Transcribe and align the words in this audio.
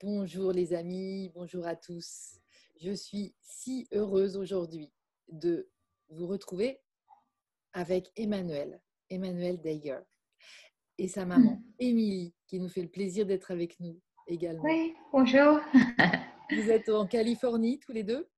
Bonjour 0.00 0.52
les 0.52 0.74
amis, 0.74 1.28
bonjour 1.34 1.66
à 1.66 1.74
tous. 1.74 2.38
Je 2.80 2.92
suis 2.92 3.34
si 3.40 3.88
heureuse 3.90 4.36
aujourd'hui 4.36 4.92
de 5.28 5.68
vous 6.08 6.28
retrouver 6.28 6.78
avec 7.72 8.12
Emmanuel, 8.14 8.80
Emmanuel 9.10 9.60
Deiger, 9.60 9.98
et 10.98 11.08
sa 11.08 11.26
maman, 11.26 11.54
Hmm. 11.56 11.72
Émilie, 11.80 12.32
qui 12.46 12.60
nous 12.60 12.68
fait 12.68 12.82
le 12.82 12.88
plaisir 12.88 13.26
d'être 13.26 13.50
avec 13.50 13.80
nous 13.80 14.00
également. 14.28 14.62
Oui, 14.62 14.94
bonjour. 15.12 15.58
Vous 16.52 16.70
êtes 16.70 16.88
en 16.90 17.04
Californie 17.06 17.80
tous 17.80 17.92
les 17.92 18.04
deux? 18.04 18.28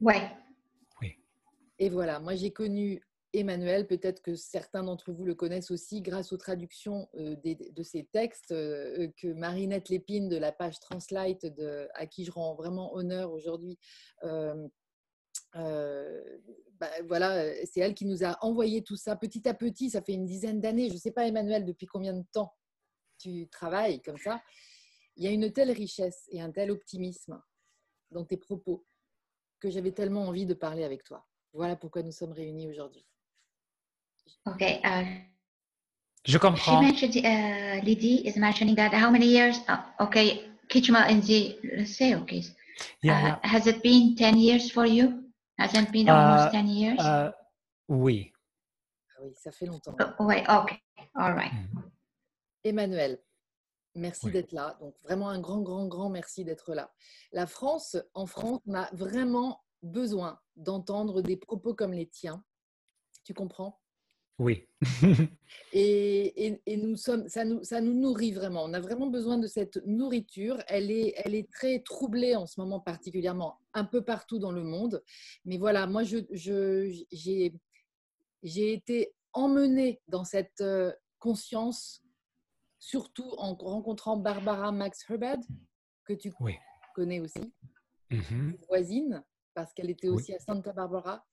Ouais. 0.00 0.28
Et 1.78 1.88
voilà, 1.88 2.18
moi 2.18 2.34
j'ai 2.34 2.50
connu 2.50 3.00
Emmanuel, 3.34 3.86
peut-être 3.86 4.22
que 4.22 4.34
certains 4.34 4.82
d'entre 4.82 5.12
vous 5.12 5.24
le 5.24 5.34
connaissent 5.34 5.70
aussi 5.70 6.00
grâce 6.00 6.32
aux 6.32 6.38
traductions 6.38 7.08
euh, 7.14 7.36
de 7.36 7.82
ces 7.82 8.04
textes 8.04 8.52
euh, 8.52 9.08
que 9.16 9.28
Marinette 9.28 9.90
Lépine 9.90 10.28
de 10.28 10.36
la 10.36 10.50
page 10.50 10.80
Translite, 10.80 11.44
de, 11.44 11.88
à 11.94 12.06
qui 12.06 12.24
je 12.24 12.30
rends 12.30 12.54
vraiment 12.54 12.94
honneur 12.94 13.32
aujourd'hui, 13.32 13.78
euh, 14.24 14.66
euh, 15.56 16.38
bah, 16.74 16.90
voilà, 17.06 17.44
euh, 17.44 17.54
c'est 17.64 17.80
elle 17.80 17.94
qui 17.94 18.04
nous 18.04 18.24
a 18.24 18.36
envoyé 18.44 18.82
tout 18.82 18.96
ça 18.96 19.16
petit 19.16 19.48
à 19.48 19.54
petit, 19.54 19.90
ça 19.90 20.02
fait 20.02 20.12
une 20.12 20.26
dizaine 20.26 20.60
d'années, 20.60 20.88
je 20.88 20.94
ne 20.94 20.98
sais 20.98 21.10
pas 21.10 21.26
Emmanuel 21.26 21.64
depuis 21.64 21.86
combien 21.86 22.12
de 22.12 22.24
temps 22.32 22.54
tu 23.18 23.48
travailles 23.48 24.00
comme 24.02 24.18
ça, 24.18 24.42
il 25.16 25.24
y 25.24 25.26
a 25.26 25.30
une 25.30 25.52
telle 25.52 25.70
richesse 25.70 26.28
et 26.30 26.40
un 26.40 26.52
tel 26.52 26.70
optimisme 26.70 27.42
dans 28.10 28.24
tes 28.24 28.36
propos 28.36 28.86
que 29.58 29.70
j'avais 29.70 29.92
tellement 29.92 30.26
envie 30.28 30.46
de 30.46 30.54
parler 30.54 30.84
avec 30.84 31.02
toi. 31.02 31.26
Voilà 31.52 31.74
pourquoi 31.74 32.02
nous 32.02 32.12
sommes 32.12 32.32
réunis 32.32 32.68
aujourd'hui. 32.68 33.07
Ok. 34.46 34.62
Uh, 34.62 35.04
Je 36.24 36.32
she 36.32 36.38
comprends. 36.38 36.80
mentioned, 36.82 37.16
uh, 37.16 37.80
Lydie 37.84 38.26
is 38.26 38.36
mentioning 38.36 38.74
that 38.76 38.92
how 38.92 39.10
many 39.10 39.26
years? 39.26 39.58
Uh, 39.68 39.78
okay. 40.00 40.44
Kitchma 40.68 41.08
in 41.08 41.20
the 41.20 41.84
say, 41.86 42.14
okay. 42.14 42.42
Yeah, 43.02 43.38
Uh, 43.42 43.48
has 43.48 43.66
it 43.66 43.82
been 43.82 44.14
10 44.16 44.36
years 44.38 44.70
for 44.70 44.86
you? 44.86 45.24
Hasn't 45.58 45.90
been 45.90 46.08
Uh, 46.08 46.14
almost 46.14 46.52
10 46.52 46.68
years? 46.68 46.98
Uh, 47.00 47.32
oui. 47.88 48.32
Ah 49.16 49.22
oui, 49.22 49.32
ça 49.34 49.50
fait 49.50 49.66
longtemps. 49.66 49.96
Oh, 50.18 50.26
wait, 50.26 50.44
okay. 50.48 50.78
All 51.14 51.32
right. 51.34 51.52
Mhm. 51.52 51.82
Emmanuel, 52.64 53.18
merci 53.94 54.26
Oui. 54.26 54.32
d'être 54.32 54.52
là. 54.52 54.76
Donc 54.80 54.94
vraiment 55.02 55.30
un 55.30 55.40
grand, 55.40 55.62
grand, 55.62 55.86
grand 55.88 56.10
merci 56.10 56.44
d'être 56.44 56.74
là. 56.74 56.90
La 57.32 57.46
France, 57.46 57.96
en 58.14 58.26
France, 58.26 58.60
on 58.66 58.74
a 58.74 58.88
vraiment 58.92 59.60
besoin 59.82 60.38
d'entendre 60.56 61.22
des 61.22 61.36
propos 61.36 61.74
comme 61.74 61.92
les 61.92 62.06
tiens. 62.06 62.44
Tu 63.24 63.32
comprends? 63.34 63.80
Oui. 64.38 64.66
et, 65.72 66.46
et- 66.46 66.62
et 66.66 66.76
nous 66.76 66.96
sommes, 66.96 67.28
ça, 67.28 67.44
nous, 67.44 67.62
ça 67.64 67.80
nous 67.80 67.94
nourrit 67.94 68.32
vraiment. 68.32 68.64
On 68.64 68.72
a 68.72 68.80
vraiment 68.80 69.08
besoin 69.08 69.36
de 69.38 69.46
cette 69.46 69.84
nourriture. 69.84 70.62
Elle 70.68 70.90
est, 70.90 71.14
elle 71.16 71.34
est 71.34 71.50
très 71.50 71.80
troublée 71.80 72.36
en 72.36 72.46
ce 72.46 72.60
moment 72.60 72.80
particulièrement, 72.80 73.58
un 73.74 73.84
peu 73.84 74.04
partout 74.04 74.38
dans 74.38 74.52
le 74.52 74.62
monde. 74.62 75.02
Mais 75.44 75.58
voilà, 75.58 75.86
moi, 75.86 76.04
je, 76.04 76.18
je- 76.30 77.04
j'ai, 77.10 77.52
j'ai 78.42 78.72
été 78.72 79.12
emmenée 79.32 80.00
dans 80.06 80.24
cette 80.24 80.60
euh, 80.60 80.92
conscience, 81.18 82.02
surtout 82.78 83.30
en 83.38 83.54
rencontrant 83.54 84.16
Barbara 84.16 84.70
Max 84.72 85.04
Herbert, 85.10 85.38
que 86.04 86.12
tu 86.12 86.32
Oui. 86.40 86.54
connais 86.94 87.20
aussi 87.20 87.52
Mhm. 88.10 88.56
voisine, 88.68 89.22
parce 89.52 89.74
qu'elle 89.74 89.90
était 89.90 90.08
Oui. 90.08 90.14
aussi 90.14 90.32
à 90.32 90.38
Santa 90.38 90.72
Barbara. 90.72 91.26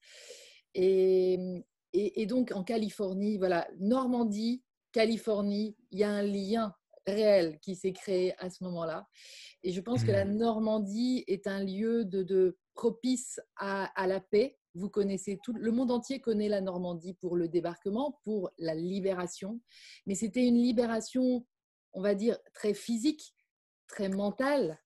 Et, 0.73 1.63
et- 1.99 2.21
et 2.21 2.25
donc 2.25 2.51
en 2.51 2.63
Californie, 2.63 3.37
voilà, 3.37 3.67
Normandie, 3.79 4.63
Californie, 4.91 5.75
il 5.91 5.99
y 5.99 6.03
a 6.03 6.09
un 6.11 6.23
lien 6.23 6.73
réel 7.05 7.59
qui 7.59 7.75
s'est 7.75 7.93
créé 7.93 8.33
à 8.39 8.49
ce 8.49 8.63
moment-là. 8.63 9.07
Et 9.63 9.71
je 9.71 9.81
pense 9.81 10.03
que 10.03 10.11
la 10.11 10.25
Mm. 10.25 10.37
Normandie 10.37 11.23
est 11.27 11.47
un 11.47 11.63
lieu 11.63 12.03
de, 12.05 12.23
de 12.23 12.57
propice 12.73 13.39
à, 13.57 13.85
à 14.01 14.07
la 14.07 14.19
paix. 14.19 14.57
Vous 14.73 14.89
connaissez 14.89 15.39
tout, 15.43 15.53
le 15.53 15.71
monde 15.71 15.91
entier 15.91 16.19
connaît 16.19 16.49
la 16.49 16.61
Normandie 16.61 17.13
pour 17.13 17.35
le 17.35 17.47
débarquement, 17.47 18.19
pour 18.23 18.49
la 18.57 18.73
libération. 18.75 19.61
Mais 20.05 20.15
c'était 20.15 20.45
une 20.45 20.57
libération, 20.57 21.45
on 21.93 22.01
va 22.01 22.15
dire, 22.15 22.37
très 22.53 22.73
physique, 22.73 23.33
très 23.87 24.09
mentale. 24.09 24.79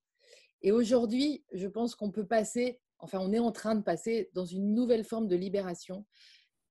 Et 0.61 0.71
aujourd'hui, 0.71 1.45
je 1.53 1.67
pense 1.67 1.95
qu'on 1.95 2.11
peut 2.11 2.27
passer, 2.27 2.81
enfin 2.99 3.19
on 3.21 3.31
est 3.31 3.39
en 3.39 3.51
train 3.53 3.75
de 3.75 3.81
passer 3.83 4.29
dans 4.33 4.45
une 4.45 4.73
nouvelle 4.73 5.05
forme 5.05 5.27
de 5.27 5.35
libération. 5.37 6.05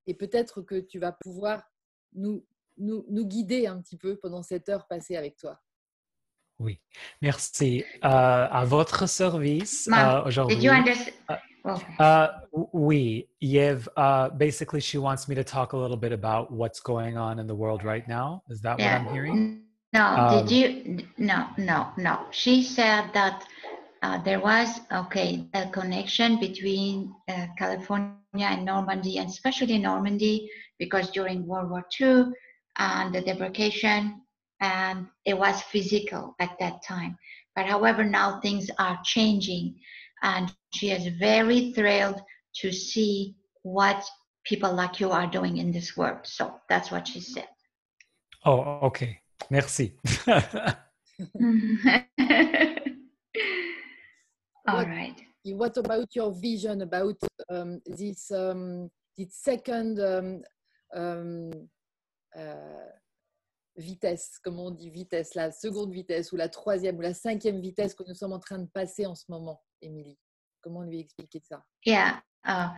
Et 0.08 0.14
peut-être 0.14 0.62
que 0.62 0.80
tu 0.80 0.98
vas 0.98 1.12
pouvoir 1.12 1.62
nous, 2.14 2.44
nous, 2.78 3.04
nous 3.08 3.26
guider 3.26 3.66
un 3.68 3.80
petit 3.80 3.96
peu 3.96 4.16
pendant 4.16 4.42
cette 4.42 4.68
heure 4.68 4.86
passée 4.88 5.16
avec 5.16 5.36
toi. 5.36 5.60
Oui. 6.58 6.80
Merci. 7.22 7.84
Euh, 8.04 8.08
à 8.50 8.64
votre 8.64 9.06
service 9.08 9.88
euh, 9.92 10.24
aujourd'hui. 10.24 10.56
Did 10.56 10.64
you 10.64 10.72
understand? 10.72 11.12
Oh, 11.64 11.74
Uh, 12.00 12.28
w- 12.52 12.68
oui, 12.72 13.28
Yev, 13.42 13.88
uh, 13.98 14.30
basically, 14.34 14.80
she 14.80 14.96
wants 14.96 15.28
me 15.28 15.34
to 15.34 15.44
talk 15.44 15.74
a 15.74 15.76
little 15.76 15.98
bit 15.98 16.12
about 16.12 16.50
what's 16.50 16.80
going 16.80 17.18
on 17.18 17.38
in 17.38 17.46
the 17.46 17.54
world 17.54 17.84
right 17.84 18.08
now. 18.08 18.42
Is 18.48 18.60
that 18.62 18.78
yeah. 18.78 19.02
what 19.02 19.08
I'm 19.08 19.14
hearing? 19.14 19.60
No, 19.92 20.00
Um, 20.00 20.46
did 20.46 20.50
you? 20.50 20.98
No, 21.18 21.46
no, 21.58 21.88
no. 21.98 22.20
She 22.30 22.62
said 22.62 23.10
that 23.12 23.44
uh, 24.02 24.22
there 24.22 24.40
was 24.40 24.80
okay 24.92 25.46
a 25.54 25.68
connection 25.70 26.38
between 26.38 27.14
uh, 27.28 27.46
California 27.56 28.16
and 28.36 28.64
Normandy, 28.64 29.18
and 29.18 29.28
especially 29.28 29.78
Normandy, 29.78 30.50
because 30.78 31.10
during 31.10 31.46
World 31.46 31.70
War 31.70 31.84
II 32.00 32.26
and 32.78 33.14
the 33.14 33.22
debarkation, 33.22 34.20
and 34.60 35.06
it 35.24 35.36
was 35.36 35.62
physical 35.62 36.34
at 36.38 36.56
that 36.60 36.82
time. 36.84 37.18
But 37.56 37.66
however, 37.66 38.04
now 38.04 38.40
things 38.40 38.70
are 38.78 38.98
changing, 39.04 39.76
and 40.22 40.54
she 40.74 40.90
is 40.90 41.08
very 41.18 41.72
thrilled 41.72 42.20
to 42.56 42.72
see 42.72 43.34
what 43.62 44.04
people 44.44 44.72
like 44.72 45.00
you 45.00 45.10
are 45.10 45.26
doing 45.26 45.58
in 45.58 45.72
this 45.72 45.96
world. 45.96 46.20
So 46.24 46.54
that's 46.68 46.90
what 46.90 47.08
she 47.08 47.20
said. 47.20 47.48
Oh, 48.44 48.78
okay. 48.82 49.20
Merci. 49.50 49.94
All 54.68 54.76
What- 54.76 54.88
right. 54.88 55.16
What 55.44 55.78
about 55.78 56.14
your 56.14 56.30
vision 56.32 56.82
about 56.82 57.16
um, 57.48 57.80
this, 57.86 58.30
um, 58.30 58.90
this 59.16 59.34
second 59.34 59.98
um, 59.98 60.42
um, 60.94 61.50
euh, 62.36 62.88
vitesse, 63.76 64.38
comment 64.44 64.66
on 64.66 64.70
dit 64.72 64.90
vitesse, 64.90 65.34
la 65.34 65.50
seconde 65.50 65.92
vitesse 65.92 66.32
ou 66.32 66.36
la 66.36 66.50
troisième 66.50 66.98
ou 66.98 67.00
la 67.00 67.14
cinquième 67.14 67.60
vitesse 67.60 67.94
que 67.94 68.02
nous 68.06 68.14
sommes 68.14 68.34
en 68.34 68.40
train 68.40 68.58
de 68.58 68.66
passer 68.66 69.06
en 69.06 69.14
ce 69.14 69.24
moment, 69.28 69.62
Émilie? 69.80 70.18
Comment 70.60 70.82
lui 70.82 71.00
expliquer 71.00 71.40
ça? 71.48 71.64
Yeah. 71.86 72.20
Uh, 72.46 72.68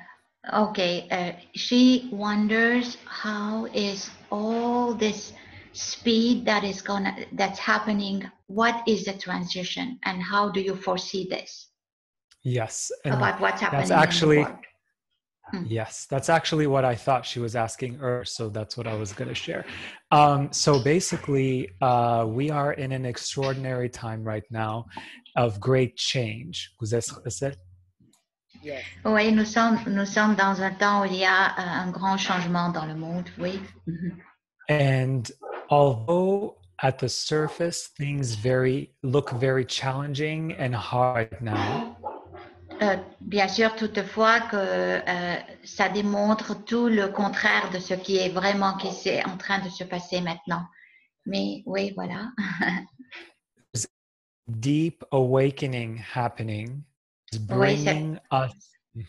okay. 0.53 1.09
Uh, 1.11 1.33
she 1.57 2.09
wonders 2.13 2.97
how 3.07 3.67
is 3.75 4.11
all 4.31 4.95
this 4.95 5.33
speed 5.73 6.45
that 6.45 6.63
is 6.63 6.83
gonna 6.83 7.15
that's 7.33 7.59
happening. 7.59 8.31
What 8.49 8.77
is 8.87 9.05
the 9.05 9.15
transition, 9.19 9.99
and 10.05 10.23
how 10.23 10.51
do 10.51 10.61
you 10.61 10.77
foresee 10.77 11.27
this? 11.29 11.70
Yes. 12.43 12.91
and 13.05 13.15
about 13.15 13.41
what's 13.41 13.61
happening? 13.61 13.81
that's 13.81 13.91
in 13.91 13.97
the 13.97 14.03
actually 14.03 14.39
world? 14.39 14.57
Yes, 15.67 16.07
that's 16.09 16.29
actually 16.29 16.67
what 16.67 16.85
I 16.85 16.95
thought 16.95 17.27
she 17.27 17.41
was 17.41 17.57
asking 17.57 17.95
her. 17.95 18.25
So 18.25 18.49
that's 18.49 18.77
what 18.77 18.87
I 18.87 18.95
was 18.95 19.13
going 19.13 19.29
to 19.29 19.35
share. 19.35 19.65
Um, 20.11 20.53
so 20.53 20.83
basically, 20.83 21.71
uh, 21.81 22.25
we 22.29 22.51
are 22.51 22.73
in 22.75 22.93
an 22.93 23.05
extraordinary 23.05 23.89
time 23.89 24.23
right 24.23 24.45
now 24.51 24.87
of 25.37 25.61
great 25.61 25.97
change. 25.97 26.73
Vous 26.81 26.95
êtes- 26.95 27.57
Yes. 28.63 28.85
Oui, 29.07 29.33
nous 29.33 29.47
sommes 29.47 29.79
nous 29.87 30.05
sommes 30.05 30.37
dans 30.37 30.61
un 30.61 30.73
temps 30.73 31.01
où 31.01 31.05
il 31.07 31.17
y 31.17 31.25
a 31.25 31.47
euh, 31.47 31.87
un 31.87 31.91
grand 31.91 32.19
changement 32.19 32.69
dans 32.69 32.87
le 32.87 32.95
monde. 32.95 33.27
Oui. 33.39 33.59
And 34.69 35.23
although 35.71 36.59
at 36.83 36.99
the 36.99 37.09
surface 37.09 37.89
things 37.97 38.35
very 38.35 38.93
look 39.03 39.31
very 39.31 39.65
challenging 39.65 40.53
and 40.59 40.75
hard 40.75 41.41
now, 41.41 41.97
Euh, 42.83 42.97
bien 43.21 43.47
sûr, 43.47 43.77
toutefois, 43.77 44.41
que 44.41 44.57
euh, 44.57 45.37
ça 45.65 45.91
démontre 45.91 46.65
tout 46.65 46.89
le 46.89 47.09
contraire 47.09 47.71
de 47.71 47.79
ce 47.79 47.93
qui 47.93 48.17
est 48.17 48.31
vraiment 48.31 48.75
qui 48.79 48.89
est 49.09 49.25
en 49.27 49.37
train 49.37 49.59
de 49.59 49.69
se 49.69 49.85
passer 49.85 50.23
maintenant. 50.23 50.65
Mais 51.27 51.63
oui, 51.67 51.93
voilà. 51.95 52.31
deep 54.49 55.05
awakening 55.13 56.03
happening 56.15 56.83
is 57.33 57.39
Oui, 57.39 57.47
bringing 57.85 58.19
us. 58.33 58.73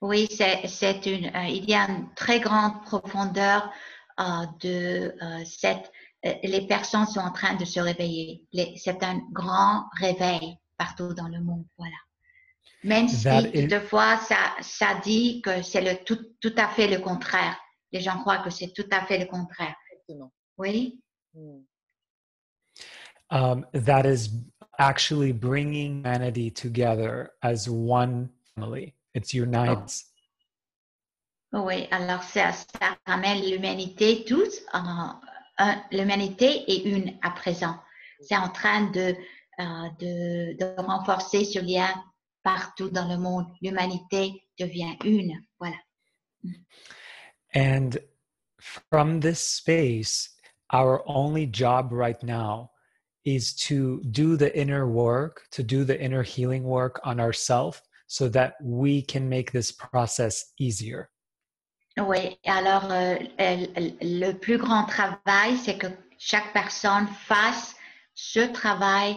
Oui, 0.00 0.26
c'est 0.28 1.06
une. 1.06 1.26
euh, 1.26 1.44
il 1.48 1.70
y 1.70 1.74
a 1.74 1.88
une 1.88 2.12
très 2.16 2.40
grande 2.40 2.82
profondeur 2.82 3.72
de 4.60 5.14
cette. 5.44 5.92
les 6.24 6.66
personnes 6.66 7.06
sont 7.06 7.20
en 7.20 7.30
train 7.30 7.54
de 7.54 7.64
se 7.64 7.78
réveiller. 7.78 8.44
C'est 8.76 9.00
un 9.04 9.20
grand 9.30 9.86
réveil 10.00 10.58
partout 10.76 11.14
dans 11.14 11.28
le 11.28 11.40
monde. 11.40 11.64
Voilà. 11.78 11.94
Même 12.84 13.08
si 13.08 13.24
That 13.24 13.42
is- 13.54 13.68
ça, 14.26 14.56
ça 14.60 15.00
dit 15.04 15.40
que 15.42 15.62
c'est 15.62 15.80
le 15.80 16.04
tout, 16.04 16.18
tout 16.40 16.54
à 16.56 16.68
fait 16.68 16.88
le 16.88 16.98
contraire. 16.98 17.56
Les 17.92 18.00
gens 18.00 18.18
croient 18.18 18.38
que 18.38 18.50
c'est 18.50 18.72
tout 18.72 18.88
à 18.90 19.04
fait 19.06 19.18
le 19.18 19.26
contraire. 19.26 19.74
Exactement. 19.92 20.32
Oui. 20.58 21.00
Hmm. 21.34 21.60
um, 23.30 23.66
that 23.72 24.04
is 24.04 24.30
actually 24.78 25.32
bringing 25.32 26.04
humanity 26.04 26.50
together 26.50 27.30
as 27.42 27.68
one 27.68 28.28
family. 28.54 28.94
It 29.14 29.32
unites. 29.34 30.04
Oh. 31.54 31.64
Oui, 31.64 31.86
alors 31.90 32.22
ça, 32.22 32.52
ça 32.52 32.96
ramène 33.06 33.42
l'humanité 33.42 34.24
tous, 34.24 34.62
en, 34.72 35.20
l'humanité 35.90 36.64
est 36.66 36.84
une 36.84 37.18
à 37.22 37.30
présent. 37.30 37.76
C'est 38.22 38.36
en 38.36 38.48
train 38.48 38.90
de, 38.90 39.14
euh, 39.60 39.88
de, 40.00 40.56
de 40.56 40.80
renforcer 40.80 41.44
ce 41.44 41.58
lien 41.58 41.92
partout 42.42 42.90
dans 42.90 43.08
le 43.08 43.16
monde. 43.16 43.46
L'humanité 43.60 44.44
devient 44.58 44.96
une. 45.04 45.40
Voilà. 45.58 45.76
And 47.54 47.98
from 48.60 49.20
this 49.20 49.40
space, 49.40 50.30
our 50.72 51.02
only 51.06 51.46
job 51.46 51.92
right 51.92 52.22
now 52.22 52.70
is 53.24 53.54
to 53.54 54.00
do 54.10 54.36
the 54.36 54.56
inner 54.58 54.86
work, 54.86 55.42
to 55.52 55.62
do 55.62 55.84
the 55.84 56.00
inner 56.00 56.22
healing 56.22 56.64
work 56.64 57.00
on 57.04 57.20
ourselves 57.20 57.80
so 58.06 58.28
that 58.28 58.54
we 58.62 59.02
can 59.02 59.28
make 59.28 59.52
this 59.52 59.70
process 59.72 60.52
easier. 60.58 61.08
Oui, 61.98 62.38
alors 62.46 62.90
euh, 62.90 63.18
le 64.00 64.32
plus 64.32 64.56
grand 64.56 64.86
travail, 64.86 65.56
c'est 65.58 65.76
que 65.76 65.88
chaque 66.18 66.52
personne 66.52 67.06
fasse 67.06 67.74
ce 68.14 68.40
travail 68.52 69.16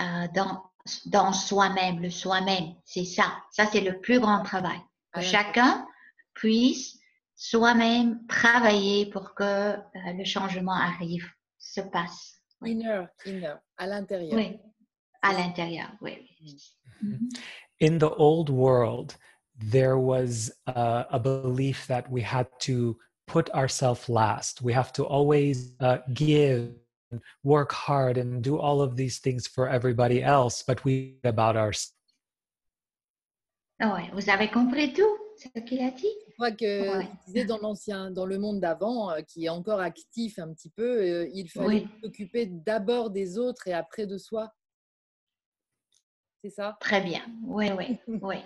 euh, 0.00 0.26
dans, 0.34 0.62
dans 1.06 1.32
soi-même, 1.32 2.00
le 2.00 2.10
soi-même. 2.10 2.74
C'est 2.84 3.04
ça. 3.04 3.36
Ça, 3.50 3.66
c'est 3.66 3.80
le 3.80 4.00
plus 4.00 4.20
grand 4.20 4.42
travail. 4.42 4.78
Que 5.12 5.20
chacun 5.20 5.86
puisse 6.34 6.98
soi-même 7.36 8.26
travailler 8.26 9.06
pour 9.06 9.34
que 9.34 9.42
euh, 9.44 9.78
le 9.94 10.24
changement 10.24 10.74
arrive, 10.74 11.26
se 11.58 11.80
passe. 11.80 12.40
Inner, 12.64 13.04
inner, 13.26 13.54
à 13.76 13.86
l'intérieur. 13.86 14.34
Oui, 14.34 14.58
à 15.22 15.32
l'intérieur, 15.32 15.90
oui. 16.00 16.28
Mm-hmm. 17.02 17.38
In 17.80 17.98
the 17.98 18.14
old 18.16 18.48
world, 18.48 19.16
there 19.58 19.98
was 19.98 20.50
uh, 20.66 21.04
a 21.10 21.18
belief 21.18 21.86
that 21.86 22.10
we 22.10 22.22
had 22.22 22.46
to 22.60 22.96
put 23.26 23.50
ourselves 23.50 24.08
last. 24.08 24.62
We 24.62 24.72
have 24.72 24.92
to 24.94 25.04
always 25.04 25.74
uh, 25.80 25.98
give, 26.12 26.72
work 27.42 27.72
hard, 27.72 28.18
and 28.18 28.42
do 28.42 28.58
all 28.58 28.80
of 28.80 28.96
these 28.96 29.18
things 29.18 29.46
for 29.46 29.68
everybody 29.68 30.22
else, 30.22 30.62
but 30.62 30.84
we 30.84 31.18
about 31.24 31.56
ourselves. 31.56 31.94
Oui, 33.80 34.08
vous 34.12 34.30
avez 34.30 34.48
compris 34.48 34.92
tout 34.92 35.02
ce 35.36 35.60
qu'il 35.60 35.80
a 35.82 35.90
dit? 35.90 36.06
Je 36.28 36.32
crois 36.34 36.52
que 36.52 36.98
ouais. 36.98 37.08
disait 37.26 37.44
dans 37.44 37.58
l'ancien, 37.58 38.10
dans 38.10 38.26
le 38.26 38.38
monde 38.38 38.60
d'avant, 38.60 39.10
euh, 39.10 39.20
qui 39.20 39.46
est 39.46 39.48
encore 39.48 39.80
actif 39.80 40.38
un 40.38 40.52
petit 40.52 40.70
peu, 40.70 41.00
euh, 41.00 41.30
il 41.32 41.48
fallait 41.48 41.82
oui. 41.82 41.88
s'occuper 42.02 42.46
d'abord 42.46 43.10
des 43.10 43.38
autres 43.38 43.68
et 43.68 43.72
après 43.72 44.06
de 44.06 44.16
soi. 44.16 44.52
C'est 46.42 46.50
ça? 46.50 46.76
Très 46.80 47.00
bien. 47.00 47.22
Oui, 47.44 47.70
oui, 47.76 47.98
oui. 48.22 48.36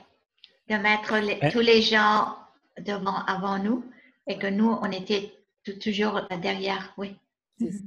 De 0.69 0.77
mettre 0.77 1.17
les, 1.17 1.51
tous 1.51 1.61
les 1.61 1.83
gens 1.83 2.37
devant, 2.79 3.25
avant 3.25 3.59
nous 3.59 3.85
et 4.27 4.39
que 4.39 4.47
nous, 4.47 4.71
on 4.83 4.91
était 4.91 5.33
toujours 5.81 6.21
derrière. 6.43 6.93
Oui. 6.97 7.17
C'est 7.59 7.73
ça. 7.73 7.85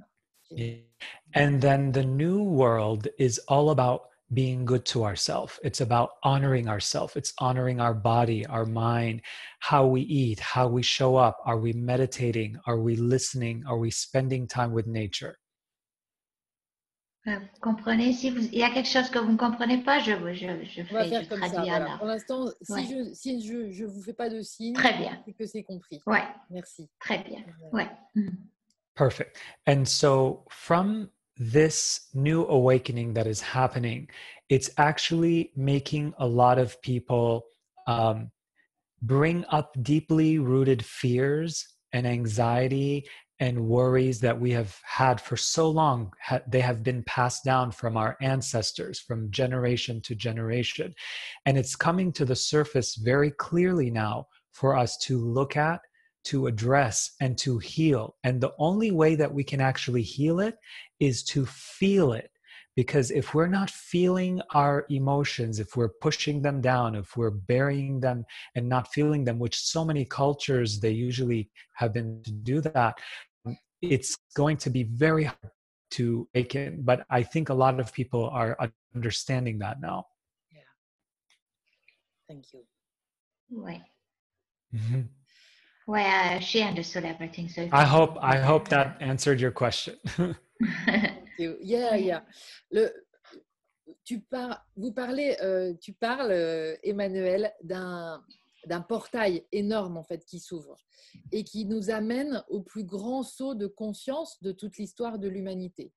And 1.34 1.62
then 1.62 1.92
the 1.92 2.04
new 2.04 2.44
world 2.44 3.08
is 3.18 3.40
all 3.48 3.70
about 3.70 4.02
being 4.34 4.66
good 4.66 4.86
to 4.86 5.04
ourselves. 5.04 5.60
It's 5.64 5.82
about 5.82 6.12
honoring 6.24 6.68
ourselves. 6.70 7.16
It's 7.16 7.34
honoring 7.40 7.80
our 7.82 7.94
body, 7.94 8.46
our 8.46 8.66
mind, 8.66 9.22
how 9.60 9.86
we 9.86 10.02
eat, 10.02 10.40
how 10.40 10.68
we 10.68 10.84
show 10.84 11.16
up. 11.18 11.38
Are 11.46 11.58
we 11.58 11.74
meditating? 11.74 12.58
Are 12.66 12.80
we 12.80 12.96
listening? 12.96 13.64
Are 13.68 13.78
we 13.78 13.92
spending 13.92 14.48
time 14.48 14.72
with 14.72 14.88
nature? 14.88 15.36
Vous 17.24 17.38
comprenez 17.62 18.14
Si 18.14 18.32
vous, 18.32 18.42
il 18.52 18.58
y 18.60 18.64
a 18.64 18.72
quelque 18.72 18.90
chose 18.90 19.10
que 19.10 19.20
vous 19.20 19.32
ne 19.32 19.38
comprenez 19.38 19.84
pas, 19.84 20.00
je, 20.00 20.12
je, 20.34 20.64
je 20.66 20.82
On 20.90 20.94
va 20.94 21.06
faire 21.06 21.30
comme 21.30 21.40
ça. 21.42 21.62
Voilà. 21.62 21.98
Pour 21.98 22.08
l'instant, 22.08 22.48
si, 22.64 22.72
ouais. 22.72 22.84
je, 22.84 23.14
si 23.14 23.46
je 23.46 23.84
ne 23.84 23.88
vous 23.88 24.02
fais 24.02 24.14
pas 24.14 24.28
de 24.28 24.42
signe, 24.42 24.74
Très 24.74 24.98
bien. 24.98 25.22
c'est 25.26 25.34
que 25.34 25.46
c'est 25.46 25.62
compris. 25.62 26.02
Ouais. 26.08 26.24
Merci. 26.50 26.90
Très 27.00 27.20
bien. 27.20 27.44
Ouais. 27.72 27.88
Mm. 28.16 28.30
Perfect. 28.96 29.38
And 29.66 29.88
so 29.88 30.46
from 30.50 31.10
this 31.38 32.10
new 32.14 32.46
awakening 32.46 33.14
that 33.14 33.28
is 33.28 33.42
happening, 33.42 34.10
it's 34.50 34.70
actually 34.78 35.52
making 35.56 36.14
a 36.20 36.28
lot 36.28 36.60
of 36.60 36.80
people 36.82 37.46
um, 37.88 38.32
bring 39.02 39.46
up 39.50 39.76
deeply 39.82 40.38
rooted 40.38 40.86
fears 40.86 41.66
and 41.94 42.06
anxiety 42.06 43.06
and 43.40 43.68
worries 43.68 44.20
that 44.20 44.40
we 44.40 44.52
have 44.52 44.78
had 44.84 45.20
for 45.20 45.36
so 45.36 45.68
long. 45.68 46.12
They 46.48 46.62
have 46.62 46.84
been 46.84 47.04
passed 47.04 47.44
down 47.44 47.72
from 47.72 47.98
our 47.98 48.16
ancestors, 48.22 49.00
from 49.00 49.32
generation 49.32 50.00
to 50.02 50.14
generation. 50.14 50.94
And 51.48 51.58
it's 51.58 51.76
coming 51.76 52.12
to 52.14 52.26
the 52.26 52.36
surface 52.36 52.96
very 52.96 53.32
clearly 53.32 53.90
now 53.90 54.28
for 54.52 54.78
us 54.78 54.96
to 55.00 55.18
look 55.18 55.58
at 55.58 55.82
to 56.26 56.48
address 56.48 57.12
and 57.20 57.38
to 57.40 57.58
heal. 57.58 58.16
And 58.24 58.40
the 58.42 58.54
only 58.60 58.92
way 58.92 59.16
that 59.16 59.34
we 59.34 59.44
can 59.44 59.62
actually 59.62 60.04
heal 60.04 60.40
it 60.40 60.58
is 61.00 61.24
to 61.24 61.46
feel 61.46 62.14
it. 62.14 62.30
Because 62.76 63.12
if 63.12 63.34
we're 63.34 63.48
not 63.48 63.70
feeling 63.70 64.42
our 64.54 64.86
emotions, 64.90 65.60
if 65.60 65.76
we're 65.76 65.92
pushing 66.02 66.42
them 66.42 66.62
down, 66.62 66.96
if 66.96 67.18
we're 67.18 67.30
burying 67.30 68.00
them 68.00 68.24
and 68.56 68.70
not 68.70 68.94
feeling 68.94 69.26
them, 69.26 69.40
which 69.40 69.60
so 69.60 69.84
many 69.84 70.06
cultures 70.06 70.80
they 70.80 70.92
usually 70.92 71.50
have 71.74 71.94
been 71.94 72.22
to 72.24 72.32
do 72.32 72.62
that, 72.62 72.98
it's 73.82 74.18
going 74.36 74.56
to 74.58 74.70
be 74.70 74.84
very 74.84 75.26
hard 75.26 75.52
to 75.92 76.30
awaken. 76.34 76.80
But 76.84 77.06
I 77.10 77.24
think 77.24 77.50
a 77.50 77.54
lot 77.54 77.80
of 77.80 77.92
people 77.92 78.30
are 78.30 78.58
understanding 78.96 79.60
that 79.60 79.82
now. 79.82 80.06
Yeah. 80.50 80.62
Thank 82.30 82.54
you. 82.54 82.64
Right. 83.52 83.82
Mm-hmm. 84.74 85.02
Well, 85.92 86.40
she 86.40 86.62
understood 86.62 87.04
everything. 87.04 87.50
So 87.50 87.68
I 87.74 87.84
hope 87.84 88.18
I 88.22 88.38
hope 88.38 88.70
that 88.70 88.96
answered 89.02 89.42
your 89.42 89.52
question. 89.52 89.96
yeah, 91.38 91.96
yeah. 91.98 92.22
Le, 92.72 92.90
tu 94.06 94.22
par, 94.22 94.66
vous 94.78 94.94
parlez, 94.94 95.36
euh, 95.44 95.74
tu 95.82 95.92
parles, 95.92 96.32
euh, 96.32 96.78
Emmanuel, 96.82 97.52
d'un 97.62 98.24
d'un 98.68 98.80
portail 98.80 99.44
énorme 99.52 99.98
en 99.98 100.04
fait 100.04 100.24
qui 100.24 100.40
s'ouvre 100.40 100.78
et 101.34 101.44
qui 101.44 101.66
nous 101.66 101.90
amène 101.90 102.42
au 102.48 102.62
plus 102.62 102.86
grand 102.86 103.24
saut 103.24 103.54
de 103.54 103.68
conscience 103.68 104.42
de 104.42 104.54
toute 104.54 104.78
l'histoire 104.78 105.20
de 105.20 105.28
l'humanité. 105.28 105.92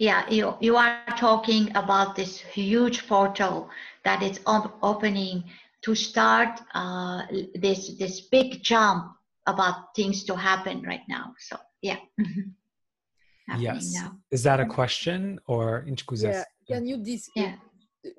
Yeah, 0.00 0.24
you, 0.30 0.54
you 0.62 0.76
are 0.76 1.04
talking 1.18 1.70
about 1.76 2.14
this 2.14 2.40
huge 2.40 3.06
portal 3.06 3.68
that 4.04 4.22
is 4.22 4.40
opening 4.46 5.44
to 5.86 5.94
start 5.94 6.60
uh, 6.74 7.22
this 7.54 7.96
this 7.96 8.22
big 8.22 8.60
jump 8.62 9.04
about 9.46 9.94
things 9.94 10.24
to 10.24 10.34
happen 10.34 10.82
right 10.82 11.06
now. 11.08 11.32
So 11.38 11.56
yeah. 11.80 11.98
yes. 13.58 13.92
Now. 13.94 14.18
Is 14.32 14.42
that 14.42 14.58
a 14.58 14.66
question 14.66 15.38
or 15.46 15.86
yeah. 15.86 16.42
Can 16.66 16.86
you 16.86 16.96
dis- 16.96 17.30
yeah. 17.36 17.54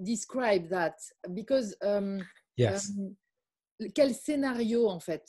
describe 0.01 0.69
that? 0.69 0.95
Because 1.33 1.75
um, 1.83 2.21
yes. 2.55 2.89
Um, 2.89 3.17
quel 3.93 4.13
scénario 4.13 4.89
en 4.89 5.01
fait? 5.01 5.25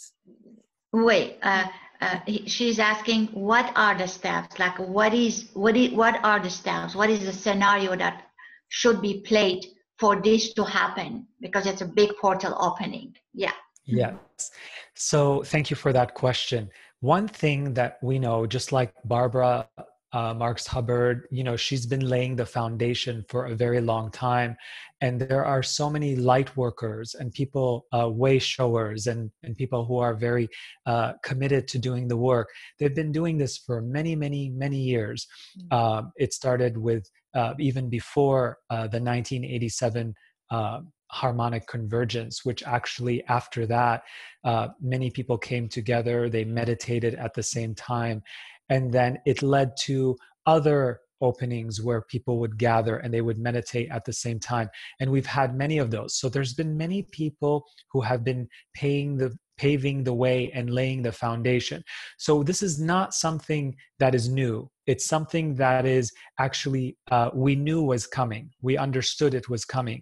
Oui, 0.93 1.37
uh, 1.43 1.67
uh, 2.01 2.21
she's 2.47 2.79
asking 2.79 3.27
what 3.33 3.73
are 3.75 3.99
the 3.99 4.07
steps? 4.07 4.59
Like 4.61 4.79
what 4.79 5.13
is 5.13 5.51
what 5.55 5.77
is 5.77 5.91
what 5.91 6.25
are 6.25 6.41
the 6.41 6.51
steps? 6.51 6.95
What 6.95 7.11
is 7.11 7.27
the 7.27 7.33
scenario 7.33 7.97
that 7.97 8.23
should 8.69 9.03
be 9.03 9.23
played 9.27 9.67
for 9.99 10.21
this 10.21 10.53
to 10.55 10.65
happen 10.65 11.27
because 11.41 11.67
it's 11.67 11.83
a 11.83 11.87
big 11.87 12.11
portal 12.21 12.57
opening. 12.59 13.15
Yeah. 13.35 13.53
Yes. 13.85 14.51
So 14.95 15.43
thank 15.43 15.71
you 15.71 15.77
for 15.77 15.93
that 15.93 16.15
question. 16.15 16.71
One 17.01 17.27
thing 17.29 17.75
that 17.75 17.99
we 18.03 18.19
know, 18.19 18.47
just 18.47 18.73
like 18.73 18.93
Barbara 19.05 19.67
uh, 20.13 20.33
Marx 20.33 20.67
Hubbard, 20.67 21.27
you 21.31 21.45
know, 21.45 21.57
she's 21.57 21.85
been 21.85 22.09
laying 22.09 22.35
the 22.35 22.47
foundation 22.47 23.25
for 23.29 23.47
a 23.47 23.55
very 23.55 23.81
long 23.81 24.11
time. 24.11 24.57
And 25.01 25.21
there 25.21 25.45
are 25.45 25.63
so 25.63 25.91
many 25.91 26.17
light 26.17 26.57
workers 26.57 27.15
and 27.15 27.33
people, 27.33 27.87
uh, 27.93 28.09
way 28.09 28.39
showers, 28.39 29.07
and, 29.07 29.31
and 29.43 29.55
people 29.55 29.85
who 29.85 29.99
are 29.99 30.15
very 30.15 30.49
uh, 30.87 31.13
committed 31.23 31.69
to 31.69 31.79
doing 31.79 32.09
the 32.09 32.17
work. 32.17 32.49
They've 32.79 32.95
been 32.95 33.13
doing 33.13 33.37
this 33.37 33.59
for 33.59 33.83
many, 33.83 34.17
many, 34.17 34.49
many 34.49 34.79
years. 34.79 35.27
Uh, 35.71 36.03
it 36.17 36.33
started 36.33 36.79
with 36.79 37.09
uh, 37.35 37.55
even 37.59 37.89
before 37.89 38.59
uh, 38.71 38.87
the 38.89 39.01
1987 39.01 40.15
uh, 40.51 40.81
harmonic 41.11 41.67
convergence, 41.67 42.45
which 42.45 42.63
actually 42.65 43.25
after 43.27 43.67
that, 43.67 44.03
uh, 44.45 44.69
many 44.81 45.11
people 45.11 45.39
came 45.39 45.69
together, 45.69 46.29
they 46.29 46.45
meditated 46.45 47.15
at 47.15 47.35
the 47.35 47.43
same 47.43 47.75
time, 47.75 48.23
and 48.69 48.93
then 48.93 49.19
it 49.27 49.43
led 49.43 49.73
to 49.85 50.17
other 50.47 51.01
openings 51.21 51.83
where 51.83 52.03
people 52.03 52.39
would 52.39 52.59
gather 52.59 52.99
and 52.99 53.13
they 53.13 53.21
would 53.21 53.39
meditate 53.39 53.91
at 53.91 54.05
the 54.05 54.13
same 54.13 54.39
time 54.39 54.69
and 55.01 55.11
we've 55.11 55.27
had 55.27 55.55
many 55.55 55.79
of 55.79 55.91
those. 55.91 56.17
So 56.17 56.29
there's 56.29 56.55
been 56.55 56.77
many 56.77 57.03
people 57.03 57.65
who 57.91 58.01
have 58.03 58.23
been 58.23 58.49
paying 58.75 59.17
the 59.17 59.37
paving 59.59 60.05
the 60.05 60.15
way 60.15 60.51
and 60.55 60.71
laying 60.71 61.03
the 61.03 61.13
foundation. 61.13 61.83
So 62.17 62.43
this 62.43 62.63
is 62.63 62.81
not 62.81 63.13
something 63.13 63.77
that 63.99 64.15
is 64.15 64.29
new. 64.29 64.71
It's 64.87 65.07
something 65.07 65.55
that 65.57 65.85
is 65.85 66.11
actually, 66.39 66.97
uh, 67.11 67.31
we 67.35 67.55
knew 67.55 67.83
was 67.83 68.07
coming. 68.07 68.51
We 68.63 68.79
understood 68.79 69.35
it 69.35 69.51
was 69.51 69.65
coming. 69.65 70.01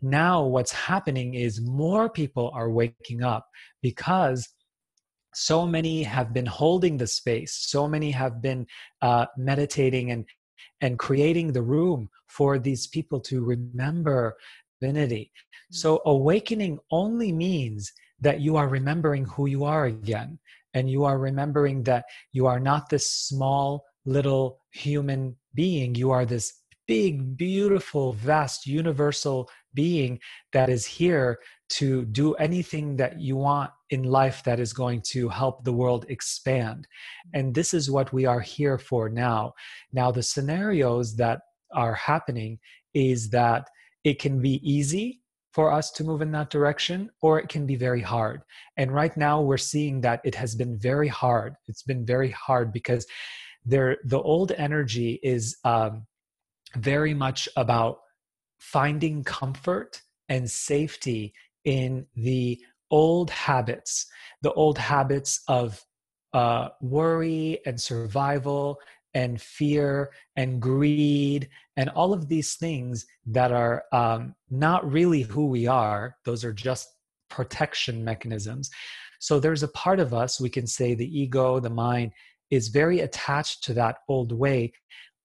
Now, 0.00 0.44
what's 0.44 0.72
happening 0.72 1.34
is 1.34 1.60
more 1.60 2.08
people 2.08 2.52
are 2.54 2.70
waking 2.70 3.24
up 3.24 3.46
because 3.82 4.48
so 5.34 5.66
many 5.66 6.02
have 6.02 6.32
been 6.32 6.46
holding 6.46 6.96
the 6.96 7.06
space 7.06 7.54
so 7.68 7.86
many 7.86 8.10
have 8.10 8.40
been 8.42 8.66
uh, 9.02 9.26
meditating 9.36 10.10
and 10.10 10.24
and 10.80 10.98
creating 10.98 11.52
the 11.52 11.62
room 11.62 12.08
for 12.26 12.58
these 12.58 12.86
people 12.86 13.20
to 13.20 13.44
remember 13.44 14.36
divinity 14.80 15.30
so 15.70 16.00
awakening 16.06 16.78
only 16.90 17.30
means 17.32 17.92
that 18.20 18.40
you 18.40 18.56
are 18.56 18.68
remembering 18.68 19.24
who 19.24 19.46
you 19.46 19.64
are 19.64 19.86
again 19.86 20.38
and 20.74 20.90
you 20.90 21.04
are 21.04 21.18
remembering 21.18 21.82
that 21.84 22.04
you 22.32 22.46
are 22.46 22.60
not 22.60 22.88
this 22.88 23.10
small 23.10 23.84
little 24.04 24.60
human 24.70 25.36
being 25.54 25.94
you 25.94 26.10
are 26.10 26.24
this 26.24 26.60
big 26.88 27.36
beautiful 27.36 28.14
vast 28.14 28.66
universal 28.66 29.48
being 29.74 30.18
that 30.52 30.70
is 30.70 30.86
here 30.86 31.38
to 31.68 32.06
do 32.06 32.34
anything 32.34 32.96
that 32.96 33.20
you 33.20 33.36
want 33.36 33.70
in 33.90 34.02
life 34.02 34.42
that 34.44 34.58
is 34.58 34.72
going 34.72 35.02
to 35.02 35.28
help 35.28 35.62
the 35.62 35.72
world 35.72 36.06
expand. 36.08 36.88
And 37.34 37.54
this 37.54 37.74
is 37.74 37.90
what 37.90 38.12
we 38.12 38.24
are 38.24 38.40
here 38.40 38.78
for 38.78 39.10
now. 39.10 39.52
Now, 39.92 40.10
the 40.10 40.22
scenarios 40.22 41.14
that 41.16 41.40
are 41.74 41.94
happening 41.94 42.58
is 42.94 43.28
that 43.30 43.68
it 44.02 44.18
can 44.18 44.40
be 44.40 44.60
easy 44.68 45.20
for 45.58 45.72
us 45.72 45.90
to 45.90 46.04
move 46.04 46.22
in 46.22 46.30
that 46.30 46.50
direction, 46.50 47.10
or 47.20 47.40
it 47.40 47.48
can 47.48 47.66
be 47.66 47.74
very 47.74 48.00
hard. 48.00 48.42
And 48.76 48.94
right 48.94 49.16
now, 49.16 49.42
we're 49.42 49.56
seeing 49.56 50.02
that 50.02 50.20
it 50.22 50.36
has 50.36 50.54
been 50.54 50.78
very 50.78 51.08
hard. 51.08 51.56
It's 51.66 51.82
been 51.82 52.06
very 52.06 52.30
hard 52.30 52.72
because 52.72 53.04
there, 53.66 53.96
the 54.04 54.20
old 54.20 54.52
energy 54.52 55.18
is 55.20 55.56
um, 55.64 56.06
very 56.76 57.12
much 57.12 57.48
about 57.56 57.98
finding 58.60 59.24
comfort 59.24 60.00
and 60.28 60.48
safety 60.48 61.34
in 61.64 62.06
the 62.14 62.60
old 62.92 63.28
habits, 63.30 64.06
the 64.42 64.52
old 64.52 64.78
habits 64.78 65.42
of 65.48 65.84
uh, 66.34 66.68
worry 66.80 67.58
and 67.66 67.80
survival 67.80 68.78
and 69.14 69.40
fear 69.40 70.10
and 70.36 70.60
greed 70.60 71.48
and 71.76 71.88
all 71.90 72.12
of 72.12 72.28
these 72.28 72.54
things 72.54 73.06
that 73.26 73.52
are 73.52 73.84
um, 73.92 74.34
not 74.50 74.90
really 74.90 75.22
who 75.22 75.46
we 75.46 75.66
are. 75.66 76.16
Those 76.24 76.44
are 76.44 76.52
just 76.52 76.88
protection 77.30 78.04
mechanisms. 78.04 78.70
So 79.20 79.40
there's 79.40 79.62
a 79.62 79.68
part 79.68 80.00
of 80.00 80.14
us, 80.14 80.40
we 80.40 80.50
can 80.50 80.66
say 80.66 80.94
the 80.94 81.18
ego, 81.18 81.60
the 81.60 81.70
mind, 81.70 82.12
is 82.50 82.68
very 82.68 83.00
attached 83.00 83.64
to 83.64 83.74
that 83.74 83.98
old 84.08 84.32
way 84.32 84.72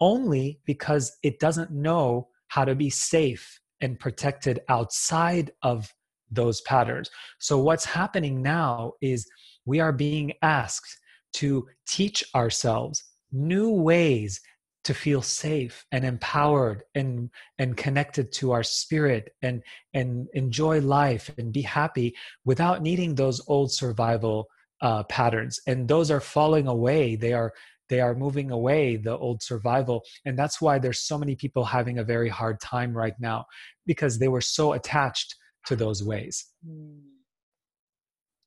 only 0.00 0.60
because 0.66 1.16
it 1.22 1.38
doesn't 1.38 1.70
know 1.70 2.28
how 2.48 2.64
to 2.64 2.74
be 2.74 2.90
safe 2.90 3.60
and 3.80 3.98
protected 3.98 4.60
outside 4.68 5.52
of 5.62 5.92
those 6.30 6.60
patterns. 6.62 7.10
So, 7.38 7.58
what's 7.58 7.84
happening 7.84 8.42
now 8.42 8.94
is 9.00 9.28
we 9.64 9.80
are 9.80 9.92
being 9.92 10.32
asked 10.42 10.98
to 11.34 11.68
teach 11.86 12.24
ourselves 12.34 13.04
new 13.32 13.70
ways 13.70 14.40
to 14.84 14.94
feel 14.94 15.22
safe 15.22 15.86
and 15.92 16.04
empowered 16.04 16.82
and 16.94 17.30
and 17.58 17.76
connected 17.76 18.32
to 18.32 18.52
our 18.52 18.62
spirit 18.62 19.32
and 19.42 19.62
and 19.94 20.28
enjoy 20.34 20.80
life 20.80 21.30
and 21.38 21.52
be 21.52 21.62
happy 21.62 22.14
without 22.44 22.82
needing 22.82 23.14
those 23.14 23.40
old 23.48 23.72
survival 23.72 24.48
uh, 24.80 25.04
patterns 25.04 25.60
and 25.68 25.86
those 25.86 26.10
are 26.10 26.20
falling 26.20 26.66
away 26.66 27.14
they 27.14 27.32
are 27.32 27.52
they 27.88 28.00
are 28.00 28.14
moving 28.14 28.50
away 28.50 28.96
the 28.96 29.16
old 29.16 29.40
survival 29.40 30.02
and 30.24 30.36
that's 30.36 30.60
why 30.60 30.78
there's 30.78 31.00
so 31.00 31.16
many 31.16 31.36
people 31.36 31.64
having 31.64 31.98
a 31.98 32.04
very 32.04 32.28
hard 32.28 32.58
time 32.60 32.92
right 32.92 33.14
now 33.20 33.44
because 33.86 34.18
they 34.18 34.28
were 34.28 34.40
so 34.40 34.72
attached 34.72 35.36
to 35.66 35.76
those 35.76 36.02
ways. 36.02 36.46
Hmm. 36.64 36.98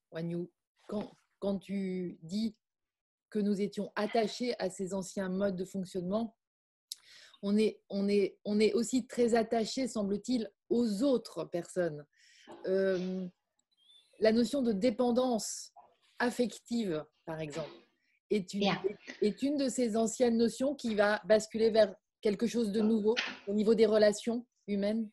When 0.10 0.30
you, 0.30 0.50
quand, 0.90 1.10
quand 1.42 1.62
tu 1.64 2.16
dis 2.28 2.52
que 3.36 3.40
nous 3.42 3.60
étions 3.60 3.92
attachés 3.98 4.56
à 4.60 4.70
ces 4.70 4.94
anciens 4.94 5.28
modes 5.28 5.58
de 5.58 5.66
fonctionnement, 5.66 6.38
on 7.44 7.58
est, 7.58 7.82
on 7.90 8.08
est, 8.08 8.38
on 8.46 8.62
est 8.62 8.72
aussi 8.72 9.08
très 9.08 9.36
attachés, 9.36 9.90
semble-t-il, 9.90 10.50
aux 10.70 11.04
autres 11.04 11.44
personnes. 11.44 12.06
Euh, 12.66 13.28
la 14.22 14.32
notion 14.32 14.62
de 14.62 14.72
dépendance 14.72 15.74
affective, 16.18 17.04
par 17.26 17.42
exemple, 17.42 17.76
est 18.32 18.54
une, 18.54 18.72
est 19.22 19.44
une 19.44 19.58
de 19.58 19.68
ces 19.68 19.98
anciennes 19.98 20.38
notions 20.38 20.74
qui 20.74 20.96
va 20.96 21.22
basculer 21.26 21.72
vers 21.72 21.94
quelque 22.22 22.48
chose 22.48 22.72
de 22.72 22.80
nouveau 22.80 23.16
au 23.48 23.54
niveau 23.54 23.76
des 23.76 23.86
relations 23.86 24.48
humaines 24.68 25.10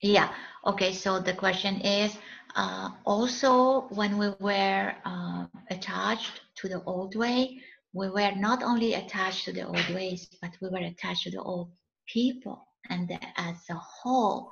Yeah. 0.00 0.30
Okay. 0.64 0.92
So 0.92 1.18
the 1.18 1.34
question 1.34 1.80
is 1.80 2.18
uh, 2.54 2.90
also 3.04 3.88
when 3.90 4.18
we 4.18 4.30
were 4.40 4.94
uh, 5.04 5.46
attached 5.70 6.40
to 6.56 6.68
the 6.68 6.82
old 6.84 7.14
way, 7.16 7.60
we 7.92 8.08
were 8.08 8.32
not 8.36 8.62
only 8.62 8.94
attached 8.94 9.44
to 9.44 9.52
the 9.52 9.66
old 9.66 9.88
ways, 9.94 10.28
but 10.40 10.50
we 10.60 10.68
were 10.68 10.78
attached 10.78 11.24
to 11.24 11.30
the 11.30 11.42
old 11.42 11.70
people 12.06 12.66
and 12.90 13.08
the, 13.08 13.18
as 13.36 13.56
a 13.70 13.74
whole. 13.74 14.50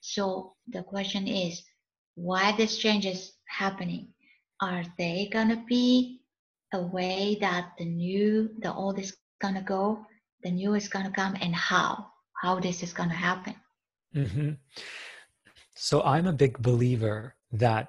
So 0.00 0.54
the 0.68 0.82
question 0.82 1.26
is, 1.26 1.62
why 2.14 2.52
this 2.56 2.78
change 2.78 3.06
is 3.06 3.32
happening? 3.48 4.08
Are 4.60 4.84
they 4.98 5.28
gonna 5.32 5.62
be 5.68 6.22
a 6.72 6.82
way 6.82 7.38
that 7.40 7.72
the 7.78 7.84
new, 7.84 8.50
the 8.60 8.72
old 8.72 8.98
is 8.98 9.16
gonna 9.40 9.62
go, 9.62 10.04
the 10.42 10.50
new 10.50 10.74
is 10.74 10.88
gonna 10.88 11.12
come, 11.12 11.36
and 11.40 11.54
how? 11.54 12.06
How 12.42 12.60
this 12.60 12.82
is 12.82 12.92
gonna 12.92 13.14
happen? 13.14 13.54
Mm-hmm. 14.14 14.50
So 15.74 16.02
I'm 16.02 16.26
a 16.26 16.32
big 16.32 16.58
believer 16.62 17.35
that 17.52 17.88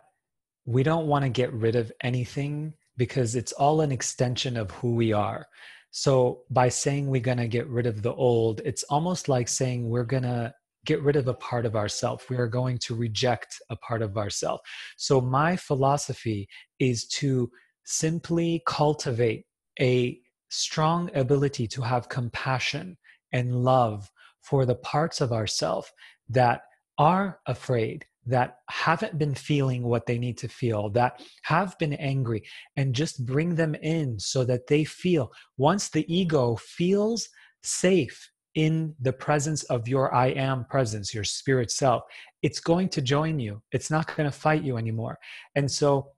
we 0.66 0.84
don't 0.84 1.08
want 1.08 1.24
to 1.24 1.30
get 1.30 1.54
rid 1.54 1.76
of 1.76 1.92
anything 2.02 2.74
because 2.98 3.36
it's 3.36 3.54
all 3.54 3.82
an 3.82 3.92
extension 3.92 4.58
of 4.58 4.72
who 4.72 4.96
we 4.96 5.14
are. 5.14 5.46
So 5.92 6.42
by 6.50 6.70
saying 6.70 7.08
we're 7.08 7.22
going 7.22 7.38
to 7.38 7.48
get 7.48 7.68
rid 7.68 7.86
of 7.86 8.02
the 8.02 8.14
old, 8.14 8.62
it's 8.66 8.84
almost 8.84 9.30
like 9.30 9.48
saying 9.48 9.88
we're 9.90 10.04
going 10.04 10.24
to 10.24 10.54
get 10.86 11.02
rid 11.02 11.16
of 11.16 11.28
a 11.28 11.34
part 11.34 11.66
of 11.66 11.76
ourselves. 11.76 12.26
We 12.30 12.38
are 12.38 12.48
going 12.48 12.78
to 12.80 12.96
reject 12.96 13.56
a 13.70 13.76
part 13.76 14.02
of 14.02 14.18
ourselves. 14.18 14.62
So 14.98 15.22
my 15.22 15.56
philosophy 15.56 16.48
is 16.80 17.08
to 17.20 17.50
simply 17.86 18.64
cultivate 18.66 19.46
a 19.80 20.20
strong 20.50 21.10
ability 21.16 21.68
to 21.68 21.82
have 21.82 22.10
compassion 22.10 22.98
and 23.32 23.64
love 23.64 24.10
for 24.42 24.66
the 24.66 24.76
parts 24.76 25.20
of 25.20 25.32
ourself 25.32 25.92
that 26.30 26.62
are 26.98 27.40
afraid, 27.46 28.06
that 28.28 28.58
haven't 28.70 29.18
been 29.18 29.34
feeling 29.34 29.84
what 29.84 30.06
they 30.06 30.18
need 30.18 30.38
to 30.38 30.48
feel, 30.48 30.90
that 30.92 31.22
have 31.44 31.78
been 31.80 31.94
angry, 31.94 32.44
and 32.76 32.94
just 32.94 33.26
bring 33.26 33.56
them 33.56 33.76
in 33.76 34.20
so 34.20 34.44
that 34.44 34.68
they 34.68 34.84
feel. 34.84 35.32
Once 35.58 35.90
the 35.90 36.06
ego 36.14 36.56
feels 36.58 37.30
safe 37.64 38.30
in 38.56 38.94
the 39.00 39.14
presence 39.14 39.64
of 39.66 39.88
your 39.88 40.14
I 40.14 40.28
am 40.28 40.66
presence, 40.66 41.14
your 41.14 41.24
spirit 41.24 41.72
self, 41.72 42.04
it's 42.42 42.60
going 42.60 42.90
to 42.90 43.02
join 43.02 43.40
you. 43.40 43.62
It's 43.72 43.92
not 43.92 44.16
going 44.16 44.30
to 44.30 44.38
fight 44.38 44.64
you 44.64 44.78
anymore. 44.78 45.18
And 45.56 45.70
so 45.70 46.12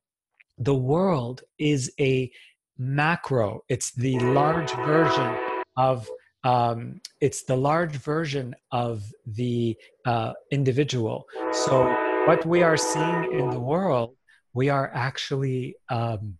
the 0.58 0.75
world 0.75 1.42
is 1.58 1.92
a 2.00 2.32
macro, 2.78 3.62
it's 3.70 3.92
the 3.92 4.20
large 4.20 4.72
version 4.72 5.36
of 5.78 6.10
um, 6.43 7.01
it's 7.19 7.43
the 7.43 7.55
large 7.55 7.96
version 7.96 8.55
of 8.72 9.03
the 9.25 9.75
uh, 10.05 10.34
individual. 10.51 11.25
So, 11.51 11.84
what 12.25 12.46
we 12.46 12.63
are 12.63 12.77
seeing 12.77 13.31
in 13.34 13.50
the 13.50 13.60
world, 13.60 14.15
we 14.53 14.69
are 14.69 14.91
actually 14.93 15.75
um, 15.89 16.38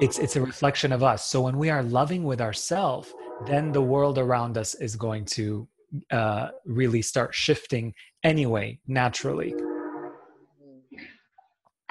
it's 0.00 0.18
it's 0.18 0.36
a 0.36 0.40
reflection 0.40 0.92
of 0.92 1.02
us. 1.02 1.26
So 1.26 1.42
when 1.42 1.58
we 1.58 1.70
are 1.70 1.82
loving 1.82 2.24
with 2.24 2.40
ourselves, 2.40 3.12
then 3.46 3.72
the 3.72 3.82
world 3.82 4.18
around 4.18 4.56
us 4.56 4.74
is 4.74 4.96
going 4.96 5.24
to 5.26 5.68
uh, 6.10 6.48
really 6.64 7.02
start 7.02 7.34
shifting 7.34 7.94
anyway, 8.24 8.78
naturally. 8.86 9.54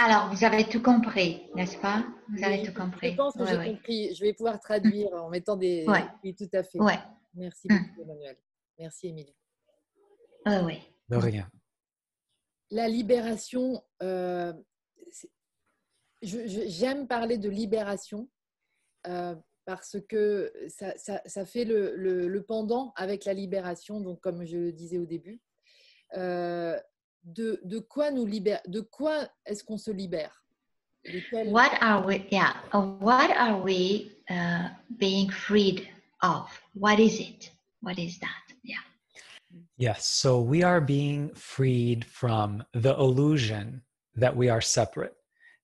Alors, 0.01 0.33
vous 0.33 0.45
avez 0.45 0.63
tout 0.63 0.81
compris, 0.81 1.45
n'est-ce 1.55 1.77
pas? 1.77 2.05
Vous 2.29 2.41
avez 2.41 2.63
tout 2.63 2.73
compris. 2.73 3.11
Je 3.11 3.15
pense 3.17 3.33
que 3.33 3.45
j'ai 3.45 3.71
compris. 3.73 4.15
Je 4.15 4.23
vais 4.23 4.33
pouvoir 4.33 4.57
traduire 4.61 5.11
en 5.13 5.29
mettant 5.29 5.57
des. 5.57 5.85
Oui, 6.23 6.33
tout 6.33 6.49
à 6.53 6.63
fait. 6.63 6.79
Ouais. 6.79 6.97
Merci 7.33 7.67
mm. 7.69 7.77
beaucoup, 7.77 8.01
Emmanuel. 8.03 8.37
Merci, 8.79 9.07
Émilie. 9.09 9.35
Oui, 10.45 10.53
oui. 10.63 10.79
De 11.09 11.17
rien. 11.17 11.51
La 12.71 12.87
libération, 12.87 13.83
euh, 14.01 14.53
j'aime 16.21 17.05
parler 17.05 17.37
de 17.37 17.49
libération 17.49 18.29
euh, 19.05 19.35
parce 19.65 19.97
que 20.07 20.53
ça, 20.69 20.97
ça, 20.97 21.21
ça 21.25 21.45
fait 21.45 21.65
le, 21.65 21.93
le, 21.97 22.29
le, 22.29 22.43
pendant 22.43 22.93
avec 22.95 23.25
la 23.25 23.33
libération, 23.33 23.99
donc 23.99 24.21
comme 24.21 24.45
je 24.45 24.57
le 24.57 24.71
disais 24.71 24.97
au 24.97 25.05
début. 25.05 25.41
Euh, 26.15 26.79
de, 27.23 27.59
de 27.63 27.79
quoi 27.79 28.11
nous 28.11 28.25
libère 28.25 28.61
De 28.67 28.81
quoi 28.81 29.27
est-ce 29.45 29.63
qu'on 29.63 29.77
se 29.77 29.91
libère 29.91 30.43
quel- 31.31 31.49
What 31.49 31.71
are 31.81 32.05
we? 32.05 32.25
Yeah. 32.31 32.53
uh, 32.73 32.81
What 32.99 33.31
are 33.31 33.61
we 33.61 34.11
uh, 34.29 34.69
being 34.97 35.29
freed 35.29 35.87
of? 36.21 36.49
What 36.73 36.99
is 36.99 37.19
it? 37.19 37.51
What 37.81 37.97
is 37.97 38.19
that? 38.19 38.53
Yeah. 38.63 38.83
Yes. 39.77 40.05
So 40.07 40.41
we 40.41 40.61
are 40.63 40.81
being 40.81 41.33
freed 41.35 42.03
from 42.05 42.63
the 42.73 42.93
illusion 42.95 43.81
that 44.15 44.35
we 44.35 44.49
are 44.49 44.61
separate, 44.61 45.15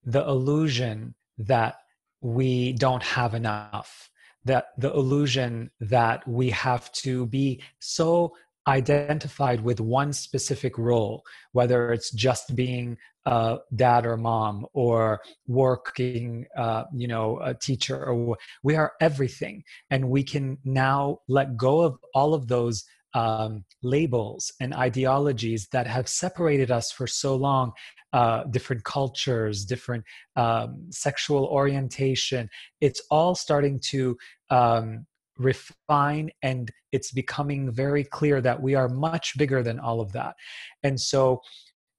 the 0.06 0.24
illusion 0.26 1.14
that 1.38 1.76
we 2.22 2.72
don't 2.74 3.04
have 3.04 3.34
enough, 3.34 4.10
that 4.46 4.68
the 4.78 4.94
illusion 4.94 5.70
that 5.82 6.26
we 6.28 6.50
have 6.52 6.90
to 7.04 7.26
be 7.28 7.62
so 7.80 8.34
identified 8.68 9.62
with 9.62 9.80
one 9.80 10.14
specific 10.14 10.78
role, 10.78 11.24
whether 11.52 11.92
it's 11.92 12.12
just 12.12 12.56
being 12.56 12.98
a 13.26 13.58
dad 13.76 14.06
or 14.06 14.18
mom 14.18 14.66
or 14.74 15.22
working, 15.48 16.46
uh, 16.58 16.84
you 16.94 17.08
know, 17.08 17.40
a 17.44 17.54
teacher, 17.54 18.06
or 18.06 18.38
we 18.64 18.76
are 18.76 18.94
everything. 19.02 19.64
And 19.90 20.10
we 20.10 20.24
can 20.24 20.58
now 20.64 21.20
let 21.28 21.58
go 21.58 21.82
of 21.82 21.98
all 22.14 22.34
of 22.34 22.48
those 22.48 22.86
um, 23.16 23.64
labels 23.82 24.52
and 24.60 24.74
ideologies 24.74 25.70
that 25.72 25.88
have 25.88 26.10
separated 26.10 26.70
us 26.70 26.92
for 26.92 27.08
so 27.08 27.36
long 27.36 27.72
uh, 28.12 28.44
different 28.46 28.84
cultures 28.84 29.66
different 29.66 30.04
um, 30.36 30.86
sexual 30.90 31.46
orientation 31.46 32.50
it's 32.82 33.02
all 33.10 33.34
starting 33.34 33.80
to 33.80 34.18
um, 34.50 35.06
refine 35.38 36.30
and 36.42 36.72
it's 36.92 37.12
becoming 37.12 37.72
very 37.72 38.04
clear 38.04 38.42
that 38.42 38.62
we 38.62 38.76
are 38.76 38.90
much 38.90 39.38
bigger 39.38 39.62
than 39.62 39.80
all 39.80 40.00
of 40.00 40.12
that 40.14 40.36
and 40.84 41.00
so 41.00 41.42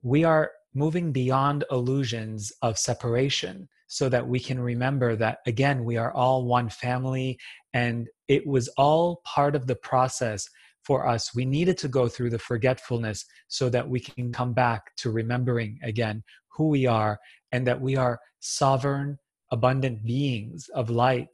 we 0.03 0.25
are 0.25 0.53
moving 0.75 1.13
beyond 1.13 1.65
illusions 1.71 2.53
of 2.63 2.79
separation 2.79 3.69
so 3.89 4.09
that 4.09 4.27
we 4.27 4.41
can 4.41 4.59
remember 4.59 5.17
that 5.17 5.39
again 5.47 5.85
we 5.85 5.97
are 5.97 6.13
all 6.13 6.45
one 6.45 6.69
family 6.69 7.39
and 7.75 8.09
it 8.29 8.47
was 8.47 8.69
all 8.77 9.21
part 9.25 9.55
of 9.55 9.67
the 9.67 9.77
process 9.77 10.49
for 10.87 11.07
us. 11.07 11.35
We 11.35 11.45
needed 11.45 11.77
to 11.79 11.89
go 11.89 12.09
through 12.09 12.31
the 12.31 12.39
forgetfulness 12.39 13.27
so 13.49 13.69
that 13.71 13.89
we 13.89 13.99
can 13.99 14.33
come 14.33 14.53
back 14.53 14.95
to 14.99 15.11
remembering 15.11 15.81
again 15.83 16.23
who 16.49 16.69
we 16.69 16.87
are 16.87 17.19
and 17.51 17.67
that 17.67 17.81
we 17.81 17.97
are 17.97 18.21
sovereign, 18.39 19.19
abundant 19.51 20.05
beings 20.05 20.69
of 20.75 20.89
light 20.89 21.27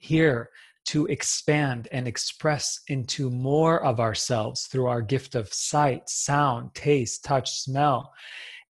here 0.00 0.50
to 0.88 1.04
expand 1.06 1.86
and 1.92 2.08
express 2.08 2.80
into 2.88 3.28
more 3.28 3.84
of 3.84 4.00
ourselves 4.00 4.66
through 4.68 4.86
our 4.86 5.02
gift 5.02 5.34
of 5.34 5.52
sight, 5.52 6.08
sound, 6.08 6.74
taste, 6.74 7.22
touch, 7.24 7.60
smell. 7.60 8.10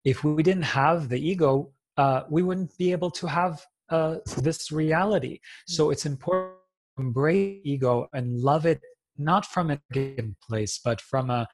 If 0.03 0.25
we 0.25 0.43
didn't 0.43 0.63
have 0.63 1.11
the 1.11 1.21
ego, 1.21 1.73
uh, 1.99 2.23
we 2.31 2.43
wouldn't 2.43 2.77
be 2.79 2.91
able 2.93 3.11
to 3.11 3.27
have 3.27 3.63
uh, 3.91 4.17
this 4.39 4.73
reality. 4.73 5.41
So 5.67 5.91
it's 5.91 6.07
important 6.07 6.57
to 6.97 7.03
embrace 7.03 7.61
ego 7.65 8.09
and 8.15 8.41
love 8.41 8.65
it 8.65 8.81
not 9.19 9.45
from 9.45 9.71
a 9.71 9.81
given 9.93 10.37
place, 10.47 10.81
but 10.83 11.03
from 11.03 11.29
a 11.29 11.47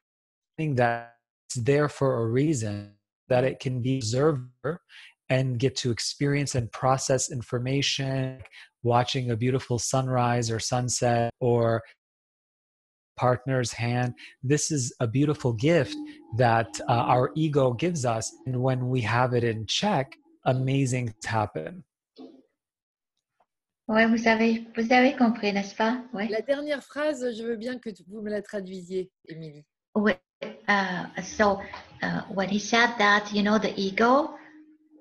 thing 0.57 0.77
that's 0.77 1.57
there 1.57 1.89
for 1.89 2.23
a 2.23 2.27
reason, 2.27 2.93
that 3.29 3.43
it 3.43 3.59
can 3.59 3.83
be 3.83 3.97
observed 3.97 4.43
and 5.33 5.59
get 5.59 5.75
to 5.83 5.91
experience 5.91 6.53
and 6.59 6.71
process 6.83 7.23
information, 7.39 8.39
watching 8.83 9.31
a 9.31 9.37
beautiful 9.45 9.79
sunrise 9.79 10.51
or 10.51 10.61
sunset 10.61 11.31
or 11.41 11.83
partner's 13.17 13.73
hand. 13.73 14.13
This 14.53 14.71
is 14.71 14.83
a 15.01 15.07
beautiful 15.07 15.53
gift 15.55 15.97
that 16.37 16.71
uh, 16.89 17.15
our 17.15 17.27
ego 17.35 17.73
gives 17.85 18.05
us. 18.05 18.27
And 18.47 18.57
when 18.67 18.81
we 18.95 19.01
have 19.17 19.31
it 19.39 19.45
in 19.53 19.65
check, 19.67 20.07
amazing 20.45 21.07
things 21.09 21.27
happen. 21.27 21.85
Ouais, 23.89 24.07
vous 24.07 24.27
avez, 24.27 24.67
vous 24.77 24.93
avez 24.93 25.17
compris, 25.17 25.53
n'est-ce 25.53 25.75
pas? 25.75 26.03
Ouais. 26.13 26.29
La 26.29 26.41
dernière 26.41 26.83
phrase, 26.83 27.25
je 27.37 27.43
veux 27.43 27.57
bien 27.57 27.79
que 27.79 27.91
vous 28.09 28.23
me 28.23 28.31
la 28.31 28.43
traduisiez, 28.43 29.11
Émilie. 29.29 29.65
Oui. 29.95 30.13
Uh, 30.69 31.05
so 31.23 31.61
uh, 32.03 32.23
when 32.35 32.49
he 32.49 32.59
said 32.59 32.91
that, 32.99 33.31
you 33.33 33.43
know, 33.43 33.59
the 33.59 33.73
ego 33.79 34.35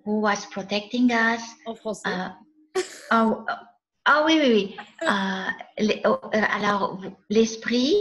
who 0.06 0.22
was 0.22 0.46
protecting 0.52 1.12
us. 1.12 1.42
En 1.66 1.76
français. 1.76 2.10
uh, 2.10 2.30
oh, 3.12 3.46
ah 4.06 4.24
oui, 4.26 4.40
oui, 4.42 4.50
oui. 4.54 4.76
Uh, 5.08 5.52
les- 5.80 6.02
oh, 6.06 6.20
euh, 6.34 6.42
alors, 6.52 7.00
l'esprit, 7.30 7.96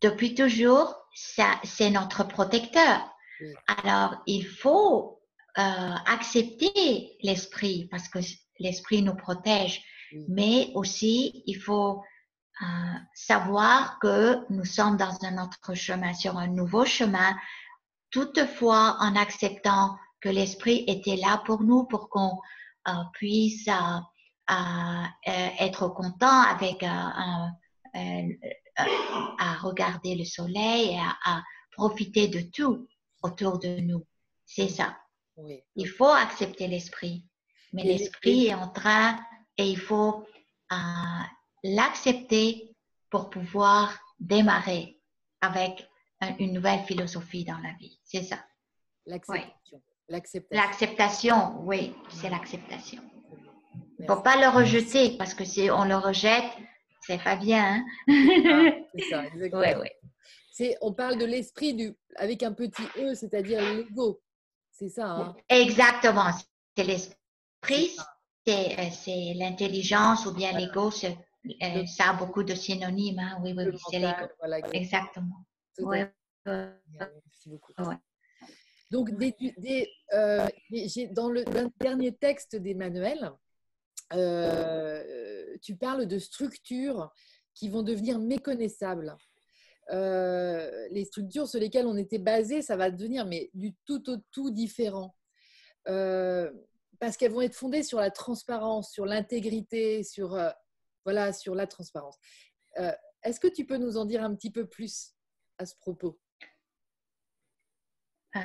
depuis 0.00 0.34
toujours, 0.34 0.94
ça, 1.14 1.58
c'est 1.64 1.90
notre 1.90 2.24
protecteur. 2.24 3.00
Alors, 3.82 4.16
il 4.26 4.46
faut 4.46 5.22
euh, 5.58 5.94
accepter 6.06 7.16
l'esprit 7.22 7.88
parce 7.90 8.08
que 8.08 8.18
l'esprit 8.58 9.02
nous 9.02 9.14
protège. 9.16 9.82
Mais 10.28 10.70
aussi, 10.74 11.42
il 11.46 11.54
faut 11.54 12.02
euh, 12.62 12.66
savoir 13.14 13.98
que 14.00 14.38
nous 14.50 14.64
sommes 14.64 14.96
dans 14.96 15.16
un 15.24 15.42
autre 15.42 15.74
chemin, 15.74 16.12
sur 16.14 16.36
un 16.36 16.48
nouveau 16.48 16.84
chemin, 16.84 17.36
toutefois 18.10 18.96
en 19.00 19.14
acceptant 19.16 19.96
que 20.20 20.28
l'esprit 20.28 20.84
était 20.86 21.16
là 21.16 21.42
pour 21.46 21.62
nous, 21.62 21.84
pour 21.84 22.08
qu'on 22.08 22.38
euh, 22.88 22.92
puisse 23.12 23.66
euh, 23.68 23.72
euh, 24.50 25.04
euh, 25.28 25.48
être 25.60 25.88
content 25.88 26.42
avec 26.42 26.82
euh, 26.82 26.88
euh, 27.96 28.28
à 29.38 29.54
regarder 29.60 30.14
le 30.14 30.24
soleil 30.24 30.90
et 30.94 30.98
à, 30.98 31.16
à 31.24 31.42
profiter 31.72 32.28
de 32.28 32.40
tout 32.52 32.86
autour 33.22 33.58
de 33.58 33.80
nous. 33.80 34.06
C'est 34.44 34.68
ça. 34.68 34.96
Oui. 35.36 35.62
Il 35.76 35.88
faut 35.88 36.08
accepter 36.08 36.66
l'esprit. 36.68 37.26
Mais 37.72 37.84
l'esprit 37.84 38.46
est 38.46 38.54
en 38.54 38.68
train 38.68 39.18
et 39.56 39.70
il 39.70 39.78
faut 39.78 40.26
euh, 40.72 40.76
l'accepter 41.62 42.74
pour 43.10 43.30
pouvoir 43.30 43.96
démarrer 44.18 44.98
avec 45.40 45.88
un- 46.20 46.36
une 46.38 46.52
nouvelle 46.52 46.84
philosophie 46.84 47.44
dans 47.44 47.58
la 47.58 47.72
vie. 47.74 47.98
C'est 48.04 48.22
ça. 48.22 48.44
L'acceptation. 49.06 49.82
L'acceptation. 50.10 50.62
L'acceptation, 50.64 51.60
oui, 51.62 51.94
c'est 52.10 52.28
l'acceptation. 52.30 53.00
Il 53.98 54.02
ne 54.02 54.06
faut 54.08 54.20
pas 54.22 54.36
le 54.36 54.48
rejeter 54.48 55.16
parce 55.16 55.34
que 55.34 55.44
si 55.44 55.70
on 55.70 55.84
le 55.84 55.94
rejette, 55.96 56.50
c'est 57.06 57.22
pas 57.22 57.36
bien. 57.36 57.84
hein. 58.08 58.72
C'est 58.94 59.04
ça, 59.08 59.24
exactement. 59.26 59.60
Ouais, 59.60 59.76
ouais. 59.76 59.96
C'est, 60.52 60.76
on 60.80 60.92
parle 60.92 61.16
de 61.16 61.24
l'esprit 61.24 61.74
du, 61.74 61.94
avec 62.16 62.42
un 62.42 62.52
petit 62.52 62.82
e, 62.98 63.14
c'est-à-dire 63.14 63.60
l'ego. 63.62 64.20
C'est 64.72 64.88
ça. 64.88 65.06
Hein 65.12 65.36
Exactement. 65.48 66.30
C'est 66.76 66.84
l'esprit, 66.84 67.96
C'est 68.46 68.78
euh, 68.80 68.90
c'est 68.90 69.34
l'intelligence 69.36 70.26
ou 70.26 70.34
bien 70.34 70.50
Voilà. 70.50 70.66
l'ego. 70.66 70.90
c'est- 70.90 71.16
euh, 71.62 71.86
Ça 71.86 72.10
a 72.10 72.12
beaucoup 72.14 72.42
de 72.42 72.54
synonymes. 72.54 73.18
hein. 73.20 73.38
Oui, 73.42 73.54
oui, 73.56 73.64
oui, 73.72 73.78
c'est 73.90 73.98
l'ego. 74.00 74.26
voilà, 74.40 74.58
exactement. 74.74 75.44
Exactement. 75.78 76.12
Ouais. 76.46 76.74
Merci 77.24 77.48
beaucoup. 77.48 77.72
Donc, 78.90 79.12
des, 79.12 79.34
des, 79.58 79.88
euh, 80.12 80.46
des- 80.70 81.08
dans 81.08 81.30
le, 81.30 81.44
dans 81.44 81.62
le 81.62 81.70
dernier 81.80 82.12
texte 82.12 82.56
d'Emmanuel, 82.56 83.30
euh, 84.12 85.56
tu 85.62 85.76
parles 85.76 86.06
de 86.06 86.18
structures 86.18 87.12
qui 87.54 87.68
vont 87.68 87.82
devenir 87.82 88.18
méconnaissables. 88.18 89.16
Euh, 89.90 90.88
les 90.90 91.04
structures 91.04 91.48
sur 91.48 91.60
lesquelles 91.60 91.86
on 91.86 91.96
était 91.96 92.18
basé, 92.18 92.62
ça 92.62 92.76
va 92.76 92.90
devenir 92.90 93.26
mais 93.26 93.50
du 93.54 93.74
tout 93.84 94.08
au 94.10 94.16
tout 94.32 94.50
différent. 94.50 95.16
Euh, 95.88 96.50
parce 96.98 97.16
qu'elles 97.16 97.32
vont 97.32 97.40
être 97.40 97.54
fondées 97.54 97.82
sur 97.82 97.98
la 97.98 98.10
transparence, 98.10 98.92
sur 98.92 99.06
l'intégrité, 99.06 100.02
sur, 100.04 100.34
euh, 100.34 100.50
voilà, 101.04 101.32
sur 101.32 101.54
la 101.54 101.66
transparence. 101.66 102.18
Est-ce 103.22 103.40
que 103.40 103.48
tu 103.48 103.66
peux 103.66 103.76
nous 103.76 103.96
en 103.96 104.04
dire 104.04 104.22
un 104.22 104.34
petit 104.34 104.50
peu 104.50 104.66
plus 104.66 105.14
à 105.58 105.66
ce 105.66 105.74
propos? 105.76 106.18
Uh, 108.34 108.38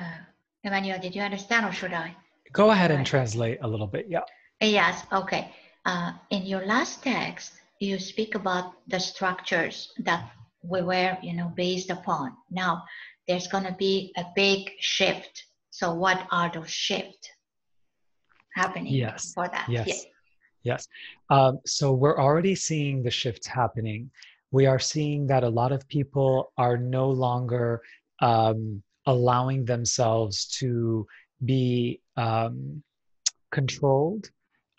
Emmanuel, 0.66 0.98
did 0.98 1.14
you 1.14 1.22
understand 1.22 1.64
or 1.64 1.72
should 1.72 1.92
I? 1.92 2.14
Go 2.52 2.70
ahead 2.70 2.90
and 2.90 3.06
translate 3.06 3.58
a 3.62 3.68
little 3.68 3.86
bit. 3.86 4.06
Yeah. 4.08 4.20
Yes, 4.60 5.04
okay. 5.12 5.52
Uh, 5.84 6.12
in 6.30 6.44
your 6.44 6.66
last 6.66 7.02
text, 7.02 7.52
you 7.78 7.98
speak 7.98 8.34
about 8.34 8.72
the 8.88 8.98
structures 8.98 9.92
that 10.00 10.30
we 10.62 10.82
were, 10.82 11.16
you 11.22 11.34
know, 11.34 11.52
based 11.54 11.90
upon. 11.90 12.32
Now, 12.50 12.82
there's 13.28 13.46
going 13.46 13.64
to 13.64 13.76
be 13.78 14.12
a 14.16 14.24
big 14.34 14.70
shift. 14.80 15.44
So, 15.70 15.94
what 15.94 16.26
are 16.32 16.50
those 16.52 16.70
shifts 16.70 17.28
happening 18.54 18.94
Yes, 18.94 19.32
for 19.34 19.48
that? 19.48 19.66
Yes. 19.68 19.86
Yeah. 19.86 19.94
Yes. 20.64 20.88
Um, 21.30 21.60
so 21.64 21.92
we're 21.92 22.18
already 22.18 22.56
seeing 22.56 23.04
the 23.04 23.10
shifts 23.10 23.46
happening. 23.46 24.10
We 24.50 24.66
are 24.66 24.80
seeing 24.80 25.28
that 25.28 25.44
a 25.44 25.48
lot 25.48 25.70
of 25.70 25.86
people 25.86 26.52
are 26.58 26.76
no 26.76 27.08
longer 27.08 27.82
um, 28.20 28.82
allowing 29.06 29.64
themselves 29.64 30.46
to 30.58 31.06
be 31.44 32.00
um, 32.16 32.82
controlled 33.50 34.30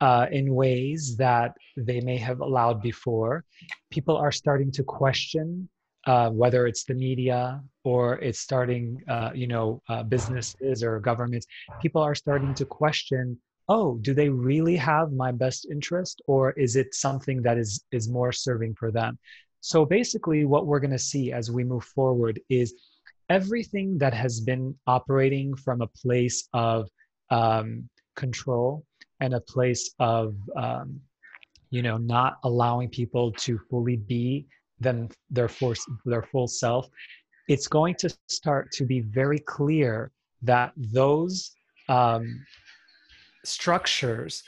uh, 0.01 0.27
in 0.31 0.53
ways 0.53 1.15
that 1.17 1.55
they 1.75 1.99
may 2.01 2.17
have 2.17 2.41
allowed 2.41 2.81
before. 2.81 3.43
People 3.89 4.15
are 4.15 4.31
starting 4.31 4.71
to 4.71 4.83
question 4.83 5.69
uh, 6.05 6.29
whether 6.29 6.67
it's 6.67 6.85
the 6.85 6.93
media 6.93 7.61
or 7.83 8.17
it's 8.19 8.39
starting, 8.39 9.01
uh, 9.09 9.31
you 9.35 9.47
know, 9.47 9.81
uh, 9.89 10.03
businesses 10.03 10.81
or 10.81 10.99
governments, 10.99 11.45
people 11.81 12.01
are 12.01 12.15
starting 12.15 12.53
to 12.53 12.65
question, 12.65 13.37
oh, 13.67 13.97
do 13.97 14.13
they 14.13 14.29
really 14.29 14.77
have 14.77 15.11
my 15.11 15.31
best 15.31 15.67
interest, 15.69 16.21
or 16.25 16.51
is 16.51 16.77
it 16.77 16.95
something 16.95 17.41
that 17.41 17.57
is 17.57 17.83
is 17.91 18.07
more 18.07 18.31
serving 18.31 18.73
for 18.75 18.89
them? 18.89 19.19
So 19.59 19.85
basically, 19.85 20.45
what 20.45 20.65
we're 20.65 20.79
going 20.79 20.91
to 20.91 21.09
see 21.13 21.33
as 21.33 21.51
we 21.51 21.65
move 21.65 21.83
forward 21.83 22.39
is 22.49 22.73
everything 23.29 23.97
that 23.97 24.13
has 24.13 24.39
been 24.39 24.75
operating 24.87 25.55
from 25.55 25.81
a 25.81 25.87
place 25.87 26.47
of 26.53 26.89
um, 27.29 27.87
control 28.15 28.85
and 29.19 29.33
a 29.33 29.41
place 29.41 29.93
of 29.99 30.35
um, 30.55 30.99
you 31.69 31.81
know 31.81 31.97
not 31.97 32.37
allowing 32.43 32.89
people 32.89 33.31
to 33.33 33.59
fully 33.69 33.97
be 33.97 34.45
them 34.79 35.09
their 35.29 35.49
force 35.49 35.85
their 36.05 36.23
full 36.23 36.47
self 36.47 36.87
it's 37.47 37.67
going 37.67 37.95
to 37.95 38.09
start 38.27 38.71
to 38.71 38.85
be 38.85 39.01
very 39.01 39.39
clear 39.39 40.11
that 40.41 40.71
those 40.75 41.51
um, 41.89 42.45
structures 43.43 44.43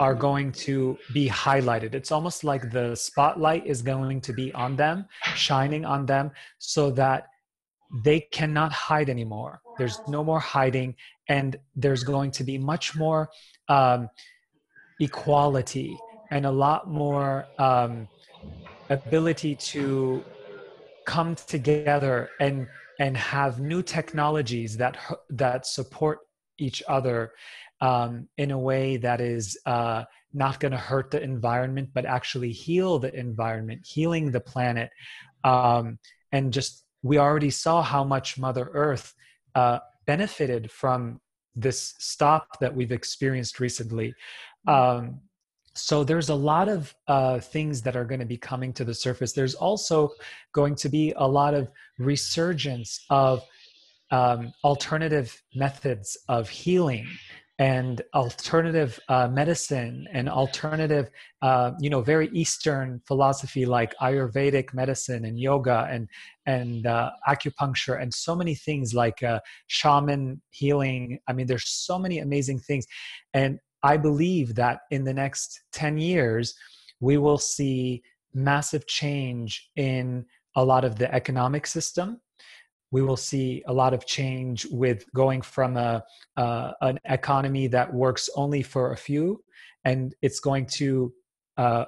are 0.00 0.14
going 0.14 0.52
to 0.52 0.98
be 1.12 1.28
highlighted. 1.28 1.94
It's 1.94 2.12
almost 2.12 2.44
like 2.44 2.70
the 2.70 2.94
spotlight 2.94 3.66
is 3.66 3.82
going 3.82 4.20
to 4.20 4.32
be 4.32 4.52
on 4.52 4.76
them, 4.76 5.06
shining 5.34 5.84
on 5.84 6.06
them, 6.06 6.30
so 6.58 6.90
that 6.92 7.28
they 7.92 8.20
cannot 8.20 8.72
hide 8.72 9.08
anymore. 9.08 9.60
There's 9.78 10.00
no 10.08 10.22
more 10.24 10.40
hiding, 10.40 10.94
and 11.28 11.56
there's 11.74 12.04
going 12.04 12.30
to 12.32 12.44
be 12.44 12.58
much 12.58 12.96
more 12.96 13.30
um, 13.68 14.08
equality 15.00 15.98
and 16.30 16.44
a 16.44 16.50
lot 16.50 16.88
more 16.88 17.46
um, 17.58 18.08
ability 18.90 19.54
to 19.56 20.24
come 21.06 21.34
together 21.34 22.30
and 22.40 22.66
and 23.00 23.16
have 23.16 23.60
new 23.60 23.82
technologies 23.82 24.76
that 24.76 24.98
that 25.30 25.66
support 25.66 26.18
each 26.58 26.82
other 26.88 27.32
um, 27.80 28.28
in 28.36 28.50
a 28.50 28.58
way 28.58 28.96
that 28.96 29.20
is 29.20 29.56
uh, 29.66 30.04
not 30.32 30.60
going 30.60 30.72
to 30.72 30.78
hurt 30.78 31.10
the 31.10 31.22
environment, 31.22 31.90
but 31.94 32.04
actually 32.04 32.52
heal 32.52 32.98
the 32.98 33.14
environment, 33.14 33.86
healing 33.86 34.30
the 34.30 34.40
planet, 34.40 34.90
um, 35.44 35.98
and 36.32 36.52
just 36.52 36.84
we 37.02 37.18
already 37.18 37.50
saw 37.50 37.82
how 37.82 38.04
much 38.04 38.38
Mother 38.38 38.70
Earth 38.72 39.14
uh, 39.54 39.78
benefited 40.06 40.70
from 40.70 41.20
this 41.54 41.94
stop 41.98 42.58
that 42.60 42.74
we've 42.74 42.92
experienced 42.92 43.60
recently. 43.60 44.14
Um, 44.66 45.20
so 45.74 46.02
there's 46.02 46.28
a 46.28 46.34
lot 46.34 46.68
of 46.68 46.94
uh, 47.06 47.38
things 47.38 47.82
that 47.82 47.96
are 47.96 48.04
going 48.04 48.20
to 48.20 48.26
be 48.26 48.36
coming 48.36 48.72
to 48.74 48.84
the 48.84 48.94
surface. 48.94 49.32
There's 49.32 49.54
also 49.54 50.10
going 50.52 50.74
to 50.76 50.88
be 50.88 51.12
a 51.16 51.26
lot 51.26 51.54
of 51.54 51.70
resurgence 51.98 53.04
of 53.10 53.44
um, 54.10 54.52
alternative 54.64 55.40
methods 55.54 56.16
of 56.28 56.48
healing 56.48 57.06
and 57.58 58.02
alternative 58.14 59.00
uh, 59.08 59.26
medicine 59.26 60.06
and 60.12 60.28
alternative, 60.28 61.10
uh, 61.42 61.72
you 61.80 61.90
know, 61.90 62.00
very 62.00 62.28
Eastern 62.32 63.00
philosophy 63.04 63.66
like 63.66 63.94
Ayurvedic 64.00 64.72
medicine 64.72 65.24
and 65.24 65.38
yoga 65.40 65.88
and 65.90 66.08
and 66.46 66.86
uh, 66.86 67.10
acupuncture 67.28 68.00
and 68.00 68.14
so 68.14 68.36
many 68.36 68.54
things 68.54 68.94
like 68.94 69.22
uh, 69.22 69.40
shaman 69.66 70.40
healing. 70.50 71.18
I 71.26 71.32
mean, 71.32 71.46
there's 71.46 71.68
so 71.68 71.98
many 71.98 72.18
amazing 72.20 72.60
things, 72.60 72.86
and 73.34 73.58
I 73.82 73.96
believe 73.96 74.54
that 74.54 74.80
in 74.90 75.04
the 75.04 75.14
next 75.14 75.60
10 75.72 75.98
years, 75.98 76.54
we 77.00 77.16
will 77.16 77.38
see 77.38 78.02
massive 78.34 78.86
change 78.86 79.70
in 79.76 80.24
a 80.56 80.64
lot 80.64 80.84
of 80.84 80.96
the 80.96 81.12
economic 81.14 81.66
system. 81.66 82.20
We 82.90 83.02
will 83.02 83.16
see 83.16 83.62
a 83.66 83.72
lot 83.72 83.94
of 83.94 84.06
change 84.06 84.66
with 84.66 85.04
going 85.14 85.42
from 85.42 85.76
a, 85.76 86.04
uh, 86.36 86.72
an 86.80 86.98
economy 87.04 87.66
that 87.68 87.92
works 87.92 88.30
only 88.34 88.62
for 88.62 88.92
a 88.92 88.96
few, 88.96 89.42
and 89.84 90.14
it's 90.22 90.40
going 90.40 90.66
to 90.66 91.12
uh, 91.56 91.84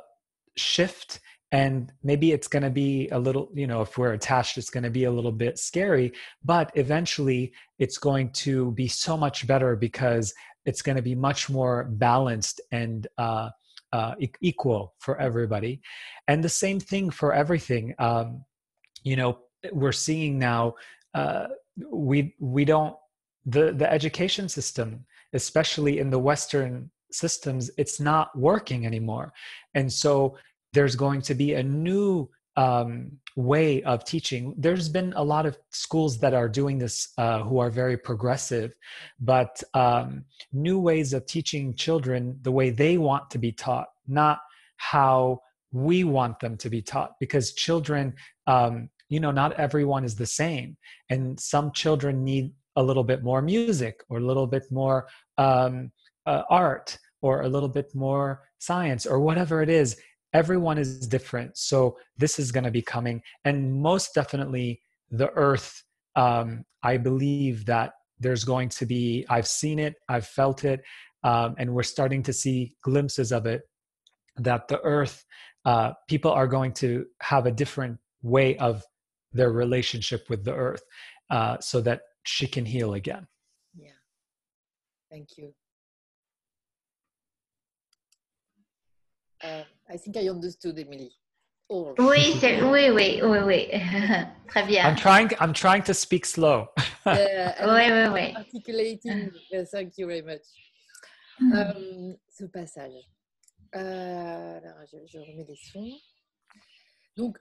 shift 0.56 1.20
and 1.52 1.92
maybe 2.04 2.30
it's 2.30 2.46
going 2.46 2.62
to 2.62 2.70
be 2.70 3.08
a 3.08 3.18
little 3.18 3.50
you 3.54 3.66
know 3.66 3.80
if 3.82 3.98
we're 3.98 4.12
attached 4.12 4.56
it's 4.58 4.70
going 4.70 4.84
to 4.84 4.90
be 4.90 5.04
a 5.04 5.10
little 5.10 5.32
bit 5.32 5.58
scary 5.58 6.12
but 6.44 6.70
eventually 6.74 7.52
it's 7.78 7.98
going 7.98 8.30
to 8.30 8.70
be 8.72 8.86
so 8.86 9.16
much 9.16 9.46
better 9.46 9.74
because 9.74 10.34
it's 10.66 10.82
going 10.82 10.96
to 10.96 11.02
be 11.02 11.14
much 11.14 11.48
more 11.48 11.84
balanced 11.84 12.60
and 12.70 13.06
uh, 13.18 13.48
uh, 13.92 14.14
equal 14.40 14.94
for 14.98 15.20
everybody. 15.20 15.80
And 16.28 16.44
the 16.44 16.48
same 16.48 16.80
thing 16.80 17.10
for 17.10 17.32
everything. 17.32 17.94
Um, 17.98 18.44
you 19.02 19.16
know, 19.16 19.38
we're 19.72 19.92
seeing 19.92 20.38
now 20.38 20.74
uh, 21.14 21.48
we 21.90 22.34
we 22.38 22.64
don't 22.64 22.96
the 23.46 23.72
the 23.72 23.90
education 23.90 24.48
system, 24.48 25.04
especially 25.32 25.98
in 25.98 26.10
the 26.10 26.18
Western 26.18 26.90
systems, 27.12 27.70
it's 27.76 27.98
not 28.00 28.36
working 28.38 28.86
anymore, 28.86 29.32
and 29.74 29.92
so 29.92 30.36
there's 30.72 30.94
going 30.94 31.20
to 31.22 31.34
be 31.34 31.54
a 31.54 31.62
new 31.62 32.28
um, 32.56 33.10
way 33.36 33.82
of 33.84 34.04
teaching. 34.04 34.54
There's 34.58 34.88
been 34.88 35.12
a 35.16 35.22
lot 35.22 35.46
of 35.46 35.58
schools 35.70 36.18
that 36.18 36.34
are 36.34 36.48
doing 36.48 36.78
this 36.78 37.12
uh, 37.16 37.42
who 37.42 37.58
are 37.58 37.70
very 37.70 37.96
progressive, 37.96 38.74
but 39.20 39.62
um, 39.74 40.24
new 40.52 40.78
ways 40.78 41.12
of 41.12 41.26
teaching 41.26 41.74
children 41.74 42.38
the 42.42 42.52
way 42.52 42.70
they 42.70 42.98
want 42.98 43.30
to 43.30 43.38
be 43.38 43.52
taught, 43.52 43.88
not 44.06 44.40
how 44.76 45.40
we 45.72 46.04
want 46.04 46.40
them 46.40 46.56
to 46.58 46.68
be 46.68 46.82
taught. 46.82 47.12
Because 47.20 47.52
children, 47.52 48.14
um, 48.46 48.90
you 49.10 49.20
know, 49.20 49.30
not 49.30 49.52
everyone 49.54 50.04
is 50.04 50.16
the 50.16 50.26
same, 50.26 50.76
and 51.10 51.38
some 51.38 51.72
children 51.72 52.24
need 52.24 52.52
a 52.76 52.82
little 52.82 53.04
bit 53.04 53.22
more 53.22 53.42
music 53.42 54.02
or 54.08 54.18
a 54.18 54.24
little 54.24 54.46
bit 54.46 54.64
more 54.70 55.06
um, 55.36 55.92
uh, 56.24 56.42
art 56.48 56.96
or 57.20 57.42
a 57.42 57.48
little 57.48 57.68
bit 57.68 57.94
more 57.94 58.40
science 58.58 59.04
or 59.04 59.20
whatever 59.20 59.60
it 59.60 59.68
is. 59.68 59.96
Everyone 60.32 60.78
is 60.78 61.06
different. 61.06 61.58
So 61.58 61.98
this 62.16 62.38
is 62.38 62.52
going 62.52 62.64
to 62.64 62.70
be 62.70 62.80
coming. 62.80 63.20
And 63.44 63.74
most 63.74 64.14
definitely 64.14 64.80
the 65.10 65.30
earth 65.32 65.82
um, 66.16 66.64
i 66.82 66.96
believe 66.96 67.66
that 67.66 67.92
there's 68.18 68.44
going 68.44 68.68
to 68.68 68.86
be 68.86 69.24
i've 69.28 69.46
seen 69.46 69.78
it 69.78 69.94
i've 70.08 70.26
felt 70.26 70.64
it 70.64 70.82
um, 71.22 71.54
and 71.58 71.72
we're 71.72 71.82
starting 71.82 72.22
to 72.22 72.32
see 72.32 72.74
glimpses 72.82 73.32
of 73.32 73.46
it 73.46 73.62
that 74.36 74.68
the 74.68 74.80
earth 74.82 75.24
uh, 75.66 75.92
people 76.08 76.30
are 76.30 76.46
going 76.46 76.72
to 76.72 77.04
have 77.20 77.44
a 77.46 77.50
different 77.50 77.98
way 78.22 78.56
of 78.56 78.82
their 79.32 79.52
relationship 79.52 80.28
with 80.28 80.44
the 80.44 80.54
earth 80.54 80.82
uh, 81.30 81.56
so 81.60 81.80
that 81.80 82.00
she 82.24 82.46
can 82.46 82.64
heal 82.64 82.94
again 82.94 83.26
yeah 83.74 83.98
thank 85.10 85.28
you 85.36 85.52
uh, 89.42 89.64
I 89.88 89.96
think 89.96 90.16
I 90.16 90.28
understood, 90.28 90.78
Emily. 90.78 91.10
Oh. 91.68 91.94
Oui, 91.98 92.38
oui, 92.42 92.90
oui, 92.90 93.20
oui, 93.22 93.38
oui. 93.44 93.68
Très 94.48 94.66
bien. 94.66 94.84
I'm 94.84 94.96
trying, 94.96 95.30
I'm 95.38 95.52
trying 95.52 95.82
to 95.84 95.94
speak 95.94 96.26
slow. 96.26 96.68
uh, 97.06 97.14
oui, 97.64 97.90
oui, 97.90 98.08
oui. 98.12 98.34
Articulating. 98.36 99.30
thank 99.72 99.96
you 99.96 100.06
very 100.06 100.22
much. 100.22 100.42
Mm. 101.40 101.52
Um, 101.52 102.16
ce 102.28 102.44
passage. 102.46 102.92
Euh, 103.76 104.58
alors, 104.58 104.86
je, 104.92 104.98
je, 105.06 105.18
remets 105.18 105.46
les 105.48 105.56
sons. 105.72 105.96
Donc, 107.16 107.38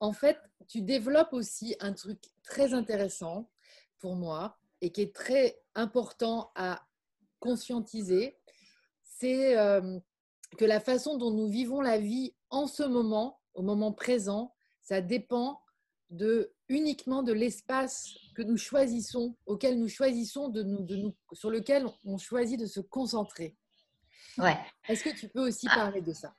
en 0.00 0.12
fait, 0.12 0.38
tu 0.66 0.82
développes 0.82 1.32
aussi 1.32 1.76
un 1.80 1.92
truc 1.92 2.18
très 2.42 2.74
intéressant 2.74 3.50
pour 3.98 4.16
moi 4.16 4.58
et 4.80 4.90
qui 4.90 5.02
est 5.02 5.14
très 5.14 5.60
important 5.74 6.50
à 6.54 6.86
conscientiser. 7.38 8.38
C'est 9.02 9.58
euh, 9.58 9.98
que 10.58 10.64
la 10.64 10.80
façon 10.80 11.16
dont 11.16 11.30
nous 11.30 11.48
vivons 11.48 11.80
la 11.80 11.98
vie 11.98 12.34
en 12.48 12.66
ce 12.66 12.82
moment, 12.82 13.40
au 13.54 13.62
moment 13.62 13.92
présent, 13.92 14.54
ça 14.82 15.00
dépend 15.00 15.60
de, 16.08 16.52
uniquement 16.68 17.22
de 17.22 17.32
l'espace 17.32 18.14
que 18.34 18.42
nous 18.42 18.56
choisissons, 18.56 19.36
auquel 19.46 19.78
nous 19.78 19.88
choisissons 19.88 20.48
de 20.48 20.62
nous, 20.62 20.82
de 20.82 20.96
nous, 20.96 21.14
sur 21.32 21.50
lequel 21.50 21.86
on 22.04 22.18
choisit 22.18 22.58
de 22.58 22.66
se 22.66 22.80
concentrer. 22.80 23.56
Ouais. 24.38 24.56
Est-ce 24.88 25.04
que 25.04 25.14
tu 25.14 25.28
peux 25.28 25.46
aussi 25.46 25.66
parler 25.66 26.00
de 26.00 26.12
ça? 26.12 26.34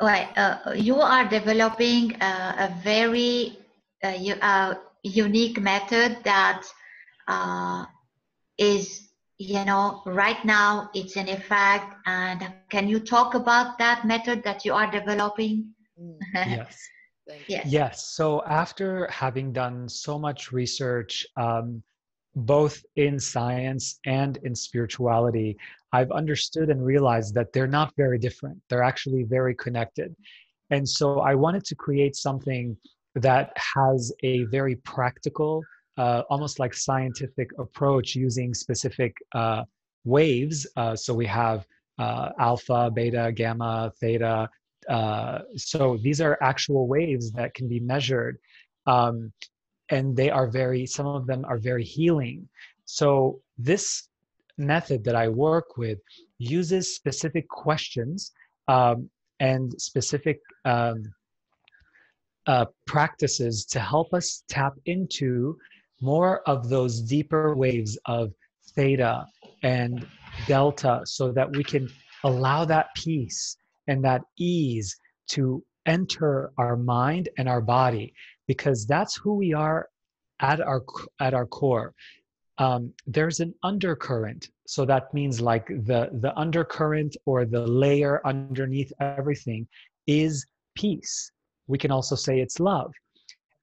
Ouais, 0.00 0.28
uh, 0.36 0.72
you 0.74 1.00
are 1.00 1.26
developing 1.26 2.14
a, 2.20 2.68
a 2.68 2.74
very 2.82 3.58
uh, 4.04 4.12
uh, 4.42 4.74
unique 5.02 5.60
method 5.60 6.18
that 6.24 6.62
uh, 7.28 7.86
is 8.58 9.06
you 9.38 9.64
know, 9.64 10.02
right 10.06 10.42
now 10.44 10.90
it's 10.94 11.16
in 11.16 11.28
effect. 11.28 11.94
And 12.06 12.46
can 12.70 12.88
you 12.88 13.00
talk 13.00 13.34
about 13.34 13.78
that 13.78 14.04
method 14.06 14.42
that 14.44 14.64
you 14.64 14.72
are 14.72 14.90
developing? 14.90 15.74
Mm. 16.00 16.18
yes. 16.34 16.88
yes. 17.46 17.66
Yes. 17.66 18.08
So 18.08 18.42
after 18.46 19.06
having 19.10 19.52
done 19.52 19.88
so 19.88 20.18
much 20.18 20.52
research, 20.52 21.26
um, 21.36 21.82
both 22.36 22.84
in 22.96 23.18
science 23.18 23.98
and 24.04 24.36
in 24.44 24.54
spirituality, 24.54 25.56
I've 25.92 26.10
understood 26.12 26.68
and 26.68 26.84
realized 26.84 27.34
that 27.34 27.52
they're 27.52 27.66
not 27.66 27.94
very 27.96 28.18
different. 28.18 28.60
They're 28.68 28.82
actually 28.82 29.24
very 29.24 29.54
connected. 29.54 30.14
And 30.70 30.86
so 30.86 31.20
I 31.20 31.34
wanted 31.34 31.64
to 31.64 31.74
create 31.74 32.14
something 32.14 32.76
that 33.14 33.52
has 33.56 34.12
a 34.22 34.44
very 34.44 34.76
practical, 34.76 35.62
uh, 35.96 36.22
almost 36.28 36.58
like 36.58 36.74
scientific 36.74 37.48
approach 37.58 38.14
using 38.14 38.52
specific 38.52 39.16
uh, 39.34 39.62
waves. 40.04 40.66
Uh, 40.76 40.94
so 40.94 41.14
we 41.14 41.24
have 41.26 41.66
uh, 41.98 42.30
alpha, 42.38 42.90
beta, 42.92 43.32
gamma, 43.34 43.90
theta. 43.98 44.50
Uh, 44.90 45.38
so 45.56 45.96
these 46.02 46.20
are 46.20 46.36
actual 46.42 46.86
waves 46.86 47.32
that 47.32 47.54
can 47.54 47.66
be 47.66 47.80
measured. 47.80 48.36
Um, 48.86 49.32
and 49.90 50.16
they 50.16 50.30
are 50.30 50.48
very, 50.48 50.86
some 50.86 51.06
of 51.06 51.26
them 51.26 51.44
are 51.44 51.58
very 51.58 51.84
healing. 51.84 52.48
So 52.84 53.40
this 53.58 54.08
method 54.58 55.04
that 55.04 55.14
I 55.14 55.28
work 55.28 55.76
with 55.76 55.98
uses 56.38 56.94
specific 56.94 57.48
questions 57.48 58.32
um, 58.68 59.10
and 59.40 59.72
specific 59.80 60.40
um, 60.64 61.02
uh, 62.46 62.66
practices 62.86 63.64
to 63.66 63.80
help 63.80 64.14
us 64.14 64.44
tap 64.48 64.74
into 64.86 65.56
more 66.00 66.40
of 66.48 66.68
those 66.68 67.00
deeper 67.00 67.54
waves 67.54 67.98
of 68.06 68.32
theta 68.74 69.26
and 69.62 70.06
delta 70.46 71.00
so 71.04 71.32
that 71.32 71.50
we 71.56 71.64
can 71.64 71.88
allow 72.24 72.64
that 72.64 72.88
peace 72.94 73.56
and 73.88 74.04
that 74.04 74.22
ease 74.38 74.96
to 75.28 75.62
enter 75.86 76.52
our 76.58 76.76
mind 76.76 77.28
and 77.38 77.48
our 77.48 77.60
body 77.60 78.12
because 78.46 78.86
that's 78.86 79.16
who 79.16 79.34
we 79.34 79.52
are 79.52 79.88
at 80.40 80.60
our 80.60 80.84
at 81.20 81.34
our 81.34 81.46
core. 81.46 81.94
Um, 82.58 82.92
there's 83.06 83.40
an 83.40 83.54
undercurrent. 83.62 84.50
So 84.66 84.84
that 84.86 85.12
means 85.12 85.40
like 85.40 85.66
the 85.66 86.10
the 86.20 86.32
undercurrent 86.36 87.16
or 87.26 87.44
the 87.44 87.66
layer 87.66 88.20
underneath 88.26 88.92
everything 89.00 89.66
is 90.06 90.46
peace. 90.74 91.30
We 91.66 91.78
can 91.78 91.90
also 91.90 92.16
say 92.16 92.40
it's 92.40 92.60
love. 92.60 92.92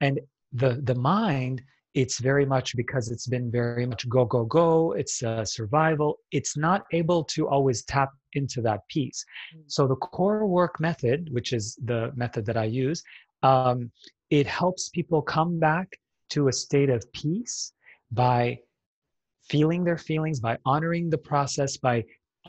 And 0.02 0.20
the 0.52 0.82
the 0.84 0.96
mind 0.96 1.62
it's 1.94 2.18
very 2.18 2.44
much 2.44 2.76
because 2.76 3.12
it's 3.12 3.28
been 3.28 3.52
very 3.52 3.86
much 3.86 4.10
go 4.10 4.26
go 4.26 4.46
go. 4.46 4.94
It's 4.94 5.22
uh, 5.22 5.46
survival. 5.46 6.18
It's 6.32 6.58
not 6.58 6.86
able 6.92 7.24
to 7.26 7.48
always 7.48 7.84
tap 7.84 8.10
into 8.36 8.62
that 8.62 8.82
peace. 8.90 9.24
Mm. 9.56 9.64
so 9.68 9.88
the 9.88 9.96
core 9.96 10.46
work 10.48 10.80
method 10.80 11.30
which 11.32 11.54
is 11.54 11.78
the 11.86 12.12
method 12.16 12.46
that 12.46 12.58
i 12.58 12.64
use 12.64 13.04
um, 13.44 13.92
it 14.34 14.48
helps 14.48 14.90
people 14.90 15.22
come 15.22 15.60
back 15.60 15.96
to 16.28 16.48
a 16.48 16.52
state 16.52 16.90
of 16.90 17.06
peace 17.14 17.72
by 18.12 18.58
feeling 19.48 19.84
their 19.84 19.98
feelings 19.98 20.40
by 20.40 20.58
honoring 20.66 21.08
the 21.08 21.18
process 21.20 21.78
by 21.78 22.04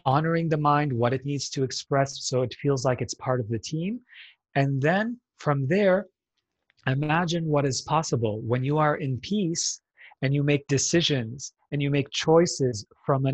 honoring 0.07 0.49
the 0.49 0.57
mind 0.57 0.91
what 0.91 1.13
it 1.13 1.27
needs 1.27 1.51
to 1.51 1.63
express 1.63 2.25
so 2.25 2.41
it 2.41 2.55
feels 2.63 2.87
like 2.87 3.03
it's 3.03 3.13
part 3.13 3.39
of 3.39 3.51
the 3.51 3.59
team. 3.59 4.01
And 4.55 4.81
then 4.81 5.21
from 5.37 5.67
there 5.67 6.07
imagine 6.87 7.45
what 7.45 7.67
is 7.67 7.83
possible 7.83 8.41
when 8.41 8.65
you 8.65 8.79
are 8.79 8.97
in 8.97 9.21
peace 9.21 9.83
and 10.23 10.33
you 10.33 10.43
make 10.43 10.67
decisions 10.69 11.53
and 11.71 11.83
you 11.83 11.91
make 11.91 12.09
choices 12.11 12.87
from 13.05 13.27
a 13.27 13.33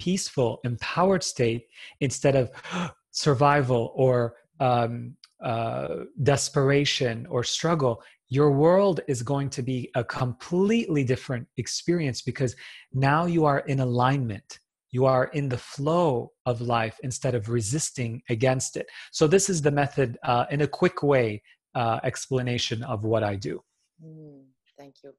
peaceful, 0.00 0.58
empowered 0.64 1.22
state 1.22 1.68
instead 2.00 2.34
of 2.34 2.50
survival 3.12 3.92
or 3.94 4.34
um, 4.58 5.14
uh, 5.42 6.04
desperation 6.22 7.26
or 7.30 7.44
struggle, 7.44 8.02
your 8.28 8.50
world 8.50 9.00
is 9.08 9.22
going 9.22 9.48
to 9.50 9.62
be 9.62 9.90
a 9.94 10.04
completely 10.04 11.02
different 11.04 11.46
experience 11.56 12.20
because 12.22 12.54
now 12.92 13.26
you 13.26 13.44
are 13.44 13.60
in 13.60 13.80
alignment. 13.80 14.60
You 14.90 15.06
are 15.06 15.26
in 15.26 15.48
the 15.48 15.58
flow 15.58 16.32
of 16.46 16.60
life 16.60 16.98
instead 17.02 17.34
of 17.34 17.48
resisting 17.48 18.22
against 18.28 18.76
it. 18.76 18.86
So, 19.12 19.26
this 19.26 19.50
is 19.50 19.60
the 19.60 19.70
method 19.70 20.18
uh, 20.22 20.46
in 20.50 20.62
a 20.62 20.66
quick 20.66 21.02
way 21.02 21.42
uh, 21.74 22.00
explanation 22.02 22.82
of 22.82 23.04
what 23.04 23.22
I 23.22 23.36
do. 23.36 23.62
Mm, 24.02 24.44
thank 24.78 24.94
you. 25.04 25.12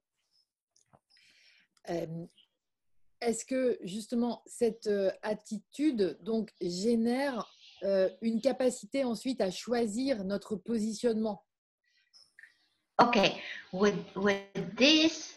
Euh, 1.88 2.26
est-ce 3.20 3.44
que 3.44 3.78
justement 3.82 4.42
cette 4.46 4.86
euh, 4.86 5.10
attitude 5.22 6.18
donc 6.22 6.52
génère 6.60 7.50
une 8.20 8.40
capacité 8.40 9.04
ensuite 9.04 9.40
à 9.40 9.50
choisir 9.50 10.24
notre 10.24 10.56
positionnement. 10.56 11.44
Okay, 13.00 13.40
with 13.72 13.96
with 14.14 14.76
this 14.76 15.34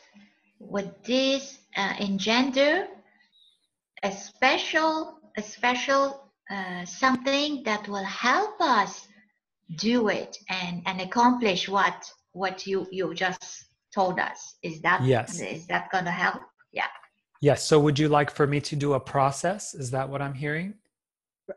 with 0.59 0.91
this 1.03 1.59
uh, 1.77 1.93
engender 1.99 2.87
a 4.03 4.11
special 4.11 5.19
a 5.37 5.41
special 5.41 6.29
uh, 6.49 6.83
something 6.85 7.63
that 7.63 7.87
will 7.87 8.03
help 8.03 8.59
us 8.59 9.07
do 9.77 10.09
it 10.09 10.37
and 10.49 10.81
and 10.85 10.99
accomplish 10.99 11.69
what 11.69 12.11
what 12.33 12.67
you 12.67 12.85
you 12.91 13.13
just 13.13 13.65
told 13.95 14.19
us? 14.19 14.55
Is 14.61 14.81
that 14.81 15.03
yes. 15.03 15.39
is 15.39 15.65
that 15.67 15.89
going 15.91 16.05
to 16.05 16.11
help? 16.11 16.41
Yeah. 16.73 16.87
Yes. 17.41 17.65
So 17.65 17.79
would 17.79 17.97
you 17.97 18.09
like 18.09 18.29
for 18.29 18.45
me 18.45 18.59
to 18.61 18.75
do 18.75 18.93
a 18.93 18.99
process? 18.99 19.73
Is 19.73 19.91
that 19.91 20.09
what 20.09 20.21
i'm 20.21 20.33
hearing 20.33 20.73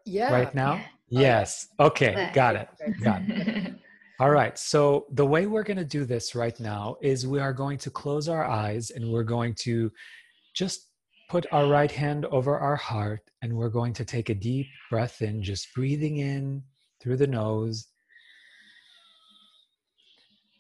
yeah. 0.05 0.33
right 0.33 0.55
now? 0.55 0.75
Oh, 0.75 0.91
yeah. 1.09 1.21
yes. 1.21 1.69
Okay. 1.79 2.31
Got 2.33 2.57
it. 2.57 2.69
got 3.03 3.23
it. 3.29 3.75
All 4.19 4.31
right. 4.31 4.59
So 4.59 5.07
the 5.13 5.27
way 5.27 5.47
we're 5.47 5.63
going 5.63 5.77
to 5.77 5.85
do 5.85 6.05
this 6.05 6.35
right 6.35 6.59
now 6.59 6.97
is 7.03 7.27
we 7.27 7.39
are 7.39 7.53
going 7.53 7.79
to 7.79 7.91
close 7.91 8.29
our 8.29 8.45
eyes 8.45 8.91
and 8.91 9.11
we're 9.11 9.25
going 9.25 9.55
to 9.61 9.93
just 10.55 10.89
put 11.29 11.45
our 11.53 11.67
right 11.67 11.91
hand 11.91 12.25
over 12.27 12.59
our 12.59 12.77
heart 12.77 13.21
and 13.43 13.53
we're 13.53 13.69
going 13.69 13.93
to 13.95 14.05
take 14.05 14.29
a 14.31 14.35
deep 14.35 14.69
breath 14.91 15.21
in 15.23 15.43
just 15.43 15.75
breathing 15.75 16.19
in 16.19 16.63
through 17.01 17.17
the 17.17 17.27
nose. 17.27 17.89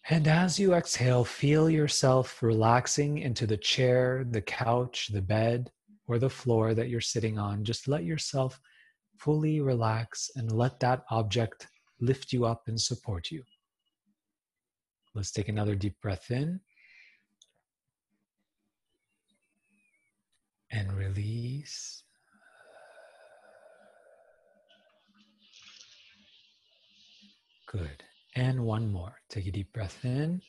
And 0.09 0.29
as 0.29 0.59
you 0.59 0.75
exhale, 0.75 1.25
feel 1.25 1.70
yourself 1.70 2.42
relaxing 2.42 3.18
into 3.18 3.46
the 3.46 3.57
chair, 3.57 4.25
the 4.31 4.42
couch, 4.42 5.09
the 5.12 5.22
bed, 5.22 5.70
or 6.07 6.18
the 6.18 6.31
floor 6.31 6.75
that 6.75 6.88
you're 6.88 7.01
sitting 7.01 7.38
on. 7.38 7.64
Just 7.64 7.88
let 7.88 8.05
yourself 8.05 8.61
fully 9.18 9.61
relax 9.61 10.31
and 10.37 10.52
let 10.52 10.81
that 10.81 11.05
object 11.11 11.68
lift 12.00 12.33
you 12.33 12.44
up 12.44 12.68
and 12.68 12.81
support 12.81 13.31
you. 13.31 13.42
Let's 15.14 15.31
take 15.31 15.48
another 15.48 15.74
deep 15.74 16.00
breath 16.00 16.31
in. 16.31 16.61
And 20.70 20.92
release. 20.92 22.02
Good. 27.66 28.05
And 28.35 28.64
one 28.64 28.92
more. 28.92 29.16
Take 29.31 29.46
a 29.46 29.50
deep 29.50 29.72
breath 29.72 30.05
in. 30.05 30.42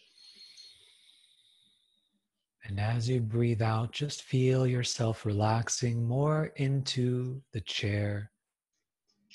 And 2.66 2.82
as 2.82 3.08
you 3.08 3.22
breathe 3.22 3.62
out, 3.62 3.94
just 3.94 4.24
feel 4.24 4.68
yourself 4.68 5.26
relaxing 5.26 6.06
more 6.06 6.52
into 6.58 7.42
the 7.54 7.62
chair, 7.62 8.30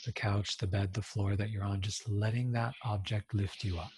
the 0.05 0.12
couch, 0.12 0.57
the 0.59 0.67
bed, 0.67 0.93
the 0.93 1.03
floor 1.03 1.37
that 1.37 1.51
you're 1.51 1.65
on, 1.65 1.81
just 1.81 2.09
letting 2.09 2.53
that 2.53 2.75
object 2.85 3.35
lift 3.35 3.65
you 3.65 3.79
up. 3.79 3.91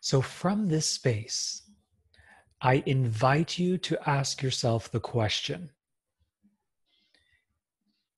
So, 0.00 0.22
from 0.22 0.68
this 0.68 0.86
space, 0.86 1.62
I 2.62 2.82
invite 2.86 3.58
you 3.58 3.78
to 3.78 4.08
ask 4.08 4.42
yourself 4.42 4.90
the 4.90 5.00
question 5.00 5.70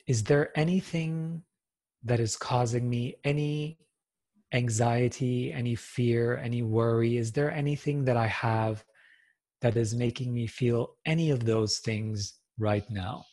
Is 0.06 0.24
there 0.24 0.56
anything 0.56 1.42
that 2.04 2.20
is 2.20 2.36
causing 2.36 2.88
me 2.88 3.16
any 3.24 3.78
anxiety, 4.52 5.52
any 5.52 5.74
fear, 5.74 6.36
any 6.36 6.62
worry? 6.62 7.16
Is 7.16 7.32
there 7.32 7.50
anything 7.50 8.04
that 8.04 8.16
I 8.16 8.26
have 8.26 8.84
that 9.60 9.76
is 9.76 9.94
making 9.94 10.34
me 10.34 10.46
feel 10.46 10.96
any 11.06 11.30
of 11.30 11.44
those 11.44 11.78
things 11.78 12.34
right 12.58 12.88
now? 12.90 13.24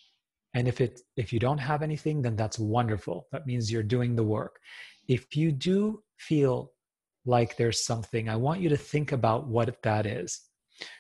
And 0.53 0.67
if 0.67 0.81
it 0.81 1.01
if 1.15 1.31
you 1.31 1.39
don't 1.39 1.59
have 1.59 1.81
anything, 1.81 2.21
then 2.21 2.35
that's 2.35 2.59
wonderful. 2.59 3.27
That 3.31 3.45
means 3.45 3.71
you're 3.71 3.83
doing 3.83 4.15
the 4.15 4.23
work. 4.23 4.59
If 5.07 5.35
you 5.35 5.51
do 5.51 6.03
feel 6.17 6.71
like 7.25 7.55
there's 7.55 7.83
something, 7.85 8.29
I 8.29 8.35
want 8.35 8.61
you 8.61 8.69
to 8.69 8.77
think 8.77 9.11
about 9.11 9.47
what 9.47 9.81
that 9.83 10.05
is. 10.05 10.41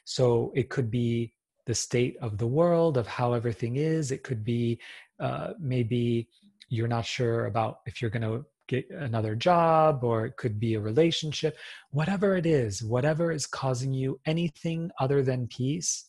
So 0.05 0.51
it 0.55 0.69
could 0.69 0.91
be 0.91 1.33
the 1.65 1.73
state 1.73 2.17
of 2.21 2.37
the 2.37 2.47
world, 2.47 2.97
of 2.97 3.07
how 3.07 3.33
everything 3.33 3.77
is. 3.77 4.11
It 4.11 4.23
could 4.23 4.43
be 4.43 4.79
uh, 5.19 5.53
maybe 5.59 6.29
you're 6.69 6.87
not 6.87 7.05
sure 7.05 7.45
about 7.47 7.79
if 7.85 8.01
you're 8.01 8.11
going 8.11 8.21
to 8.23 8.45
get 8.67 8.89
another 8.91 9.35
job 9.35 10.03
or 10.03 10.25
it 10.25 10.37
could 10.37 10.59
be 10.59 10.75
a 10.75 10.79
relationship 10.79 11.57
whatever 11.89 12.37
it 12.37 12.45
is 12.45 12.83
whatever 12.83 13.31
is 13.31 13.47
causing 13.47 13.91
you 13.91 14.19
anything 14.27 14.91
other 14.99 15.23
than 15.23 15.47
peace 15.47 16.05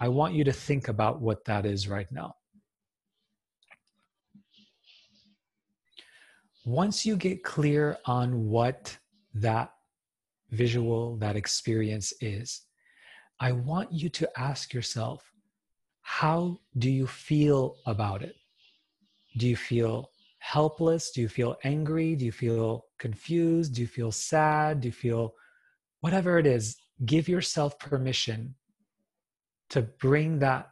i 0.00 0.08
want 0.08 0.32
you 0.32 0.42
to 0.42 0.52
think 0.52 0.88
about 0.88 1.20
what 1.20 1.44
that 1.44 1.66
is 1.66 1.86
right 1.86 2.10
now 2.10 2.34
once 6.68 7.06
you 7.06 7.16
get 7.16 7.42
clear 7.42 7.96
on 8.04 8.48
what 8.48 8.96
that 9.34 9.72
visual 10.50 11.16
that 11.16 11.36
experience 11.36 12.12
is 12.20 12.62
i 13.40 13.50
want 13.52 13.90
you 13.92 14.08
to 14.08 14.28
ask 14.36 14.72
yourself 14.72 15.32
how 16.02 16.58
do 16.78 16.90
you 16.90 17.06
feel 17.06 17.76
about 17.86 18.22
it 18.22 18.36
do 19.36 19.46
you 19.46 19.56
feel 19.56 20.10
helpless? 20.38 21.10
Do 21.10 21.20
you 21.20 21.28
feel 21.28 21.56
angry? 21.64 22.16
Do 22.16 22.24
you 22.24 22.32
feel 22.32 22.86
confused? 22.98 23.74
Do 23.74 23.82
you 23.82 23.86
feel 23.86 24.10
sad? 24.10 24.80
Do 24.80 24.88
you 24.88 24.92
feel 24.92 25.34
whatever 26.00 26.38
it 26.38 26.46
is? 26.46 26.76
Give 27.04 27.28
yourself 27.28 27.78
permission 27.78 28.54
to 29.70 29.82
bring 29.82 30.38
that 30.38 30.70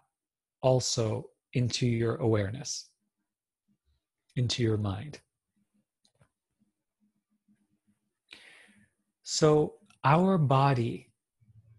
also 0.63 1.27
into 1.53 1.87
your 1.87 2.17
awareness, 2.17 2.89
into 4.37 4.63
your 4.63 4.79
mind. 4.79 5.21
So, 9.29 9.75
our 10.05 10.39
body, 10.39 11.11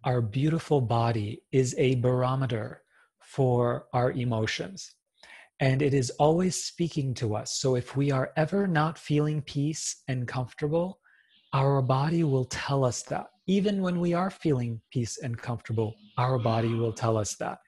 our 0.04 0.20
beautiful 0.20 0.82
body, 0.82 1.44
is 1.54 1.74
a 1.78 1.96
barometer 1.96 2.82
for 3.22 3.86
our 3.94 4.12
emotions. 4.12 4.96
And 5.62 5.82
it 5.82 5.94
is 5.94 6.10
always 6.20 6.62
speaking 6.62 7.14
to 7.14 7.38
us. 7.38 7.54
So, 7.54 7.76
if 7.76 7.96
we 7.96 8.12
are 8.12 8.32
ever 8.36 8.68
not 8.68 8.98
feeling 8.98 9.42
peace 9.42 10.04
and 10.10 10.28
comfortable, 10.28 11.00
our 11.54 11.82
body 11.82 12.26
will 12.26 12.44
tell 12.44 12.84
us 12.84 13.02
that. 13.04 13.28
Even 13.48 13.82
when 13.82 14.02
we 14.02 14.14
are 14.14 14.30
feeling 14.30 14.82
peace 14.92 15.18
and 15.24 15.38
comfortable, 15.38 15.96
our 16.18 16.38
body 16.38 16.74
will 16.74 16.92
tell 16.92 17.16
us 17.16 17.38
that. 17.38 17.60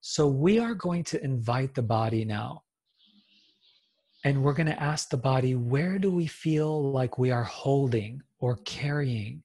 So, 0.00 0.28
we 0.28 0.60
are 0.60 0.74
going 0.74 1.02
to 1.02 1.24
invite 1.24 1.74
the 1.74 1.82
body 1.82 2.24
now. 2.24 2.62
And 4.24 4.42
we're 4.42 4.54
going 4.54 4.66
to 4.66 4.82
ask 4.82 5.10
the 5.10 5.16
body, 5.16 5.54
where 5.54 5.98
do 5.98 6.10
we 6.10 6.26
feel 6.26 6.90
like 6.90 7.18
we 7.18 7.30
are 7.30 7.44
holding 7.44 8.22
or 8.40 8.56
carrying 8.64 9.42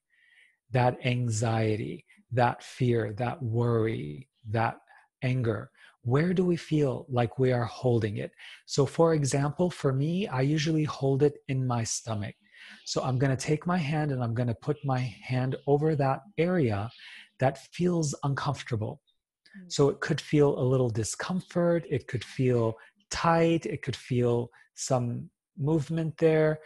that 0.72 0.98
anxiety, 1.06 2.04
that 2.32 2.62
fear, 2.62 3.12
that 3.14 3.40
worry, 3.40 4.28
that 4.50 4.78
anger? 5.22 5.70
Where 6.02 6.34
do 6.34 6.44
we 6.44 6.56
feel 6.56 7.06
like 7.08 7.38
we 7.38 7.52
are 7.52 7.64
holding 7.64 8.16
it? 8.16 8.32
So, 8.66 8.84
for 8.84 9.14
example, 9.14 9.70
for 9.70 9.92
me, 9.92 10.26
I 10.26 10.40
usually 10.40 10.84
hold 10.84 11.22
it 11.22 11.38
in 11.48 11.66
my 11.66 11.84
stomach. 11.84 12.34
So, 12.84 13.02
I'm 13.02 13.18
going 13.18 13.34
to 13.34 13.42
take 13.42 13.66
my 13.66 13.78
hand 13.78 14.10
and 14.10 14.22
I'm 14.22 14.34
going 14.34 14.48
to 14.48 14.54
put 14.54 14.76
my 14.84 14.98
hand 14.98 15.56
over 15.66 15.94
that 15.96 16.22
area 16.36 16.90
that 17.38 17.58
feels 17.72 18.14
uncomfortable. 18.24 19.00
Hmm. 19.56 19.68
So, 19.68 19.88
it 19.88 20.00
could 20.00 20.20
feel 20.20 20.58
a 20.58 20.60
little 20.60 20.90
discomfort, 20.90 21.84
it 21.88 22.06
could 22.06 22.24
feel 22.24 22.76
tight, 23.14 23.64
it 23.64 23.80
could 23.82 23.94
feel 23.94 24.50
some 24.74 25.30
movement 25.56 26.18
there. 26.18 26.58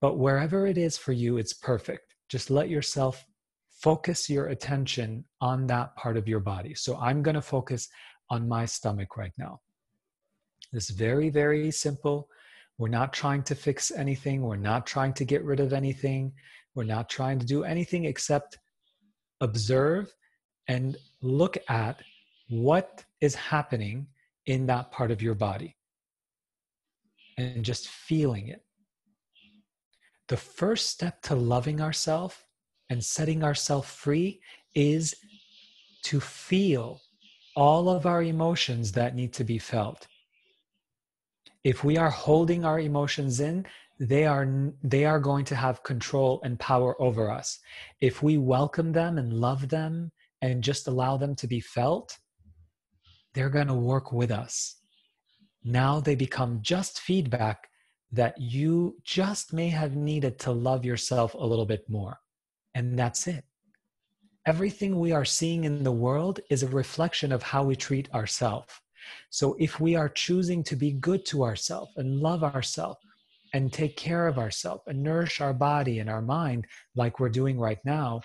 But 0.00 0.18
wherever 0.18 0.66
it 0.66 0.78
is 0.78 0.96
for 0.96 1.12
you, 1.12 1.36
it's 1.36 1.52
perfect. 1.52 2.14
Just 2.30 2.50
let 2.50 2.70
yourself 2.70 3.24
focus 3.68 4.30
your 4.30 4.46
attention 4.46 5.24
on 5.42 5.66
that 5.66 5.94
part 5.96 6.16
of 6.16 6.26
your 6.26 6.40
body. 6.40 6.74
So 6.74 6.96
I'm 6.96 7.22
going 7.22 7.34
to 7.34 7.42
focus 7.42 7.88
on 8.30 8.48
my 8.48 8.64
stomach 8.64 9.18
right 9.18 9.34
now. 9.36 9.60
It's 10.72 10.88
very, 10.90 11.28
very 11.28 11.70
simple. 11.70 12.28
We're 12.78 12.88
not 12.88 13.12
trying 13.12 13.42
to 13.44 13.54
fix 13.54 13.90
anything. 13.90 14.40
We're 14.40 14.56
not 14.56 14.86
trying 14.86 15.12
to 15.14 15.24
get 15.26 15.44
rid 15.44 15.60
of 15.60 15.74
anything. 15.74 16.32
We're 16.74 16.84
not 16.96 17.10
trying 17.10 17.38
to 17.40 17.46
do 17.46 17.64
anything 17.64 18.06
except 18.06 18.56
observe 19.42 20.10
and 20.68 20.96
look 21.20 21.58
at 21.68 22.00
what 22.48 23.04
is 23.20 23.34
happening 23.34 24.06
in 24.46 24.66
that 24.66 24.90
part 24.90 25.10
of 25.10 25.20
your 25.20 25.34
body 25.34 25.76
and 27.38 27.64
just 27.64 27.88
feeling 27.88 28.48
it 28.48 28.64
the 30.32 30.36
first 30.38 30.88
step 30.88 31.20
to 31.20 31.34
loving 31.34 31.80
ourselves 31.80 32.36
and 32.88 33.04
setting 33.04 33.44
ourselves 33.44 33.86
free 33.86 34.40
is 34.74 35.14
to 36.02 36.20
feel 36.20 37.02
all 37.54 37.90
of 37.90 38.06
our 38.06 38.22
emotions 38.22 38.92
that 38.92 39.14
need 39.14 39.32
to 39.34 39.44
be 39.44 39.58
felt. 39.58 40.06
If 41.64 41.84
we 41.84 41.98
are 41.98 42.08
holding 42.08 42.64
our 42.64 42.80
emotions 42.80 43.40
in, 43.40 43.66
they 44.00 44.24
are 44.24 44.72
they 44.82 45.04
are 45.04 45.20
going 45.20 45.44
to 45.44 45.54
have 45.54 45.82
control 45.82 46.40
and 46.42 46.58
power 46.58 47.00
over 47.00 47.30
us. 47.30 47.58
If 48.00 48.22
we 48.22 48.38
welcome 48.38 48.92
them 48.92 49.18
and 49.18 49.34
love 49.34 49.68
them 49.68 50.10
and 50.40 50.64
just 50.64 50.88
allow 50.88 51.18
them 51.18 51.34
to 51.36 51.46
be 51.46 51.60
felt, 51.60 52.18
they're 53.34 53.50
going 53.50 53.68
to 53.68 53.74
work 53.74 54.12
with 54.12 54.30
us. 54.30 54.81
Now 55.64 56.00
they 56.00 56.14
become 56.14 56.60
just 56.62 57.00
feedback 57.00 57.68
that 58.10 58.38
you 58.40 58.96
just 59.04 59.52
may 59.52 59.68
have 59.68 59.96
needed 59.96 60.38
to 60.40 60.52
love 60.52 60.84
yourself 60.84 61.34
a 61.34 61.46
little 61.46 61.64
bit 61.66 61.88
more. 61.88 62.18
And 62.74 62.98
that's 62.98 63.26
it. 63.26 63.44
Everything 64.44 64.98
we 64.98 65.12
are 65.12 65.24
seeing 65.24 65.64
in 65.64 65.84
the 65.84 65.92
world 65.92 66.40
is 66.50 66.62
a 66.62 66.68
reflection 66.68 67.32
of 67.32 67.42
how 67.42 67.62
we 67.62 67.76
treat 67.76 68.12
ourselves. 68.12 68.72
So 69.30 69.56
if 69.58 69.80
we 69.80 69.94
are 69.94 70.08
choosing 70.08 70.62
to 70.64 70.76
be 70.76 70.92
good 70.92 71.24
to 71.26 71.44
ourselves 71.44 71.92
and 71.96 72.20
love 72.20 72.42
ourselves 72.42 72.98
and 73.54 73.72
take 73.72 73.96
care 73.96 74.26
of 74.26 74.38
ourselves 74.38 74.82
and 74.86 75.02
nourish 75.02 75.40
our 75.40 75.54
body 75.54 76.00
and 76.00 76.10
our 76.10 76.22
mind 76.22 76.66
like 76.96 77.20
we're 77.20 77.28
doing 77.28 77.58
right 77.58 77.78
now, 77.84 78.20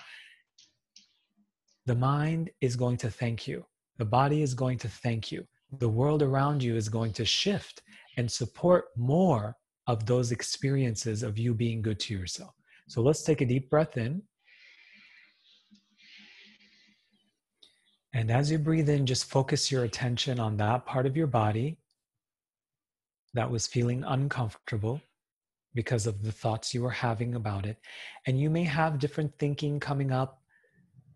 the 1.85 1.95
mind 1.95 2.49
is 2.61 2.75
going 2.75 2.97
to 2.97 3.09
thank 3.09 3.47
you. 3.47 3.65
The 3.97 4.05
body 4.05 4.41
is 4.41 4.53
going 4.53 4.77
to 4.79 4.89
thank 4.89 5.31
you. 5.31 5.47
The 5.71 5.89
world 5.89 6.23
around 6.23 6.63
you 6.63 6.75
is 6.75 6.87
going 6.87 7.13
to 7.13 7.25
shift 7.25 7.81
and 8.17 8.31
support 8.31 8.85
more 8.95 9.55
of 9.87 10.05
those 10.05 10.31
experiences 10.31 11.23
of 11.23 11.37
you 11.37 11.53
being 11.53 11.81
good 11.81 11.99
to 12.01 12.13
yourself. 12.13 12.53
So 12.87 13.01
let's 13.01 13.23
take 13.23 13.41
a 13.41 13.45
deep 13.45 13.69
breath 13.69 13.97
in. 13.97 14.21
And 18.13 18.31
as 18.31 18.49
you 18.49 18.57
breathe 18.57 18.89
in, 18.89 19.05
just 19.05 19.29
focus 19.29 19.71
your 19.71 19.83
attention 19.83 20.39
on 20.39 20.57
that 20.57 20.85
part 20.85 21.05
of 21.05 21.15
your 21.15 21.27
body 21.27 21.77
that 23.33 23.51
was 23.51 23.67
feeling 23.67 24.03
uncomfortable 24.05 25.01
because 25.75 26.07
of 26.07 26.23
the 26.23 26.31
thoughts 26.31 26.73
you 26.73 26.81
were 26.81 26.89
having 26.89 27.35
about 27.35 27.65
it. 27.65 27.77
And 28.25 28.39
you 28.39 28.49
may 28.49 28.63
have 28.63 28.97
different 28.97 29.37
thinking 29.37 29.79
coming 29.79 30.11
up. 30.11 30.41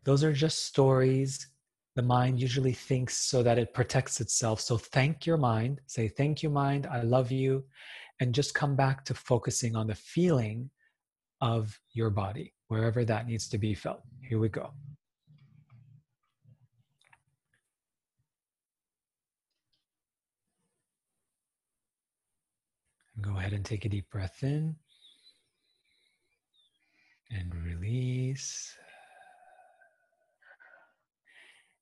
Those 0.04 0.24
are 0.24 0.34
just 0.34 0.66
stories. 0.66 1.48
The 1.96 2.02
mind 2.02 2.40
usually 2.40 2.74
thinks 2.74 3.18
so 3.18 3.44
that 3.44 3.58
it 3.58 3.74
protects 3.74 4.22
itself. 4.22 4.62
So 4.62 4.78
thank 4.78 5.26
your 5.26 5.38
mind. 5.38 5.82
Say, 5.88 6.08
Thank 6.08 6.42
you, 6.42 6.50
mind. 6.50 6.88
I 6.88 7.02
love 7.02 7.32
you 7.32 7.66
and 8.22 8.34
just 8.34 8.54
come 8.54 8.76
back 8.76 9.04
to 9.06 9.14
focusing 9.14 9.76
on 9.76 9.88
the 9.88 9.96
feeling 9.96 10.70
of 11.42 11.78
your 11.94 12.10
body, 12.10 12.54
wherever 12.68 13.04
that 13.04 13.28
needs 13.28 13.50
to 13.50 13.58
be 13.58 13.74
felt. 13.74 14.02
Here 14.22 14.40
we 14.40 14.48
go. 14.48 14.72
Go 23.20 23.38
ahead 23.38 23.54
and 23.54 23.66
take 23.66 23.86
a 23.86 23.90
deep 23.90 24.10
breath 24.10 24.44
in 24.44 24.76
and 27.30 27.54
release. 27.66 28.76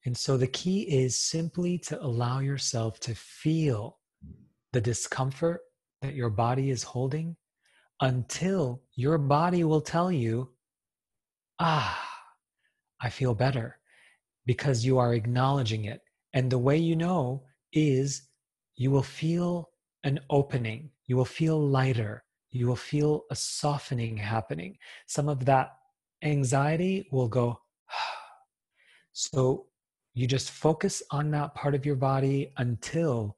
And 0.06 0.18
so 0.18 0.38
the 0.38 0.48
key 0.48 0.82
is 0.82 1.20
simply 1.20 1.78
to 1.80 2.02
allow 2.02 2.40
yourself 2.40 3.00
to 3.02 3.16
feel 3.16 3.98
the 4.72 4.82
discomfort 4.82 5.62
that 6.02 6.16
your 6.16 6.30
body 6.30 6.70
is 6.70 6.84
holding 6.84 7.36
until 8.02 8.82
your 8.96 9.18
body 9.18 9.64
will 9.64 9.82
tell 9.82 10.12
you, 10.12 10.50
ah, 11.60 12.00
I 13.02 13.10
feel 13.10 13.34
better 13.34 13.78
because 14.46 14.86
you 14.86 14.98
are 14.98 15.14
acknowledging 15.14 15.86
it. 15.86 16.02
And 16.34 16.50
the 16.50 16.58
way 16.58 16.78
you 16.78 16.96
know 16.96 17.44
is 17.74 18.24
you 18.76 18.92
will 18.92 19.04
feel 19.04 19.70
an 20.04 20.20
opening, 20.30 20.92
you 21.08 21.18
will 21.18 21.26
feel 21.26 21.60
lighter, 21.60 22.24
you 22.52 22.68
will 22.68 22.76
feel 22.76 23.24
a 23.32 23.36
softening 23.36 24.18
happening. 24.18 24.78
Some 25.08 25.28
of 25.28 25.46
that 25.46 25.74
anxiety 26.24 27.08
will 27.12 27.28
go. 27.28 27.60
so 29.12 29.66
you 30.20 30.28
just 30.28 30.52
focus 30.52 31.02
on 31.12 31.32
that 31.32 31.56
part 31.56 31.74
of 31.74 31.86
your 31.86 31.96
body 31.96 32.52
until 32.58 33.38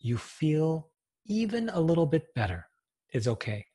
you 0.00 0.16
feel 0.16 0.88
even 1.26 1.68
a 1.68 1.80
little 1.80 2.06
bit 2.06 2.32
better 2.34 2.66
is 3.12 3.28
okay. 3.28 3.66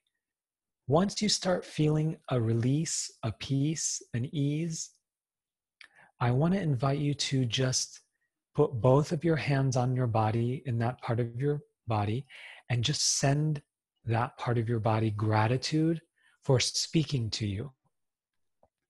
Once 0.88 1.22
you 1.22 1.30
start 1.30 1.64
feeling 1.64 2.18
a 2.32 2.42
release, 2.42 3.12
a 3.22 3.32
peace, 3.32 4.02
an 4.16 4.28
ease, 4.34 4.90
I 6.20 6.32
want 6.32 6.56
to 6.56 6.60
invite 6.60 6.98
you 6.98 7.14
to 7.14 7.46
just 7.46 8.00
put 8.56 8.82
both 8.82 9.12
of 9.12 9.24
your 9.24 9.36
hands 9.36 9.78
on 9.78 9.96
your 9.96 10.08
body 10.08 10.64
in 10.66 10.80
that 10.80 11.00
part 11.00 11.20
of 11.20 11.40
your 11.40 11.62
body 11.86 12.26
and 12.72 12.84
just 12.84 13.20
send 13.20 13.62
that 14.06 14.36
part 14.40 14.58
of 14.58 14.68
your 14.68 14.80
body 14.80 15.12
gratitude 15.12 16.02
for 16.44 16.60
speaking 16.60 17.30
to 17.30 17.46
you, 17.46 17.72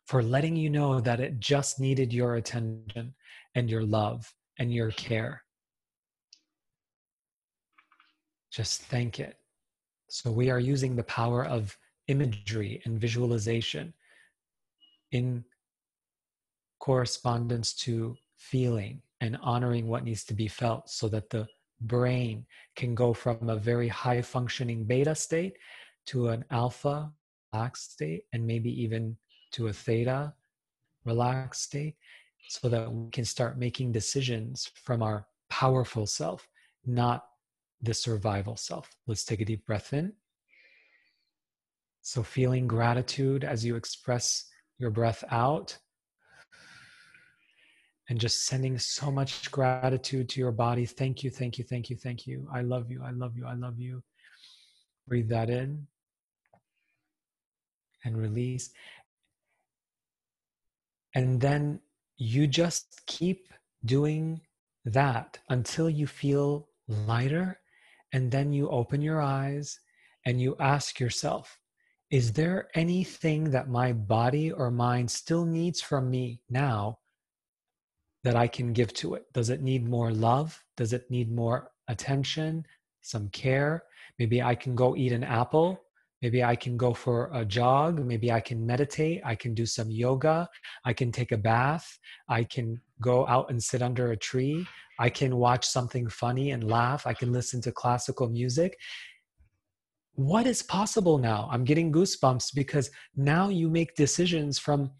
for 0.07 0.23
letting 0.23 0.55
you 0.55 0.69
know 0.69 1.01
that 1.01 1.19
it 1.19 1.39
just 1.39 1.79
needed 1.79 2.13
your 2.13 2.35
attention 2.35 3.13
and 3.55 3.69
your 3.69 3.83
love 3.83 4.33
and 4.57 4.73
your 4.73 4.89
care. 4.91 5.43
Just 8.49 8.83
thank 8.83 9.19
it. 9.19 9.35
So 10.09 10.31
we 10.31 10.49
are 10.49 10.59
using 10.59 10.95
the 10.95 11.03
power 11.03 11.45
of 11.45 11.77
imagery 12.07 12.81
and 12.85 12.99
visualization 12.99 13.93
in 15.11 15.43
correspondence 16.79 17.73
to 17.73 18.15
feeling 18.37 19.01
and 19.19 19.37
honoring 19.41 19.87
what 19.87 20.05
needs 20.05 20.23
to 20.23 20.33
be 20.33 20.47
felt 20.47 20.89
so 20.89 21.09
that 21.09 21.29
the 21.29 21.45
brain 21.81 22.45
can 22.77 22.95
go 22.95 23.13
from 23.13 23.49
a 23.49 23.57
very 23.57 23.89
high 23.89 24.21
functioning 24.21 24.85
beta 24.85 25.13
state 25.13 25.57
to 26.05 26.29
an 26.29 26.45
alpha 26.49 27.11
relaxed 27.51 27.93
state 27.93 28.23
and 28.31 28.45
maybe 28.45 28.69
even 28.81 29.17
to 29.51 29.67
a 29.67 29.73
theta 29.73 30.33
relaxed 31.05 31.63
state 31.63 31.95
so 32.49 32.69
that 32.69 32.91
we 32.91 33.09
can 33.11 33.25
start 33.25 33.57
making 33.57 33.91
decisions 33.91 34.71
from 34.75 35.01
our 35.01 35.25
powerful 35.49 36.05
self, 36.05 36.47
not 36.85 37.25
the 37.81 37.93
survival 37.93 38.55
self. 38.55 38.89
Let's 39.05 39.25
take 39.25 39.41
a 39.41 39.45
deep 39.45 39.65
breath 39.65 39.93
in. 39.93 40.13
So, 42.01 42.23
feeling 42.23 42.67
gratitude 42.67 43.43
as 43.43 43.65
you 43.65 43.75
express 43.75 44.45
your 44.77 44.91
breath 44.91 45.23
out 45.29 45.77
and 48.09 48.19
just 48.19 48.45
sending 48.45 48.77
so 48.77 49.11
much 49.11 49.51
gratitude 49.51 50.29
to 50.29 50.39
your 50.39 50.53
body. 50.53 50.85
Thank 50.85 51.23
you, 51.23 51.29
thank 51.29 51.57
you, 51.57 51.65
thank 51.65 51.89
you, 51.89 51.97
thank 51.97 52.25
you. 52.25 52.47
I 52.53 52.61
love 52.61 52.89
you, 52.89 53.01
I 53.03 53.11
love 53.11 53.35
you, 53.35 53.45
I 53.45 53.53
love 53.53 53.77
you. 53.77 54.01
Breathe 55.07 55.29
that 55.29 55.49
in 55.49 55.85
and 58.05 58.17
release. 58.17 58.71
And 61.15 61.39
then 61.39 61.79
you 62.17 62.47
just 62.47 63.01
keep 63.07 63.53
doing 63.85 64.41
that 64.85 65.39
until 65.49 65.89
you 65.89 66.07
feel 66.07 66.69
lighter. 66.87 67.59
And 68.13 68.31
then 68.31 68.53
you 68.53 68.69
open 68.69 69.01
your 69.01 69.21
eyes 69.21 69.79
and 70.25 70.41
you 70.41 70.55
ask 70.59 70.99
yourself, 70.99 71.59
is 72.09 72.31
there 72.31 72.69
anything 72.73 73.51
that 73.51 73.69
my 73.69 73.91
body 73.91 74.51
or 74.51 74.71
mind 74.71 75.11
still 75.11 75.45
needs 75.45 75.81
from 75.81 76.09
me 76.09 76.41
now 76.49 76.99
that 78.23 78.35
I 78.35 78.47
can 78.47 78.71
give 78.71 78.93
to 78.95 79.15
it? 79.15 79.25
Does 79.33 79.49
it 79.49 79.61
need 79.61 79.87
more 79.87 80.11
love? 80.11 80.63
Does 80.77 80.93
it 80.93 81.11
need 81.11 81.31
more 81.31 81.71
attention, 81.89 82.65
some 83.01 83.29
care? 83.29 83.83
Maybe 84.19 84.41
I 84.41 84.55
can 84.55 84.73
go 84.73 84.95
eat 84.95 85.11
an 85.11 85.23
apple. 85.23 85.81
Maybe 86.21 86.43
I 86.43 86.55
can 86.55 86.77
go 86.77 86.93
for 86.93 87.29
a 87.33 87.45
jog. 87.45 88.03
Maybe 88.03 88.31
I 88.31 88.39
can 88.39 88.65
meditate. 88.65 89.21
I 89.23 89.35
can 89.35 89.53
do 89.53 89.65
some 89.65 89.91
yoga. 89.91 90.47
I 90.83 90.93
can 90.93 91.11
take 91.11 91.31
a 91.31 91.37
bath. 91.37 91.87
I 92.27 92.43
can 92.43 92.81
go 93.01 93.27
out 93.27 93.49
and 93.49 93.61
sit 93.61 93.81
under 93.81 94.11
a 94.11 94.17
tree. 94.17 94.65
I 94.99 95.09
can 95.09 95.35
watch 95.35 95.65
something 95.65 96.09
funny 96.09 96.51
and 96.51 96.63
laugh. 96.63 97.05
I 97.05 97.13
can 97.13 97.31
listen 97.31 97.61
to 97.61 97.71
classical 97.71 98.29
music 98.29 98.77
what 100.17 100.47
is 100.47 100.63
possible 100.63 101.19
now? 101.19 101.47
I'm 101.51 101.63
getting 101.63 101.91
goosebumps 101.91 102.55
because 102.55 102.89
now 103.15 103.49
you 103.49 103.69
make 103.69 103.95
decisions 103.95 104.57
from 104.57 104.91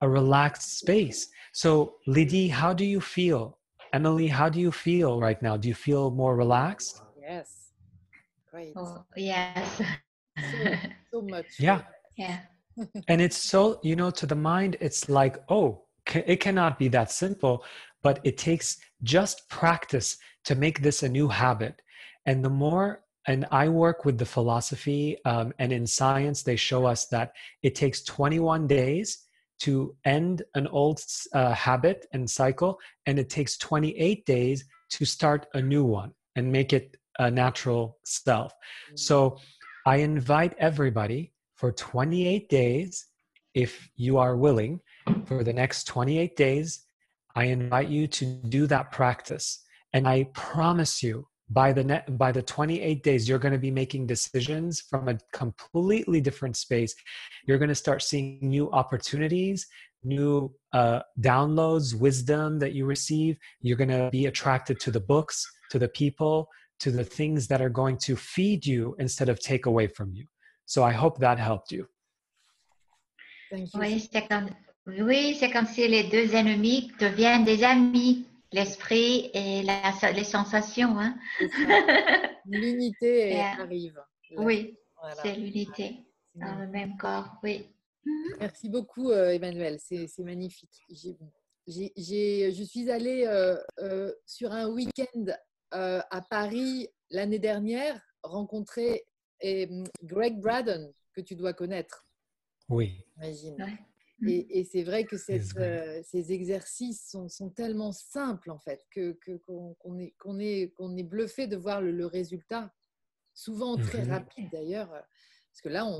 a 0.00 0.08
relaxed 0.08 0.78
space. 0.78 1.28
So, 1.52 1.96
Lydie, 2.06 2.48
how 2.48 2.72
do 2.72 2.84
you 2.84 3.00
feel? 3.00 3.58
Emily, 3.92 4.28
how 4.28 4.48
do 4.48 4.60
you 4.60 4.70
feel 4.70 5.20
right 5.20 5.40
now? 5.42 5.56
Do 5.56 5.68
you 5.68 5.74
feel 5.74 6.12
more 6.12 6.36
relaxed? 6.36 7.02
Yes. 7.20 7.72
Great. 8.50 8.74
Oh, 8.76 9.04
yes. 9.16 9.82
So, 10.38 10.74
so 11.12 11.22
much. 11.22 11.46
Yeah. 11.58 11.82
yeah. 12.16 12.40
and 13.08 13.20
it's 13.20 13.36
so, 13.36 13.80
you 13.82 13.96
know, 13.96 14.10
to 14.10 14.26
the 14.26 14.34
mind, 14.34 14.76
it's 14.80 15.08
like, 15.08 15.38
oh, 15.48 15.84
it 16.14 16.40
cannot 16.40 16.78
be 16.78 16.88
that 16.88 17.10
simple, 17.10 17.64
but 18.02 18.20
it 18.24 18.38
takes 18.38 18.78
just 19.02 19.48
practice 19.48 20.16
to 20.44 20.54
make 20.54 20.82
this 20.82 21.02
a 21.02 21.08
new 21.08 21.28
habit. 21.28 21.82
And 22.26 22.44
the 22.44 22.50
more 22.50 23.02
and 23.26 23.46
I 23.52 23.68
work 23.68 24.04
with 24.04 24.18
the 24.18 24.26
philosophy, 24.26 25.16
um, 25.24 25.52
and 25.60 25.72
in 25.72 25.86
science, 25.86 26.42
they 26.42 26.56
show 26.56 26.86
us 26.86 27.06
that 27.06 27.32
it 27.62 27.76
takes 27.76 28.02
21 28.02 28.66
days 28.66 29.26
to 29.60 29.94
end 30.04 30.42
an 30.56 30.66
old 30.68 31.00
uh, 31.32 31.52
habit 31.52 32.06
and 32.12 32.28
cycle, 32.28 32.80
and 33.06 33.18
it 33.20 33.30
takes 33.30 33.56
28 33.58 34.26
days 34.26 34.64
to 34.90 35.04
start 35.04 35.46
a 35.54 35.62
new 35.62 35.84
one 35.84 36.12
and 36.34 36.50
make 36.50 36.72
it 36.72 36.96
a 37.20 37.30
natural 37.30 37.98
self. 38.04 38.52
Mm-hmm. 38.52 38.96
So 38.96 39.38
I 39.84 39.96
invite 39.96 40.54
everybody 40.58 41.32
for 41.56 41.72
28 41.72 42.48
days, 42.48 43.06
if 43.54 43.88
you 43.96 44.18
are 44.18 44.36
willing, 44.36 44.80
for 45.26 45.42
the 45.42 45.52
next 45.52 45.84
28 45.84 46.36
days, 46.36 46.86
I 47.34 47.44
invite 47.44 47.88
you 47.88 48.06
to 48.06 48.24
do 48.24 48.66
that 48.68 48.92
practice. 48.92 49.62
And 49.92 50.06
I 50.06 50.24
promise 50.34 51.02
you, 51.02 51.26
by 51.50 51.72
the 51.72 51.84
net 51.84 52.16
by 52.16 52.32
the 52.32 52.40
28 52.40 53.02
days 53.02 53.28
you're 53.28 53.38
going 53.38 53.52
to 53.52 53.58
be 53.58 53.70
making 53.70 54.06
decisions 54.06 54.80
from 54.80 55.08
a 55.08 55.18
completely 55.32 56.20
different 56.20 56.56
space 56.56 56.94
you're 57.46 57.58
going 57.58 57.68
to 57.68 57.74
start 57.74 58.00
seeing 58.00 58.38
new 58.40 58.70
opportunities 58.70 59.66
new 60.04 60.50
uh, 60.72 61.00
downloads 61.20 61.94
wisdom 61.94 62.58
that 62.58 62.72
you 62.72 62.86
receive 62.86 63.36
you're 63.60 63.76
going 63.76 63.90
to 63.90 64.08
be 64.10 64.26
attracted 64.26 64.80
to 64.80 64.90
the 64.90 65.00
books 65.00 65.46
to 65.68 65.78
the 65.78 65.88
people 65.88 66.48
to 66.78 66.90
the 66.90 67.04
things 67.04 67.46
that 67.46 67.60
are 67.60 67.70
going 67.70 67.96
to 67.96 68.16
feed 68.16 68.64
you 68.66 68.94
instead 68.98 69.28
of 69.28 69.38
take 69.38 69.66
away 69.66 69.86
from 69.86 70.12
you 70.12 70.26
so 70.64 70.82
i 70.82 70.92
hope 70.92 71.18
that 71.18 71.38
helped 71.38 71.72
you 71.72 71.86
Thank 73.50 73.74
you. 73.74 73.80
Oui, 73.80 74.08
c'est 74.10 74.26
comme, 74.28 74.48
oui, 74.86 75.36
c'est 75.38 75.50
comme 75.50 75.66
si 75.66 75.86
les 75.86 76.04
deux 76.04 76.34
ennemis 76.34 76.90
deviennent 76.98 77.44
des 77.44 77.62
amis. 77.64 78.24
l'esprit 78.52 79.30
et 79.34 79.62
la, 79.62 79.92
les 80.12 80.24
sensations. 80.24 80.98
Hein? 80.98 81.16
L'unité 82.46 83.40
arrive. 83.40 84.00
Oui, 84.36 84.76
c'est 85.22 85.34
l'unité 85.34 85.96
dans 86.34 86.56
le 86.56 86.66
même 86.66 86.96
corps, 86.96 87.36
oui. 87.42 87.66
Mhm. 88.04 88.36
Merci 88.40 88.68
beaucoup, 88.68 89.10
euh, 89.10 89.30
Emmanuel. 89.30 89.78
C'est 89.78 90.08
magnifique. 90.18 90.82
je 91.66 92.64
suis 92.64 92.90
allée 92.90 93.24
euh, 93.26 93.56
euh, 93.78 94.12
sur 94.26 94.52
un 94.52 94.68
week-end 94.68 95.26
à 95.72 96.22
Paris 96.28 96.88
l'année 97.10 97.38
dernière 97.38 98.00
rencontrer 98.22 99.06
Greg 100.02 100.40
Braden, 100.40 100.92
que 101.14 101.20
tu 101.20 101.34
dois 101.34 101.52
connaître. 101.52 102.06
Oui. 102.68 103.04
Imagine. 103.16 103.56
Et, 104.24 104.64
c'est 104.64 104.84
vrai 104.84 105.04
que 105.04 105.16
euh, 105.58 106.02
ces 106.04 106.32
exercices 106.32 107.16
sont, 107.28 107.50
tellement 107.50 107.92
simples, 107.92 108.50
en 108.50 108.58
fait, 108.58 108.80
qu'on 108.94 109.14
que, 109.20 109.36
qu'on 109.38 109.98
est, 109.98 110.14
qu'on 110.18 110.38
est, 110.38 110.72
qu'on 110.76 110.96
est 110.96 111.02
bluffé 111.02 111.48
de 111.48 111.56
voir 111.56 111.80
le, 111.80 112.06
résultat, 112.06 112.72
souvent 113.34 113.76
très 113.76 114.04
rapide 114.04 114.48
d'ailleurs. 114.52 114.90
Parce 114.90 115.60
que 115.62 115.68
là, 115.68 115.84
on, 115.84 115.98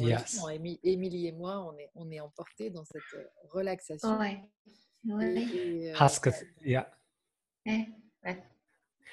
Émilie 0.83 1.27
et 1.27 1.33
moi, 1.33 1.69
on 1.69 1.77
est, 1.77 1.91
on 1.95 2.11
est 2.11 2.21
emportés 2.21 2.71
dans 2.71 2.85
cette 2.85 3.03
euh, 3.15 3.25
relaxation. 3.51 4.19
Ouais. 4.19 4.41
Ouais. 5.05 5.43
Et, 5.43 5.93
euh, 5.93 6.31
yeah. 6.65 6.89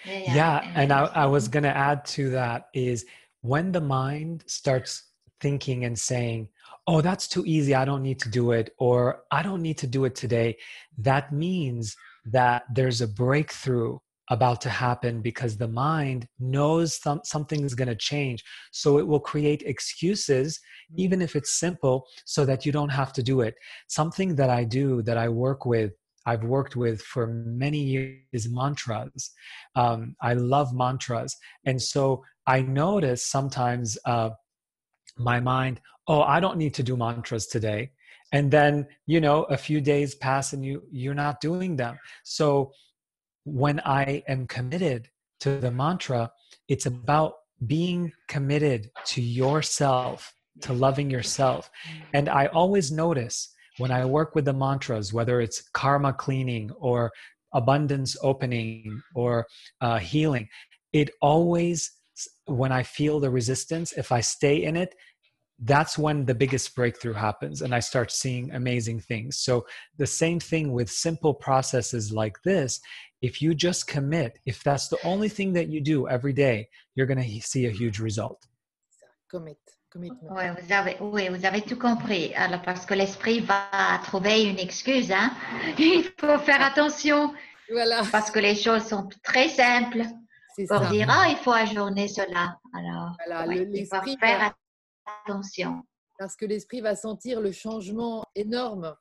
Yeah, 0.05 0.71
and 0.75 0.91
I, 0.91 1.05
I 1.05 1.25
was 1.25 1.47
going 1.47 1.63
to 1.63 1.75
add 1.75 2.05
to 2.05 2.29
that 2.31 2.67
is 2.73 3.05
when 3.41 3.71
the 3.71 3.81
mind 3.81 4.43
starts 4.47 5.03
thinking 5.39 5.85
and 5.85 5.97
saying, 5.97 6.49
oh, 6.87 7.01
that's 7.01 7.27
too 7.27 7.43
easy. 7.45 7.75
I 7.75 7.85
don't 7.85 8.03
need 8.03 8.19
to 8.19 8.29
do 8.29 8.51
it. 8.51 8.73
Or 8.77 9.23
I 9.31 9.43
don't 9.43 9.61
need 9.61 9.77
to 9.79 9.87
do 9.87 10.05
it 10.05 10.15
today. 10.15 10.57
That 10.97 11.31
means 11.31 11.95
that 12.25 12.63
there's 12.73 13.01
a 13.01 13.07
breakthrough 13.07 13.97
about 14.31 14.61
to 14.61 14.69
happen 14.69 15.21
because 15.21 15.57
the 15.57 15.67
mind 15.67 16.27
knows 16.39 17.01
some, 17.01 17.21
something 17.23 17.63
is 17.63 17.73
going 17.73 17.87
to 17.87 17.95
change. 17.95 18.43
So 18.71 18.99
it 18.99 19.07
will 19.07 19.19
create 19.19 19.63
excuses, 19.65 20.59
even 20.95 21.21
if 21.21 21.35
it's 21.35 21.59
simple, 21.59 22.05
so 22.25 22.45
that 22.45 22.65
you 22.65 22.71
don't 22.71 22.89
have 22.89 23.11
to 23.13 23.23
do 23.23 23.41
it. 23.41 23.55
Something 23.87 24.35
that 24.35 24.49
I 24.49 24.63
do 24.65 25.01
that 25.03 25.17
I 25.17 25.29
work 25.29 25.65
with 25.65 25.93
I've 26.29 26.43
worked 26.43 26.75
with 26.75 27.01
for 27.01 27.25
many 27.65 27.79
years 27.93 28.47
mantras. 28.49 29.31
Um, 29.75 30.15
I 30.21 30.33
love 30.33 30.69
mantras. 30.73 31.35
And 31.65 31.81
so 31.81 32.23
I 32.45 32.61
notice 32.61 33.25
sometimes 33.25 33.97
uh, 34.05 34.29
my 35.17 35.39
mind, 35.39 35.81
oh, 36.07 36.21
I 36.21 36.39
don't 36.39 36.57
need 36.57 36.75
to 36.75 36.83
do 36.83 36.95
mantras 36.95 37.47
today. 37.47 37.91
And 38.31 38.51
then, 38.51 38.85
you 39.07 39.19
know, 39.19 39.37
a 39.45 39.57
few 39.57 39.81
days 39.81 40.13
pass 40.13 40.53
and 40.53 40.63
you 40.63 40.83
you're 40.91 41.21
not 41.25 41.41
doing 41.41 41.75
them. 41.75 41.97
So 42.23 42.71
when 43.45 43.79
I 44.03 44.23
am 44.27 44.45
committed 44.45 45.09
to 45.39 45.59
the 45.59 45.71
mantra, 45.71 46.31
it's 46.67 46.85
about 46.85 47.33
being 47.65 48.11
committed 48.27 48.81
to 49.13 49.21
yourself, 49.21 50.31
to 50.61 50.73
loving 50.73 51.09
yourself. 51.09 51.71
And 52.13 52.29
I 52.29 52.43
always 52.59 52.91
notice 52.91 53.37
when 53.79 53.91
I 53.91 54.05
work 54.05 54.35
with 54.35 54.45
the 54.45 54.53
mantras, 54.53 55.11
whether 55.11 55.41
it's 55.41 55.67
karma 55.73 56.13
cleaning 56.13 56.71
or 56.79 57.11
abundance 57.53 58.15
opening 58.21 59.01
or 59.15 59.47
uh, 59.81 59.97
healing, 59.97 60.47
it 60.93 61.09
always, 61.21 61.91
when 62.45 62.71
I 62.71 62.83
feel 62.83 63.19
the 63.19 63.29
resistance, 63.29 63.91
if 63.93 64.11
I 64.11 64.21
stay 64.21 64.63
in 64.63 64.75
it, 64.75 64.93
that's 65.61 65.97
when 65.97 66.25
the 66.25 66.35
biggest 66.35 66.73
breakthrough 66.75 67.13
happens 67.13 67.61
and 67.61 67.75
I 67.75 67.79
start 67.79 68.11
seeing 68.11 68.51
amazing 68.51 69.01
things. 69.01 69.39
So, 69.39 69.65
the 69.97 70.07
same 70.07 70.39
thing 70.39 70.71
with 70.71 70.89
simple 70.89 71.33
processes 71.33 72.11
like 72.13 72.41
this. 72.43 72.79
If 73.21 73.41
you 73.41 73.53
just 73.53 73.87
commit, 73.87 74.39
if 74.45 74.63
that's 74.63 74.87
the 74.87 74.97
only 75.03 75.27
thing 75.27 75.51
that 75.53 75.67
you 75.67 75.81
do 75.81 76.07
every 76.07 76.31
day, 76.31 76.69
you're 76.95 77.07
going 77.07 77.21
to 77.21 77.41
see 77.41 77.65
a 77.65 77.71
huge 77.71 77.99
result. 77.99 78.47
Commit. 79.29 79.59
Oui, 79.95 80.09
vous 80.29 80.71
avez, 80.73 80.97
oui, 81.01 81.29
vous 81.29 81.45
avez 81.45 81.61
tout 81.61 81.77
compris. 81.77 82.33
Alors, 82.35 82.61
parce 82.61 82.85
que 82.85 82.93
l'esprit 82.93 83.39
va 83.39 83.99
trouver 84.03 84.43
une 84.43 84.59
excuse. 84.59 85.11
Hein? 85.11 85.31
Il 85.79 86.03
faut 86.19 86.37
faire 86.39 86.61
attention. 86.61 87.33
Voilà. 87.71 88.01
Parce 88.11 88.29
que 88.31 88.39
les 88.39 88.55
choses 88.55 88.83
sont 88.85 89.09
très 89.23 89.49
simples. 89.49 90.03
Ça. 90.67 90.79
dire, 90.89 91.07
ah, 91.09 91.27
il 91.29 91.37
faut 91.37 91.53
ajourner 91.53 92.09
cela. 92.09 92.57
Alors, 92.73 93.15
Voilà, 93.25 93.47
ouais, 93.47 93.63
le- 93.63 93.77
il 93.77 93.85
faut 93.87 94.01
faire 94.19 94.39
va- 94.39 94.53
attention. 95.25 95.83
parce 96.17 96.35
que 96.35 96.45
l'esprit 96.45 96.81
va 96.81 96.95
sentir 96.97 97.39
le 97.39 97.53
changement 97.53 98.25
énorme 98.35 98.93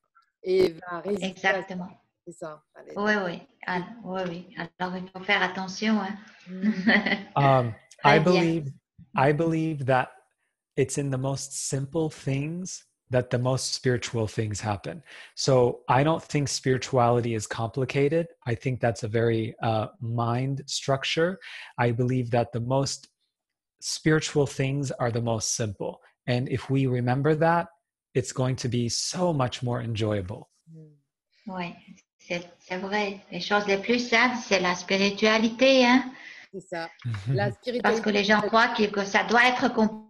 et 0.44 0.76
va 0.88 1.00
résister. 1.00 1.26
Exactement. 1.26 1.88
C'est 2.24 2.32
ça. 2.32 2.62
Allez. 2.76 2.92
Oui, 2.96 3.12
oui. 3.26 3.42
Ah, 3.66 3.80
oui, 4.04 4.20
oui. 4.28 4.56
Alors, 4.78 4.96
il 4.98 5.08
faut 5.10 5.24
faire 5.24 5.42
attention. 5.42 6.00
hein. 6.00 6.14
Mm. 6.48 6.70
Um, 7.36 7.74
I 8.04 8.20
Très 8.20 8.20
bien. 8.20 8.32
believe 8.32 8.72
I 9.16 9.32
believe 9.32 9.84
that 9.86 10.10
it's 10.78 10.96
in 10.96 11.10
the 11.10 11.18
most 11.18 11.68
simple 11.68 12.08
things 12.08 12.84
that 13.10 13.30
the 13.30 13.38
most 13.38 13.74
spiritual 13.74 14.28
things 14.28 14.60
happen. 14.60 15.02
So 15.34 15.80
I 15.88 16.04
don't 16.04 16.22
think 16.22 16.46
spirituality 16.46 17.34
is 17.34 17.46
complicated. 17.46 18.28
I 18.46 18.54
think 18.54 18.80
that's 18.80 19.02
a 19.02 19.08
very 19.08 19.56
uh, 19.60 19.88
mind 20.00 20.62
structure. 20.66 21.40
I 21.78 21.90
believe 21.90 22.30
that 22.30 22.52
the 22.52 22.60
most 22.60 23.08
spiritual 23.80 24.46
things 24.46 24.92
are 24.92 25.10
the 25.10 25.20
most 25.20 25.56
simple. 25.56 26.00
And 26.28 26.48
if 26.48 26.70
we 26.70 26.86
remember 26.86 27.34
that, 27.34 27.66
it's 28.14 28.32
going 28.32 28.56
to 28.56 28.68
be 28.68 28.88
so 28.88 29.32
much 29.32 29.62
more 29.62 29.80
enjoyable. 29.82 30.48
Mm. 30.72 30.94
Oui, 31.46 31.74
c'est 32.18 32.44
c'est 32.58 32.78
vrai. 32.78 33.20
Les 33.32 33.40
choses 33.40 33.66
les 33.66 33.78
plus 33.78 34.06
simples, 34.06 34.36
c'est 34.36 34.60
la 34.60 34.74
spiritualité. 34.74 35.84
Hein? 35.86 36.12
C'est 36.52 36.68
ça. 36.68 36.88
La 37.28 37.50
Parce 37.82 38.00
que 38.00 38.10
les 38.10 38.24
gens 38.24 38.42
croient 38.42 38.74
que, 38.76 38.84
que 38.84 39.04
ça 39.04 39.24
doit 39.24 39.46
être 39.48 39.72
compliqué 39.72 40.07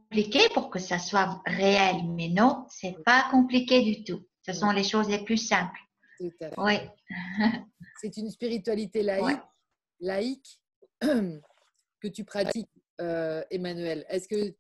pour 0.55 0.71
que 0.71 0.79
ça 0.79 0.99
soit 0.99 1.41
réel. 1.47 1.97
Mais 2.09 2.29
non, 2.29 2.67
c'est 2.69 2.97
pas 3.05 3.29
compliqué 3.31 3.83
du 3.83 4.05
tout. 4.05 4.25
Ce 4.47 4.53
sont 4.53 4.71
les 4.71 4.85
choses 4.85 5.09
les 5.09 5.25
plus 5.25 5.37
simples. 5.37 5.79
Tout 6.19 6.33
à 6.41 6.49
fait. 6.49 6.55
Oui, 6.59 6.75
C'est 8.01 8.17
une 8.17 8.31
spiritualité 8.31 9.03
laïque, 9.03 9.25
Ouais. 9.25 9.37
laïque 10.01 10.61
que 11.01 12.09
tu 12.09 12.25
pratiques, 12.25 12.69
euh, 13.01 13.43
Emmanuel. 13.51 14.05
Est-ce 14.09 14.29
que 14.29 14.55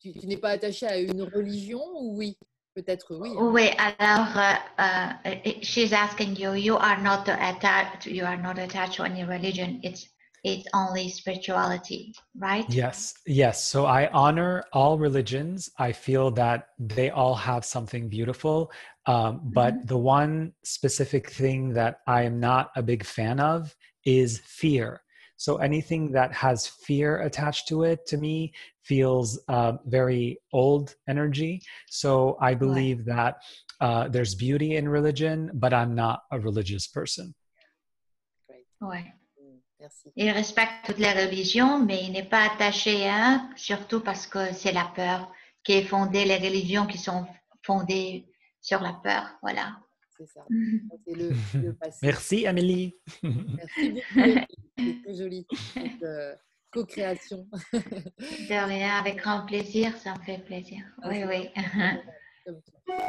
tu, 0.00 0.12
tu 0.12 0.26
n'es 0.26 0.36
pas 0.36 0.50
attaché 0.50 0.86
à 0.86 0.98
une 0.98 1.22
religion 1.22 1.82
ou 1.94 2.16
oui? 2.16 2.36
Peut-être 2.74 3.16
oui. 3.16 3.30
hein. 3.30 3.50
oui. 3.52 3.70
Alors, 3.78 4.36
euh, 4.38 5.30
euh, 5.30 5.52
she's 5.62 5.92
asking 5.92 6.36
you. 6.38 6.54
You 6.54 6.76
are 6.76 7.00
not 7.02 7.24
attached. 7.28 8.06
You 8.06 8.24
are 8.24 8.36
not 8.40 8.58
attached 8.60 8.96
to 8.96 9.02
any 9.04 9.24
religion. 9.24 9.80
It's 9.82 10.06
it's 10.44 10.66
only 10.74 11.08
spirituality, 11.08 12.14
right? 12.36 12.64
Yes, 12.68 13.14
yes. 13.26 13.64
So 13.64 13.86
I 13.86 14.08
honor 14.08 14.64
all 14.72 14.98
religions. 14.98 15.70
I 15.78 15.92
feel 15.92 16.30
that 16.32 16.68
they 16.78 17.10
all 17.10 17.34
have 17.34 17.64
something 17.64 18.08
beautiful. 18.08 18.70
Um, 19.06 19.40
but 19.44 19.86
the 19.86 19.98
one 19.98 20.52
specific 20.64 21.30
thing 21.30 21.72
that 21.74 22.00
I 22.06 22.22
am 22.22 22.38
not 22.40 22.70
a 22.76 22.82
big 22.82 23.04
fan 23.04 23.40
of 23.40 23.74
is 24.04 24.38
fear. 24.44 25.02
So 25.36 25.58
anything 25.58 26.10
that 26.12 26.32
has 26.32 26.66
fear 26.66 27.20
attached 27.22 27.68
to 27.68 27.84
it 27.84 28.06
to 28.06 28.16
me 28.16 28.52
feels 28.82 29.40
uh, 29.48 29.74
very 29.86 30.40
old 30.52 30.96
energy. 31.08 31.62
So 31.88 32.36
I 32.40 32.54
believe 32.54 33.04
that 33.04 33.36
uh, 33.80 34.08
there's 34.08 34.34
beauty 34.34 34.76
in 34.76 34.88
religion, 34.88 35.52
but 35.54 35.72
I'm 35.72 35.94
not 35.94 36.22
a 36.32 36.40
religious 36.40 36.88
person. 36.88 37.34
Oui. 38.80 38.98
Mm, 38.98 39.17
Merci. 39.80 40.12
Il 40.16 40.30
respecte 40.30 40.86
toutes 40.86 40.98
les 40.98 41.12
religions, 41.12 41.84
mais 41.84 42.04
il 42.04 42.12
n'est 42.12 42.28
pas 42.28 42.44
attaché 42.52 43.06
à 43.08 43.14
un, 43.14 43.50
surtout 43.56 44.00
parce 44.00 44.26
que 44.26 44.52
c'est 44.52 44.72
la 44.72 44.90
peur 44.94 45.32
qui 45.62 45.72
est 45.72 45.84
fondée, 45.84 46.24
les 46.24 46.36
religions 46.38 46.86
qui 46.86 46.98
sont 46.98 47.26
fondées 47.62 48.26
sur 48.60 48.80
la 48.80 48.92
peur. 48.94 49.38
Voilà. 49.42 49.78
C'est 50.16 50.26
ça. 50.26 50.44
C'est 51.06 51.14
le, 51.14 51.30
le 51.62 51.74
passé. 51.74 51.98
Merci, 52.02 52.46
Amélie. 52.46 52.96
Merci 53.22 53.90
beaucoup. 53.90 54.38
C'est 54.78 55.02
très 55.02 55.14
joli. 55.14 55.46
cette, 55.74 56.02
euh, 56.02 56.34
co-création. 56.72 57.48
De 57.72 58.66
rien, 58.66 58.96
avec 58.98 59.16
grand 59.16 59.44
plaisir, 59.46 59.96
ça 59.96 60.14
me 60.14 60.22
fait 60.22 60.38
plaisir. 60.38 60.84
Ah, 61.02 61.08
Oui, 61.10 61.24
oui. 61.24 61.50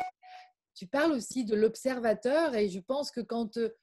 Tu 0.76 0.88
parles 0.88 1.12
aussi 1.12 1.44
de 1.44 1.56
l'observateur 1.56 2.56
et 2.56 2.70
je 2.70 2.80
pense 2.80 3.12
que 3.12 3.20
quand 3.20 3.58
euh, 3.58 3.76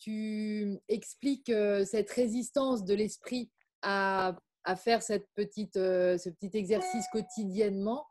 tu 0.00 0.78
expliques 0.88 1.50
euh, 1.50 1.84
cette 1.84 2.10
résistance 2.10 2.84
de 2.84 2.94
l'esprit 2.94 3.50
à, 3.82 4.36
à 4.64 4.76
faire 4.76 5.02
cette 5.02 5.28
petite, 5.34 5.76
euh, 5.76 6.18
ce 6.18 6.30
petit 6.30 6.56
exercice 6.56 7.06
quotidiennement, 7.12 8.06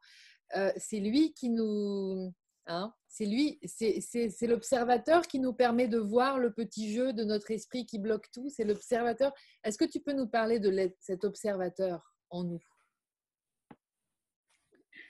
euh, 0.55 0.71
c'est 0.77 0.99
lui 0.99 1.33
qui 1.33 1.49
nous... 1.49 2.33
hein, 2.67 2.93
c'est 3.07 3.25
lui, 3.25 3.59
c'est 3.65 4.47
l'observateur 4.47 5.27
qui 5.27 5.39
nous 5.39 5.53
permet 5.53 5.87
de 5.87 5.97
voir 5.97 6.37
le 6.37 6.53
petit 6.53 6.93
jeu 6.93 7.11
de 7.11 7.23
notre 7.23 7.51
esprit 7.51 7.85
qui 7.85 7.97
bloque 7.99 8.29
tout. 8.31 8.49
C'est 8.49 8.63
l'observateur. 8.63 9.33
Est-ce 9.63 9.77
que 9.77 9.85
tu 9.85 9.99
peux 9.99 10.13
nous 10.13 10.27
parler 10.27 10.59
de 10.59 10.93
cet 10.99 11.23
observateur 11.23 12.13
en 12.29 12.43
nous? 12.43 12.61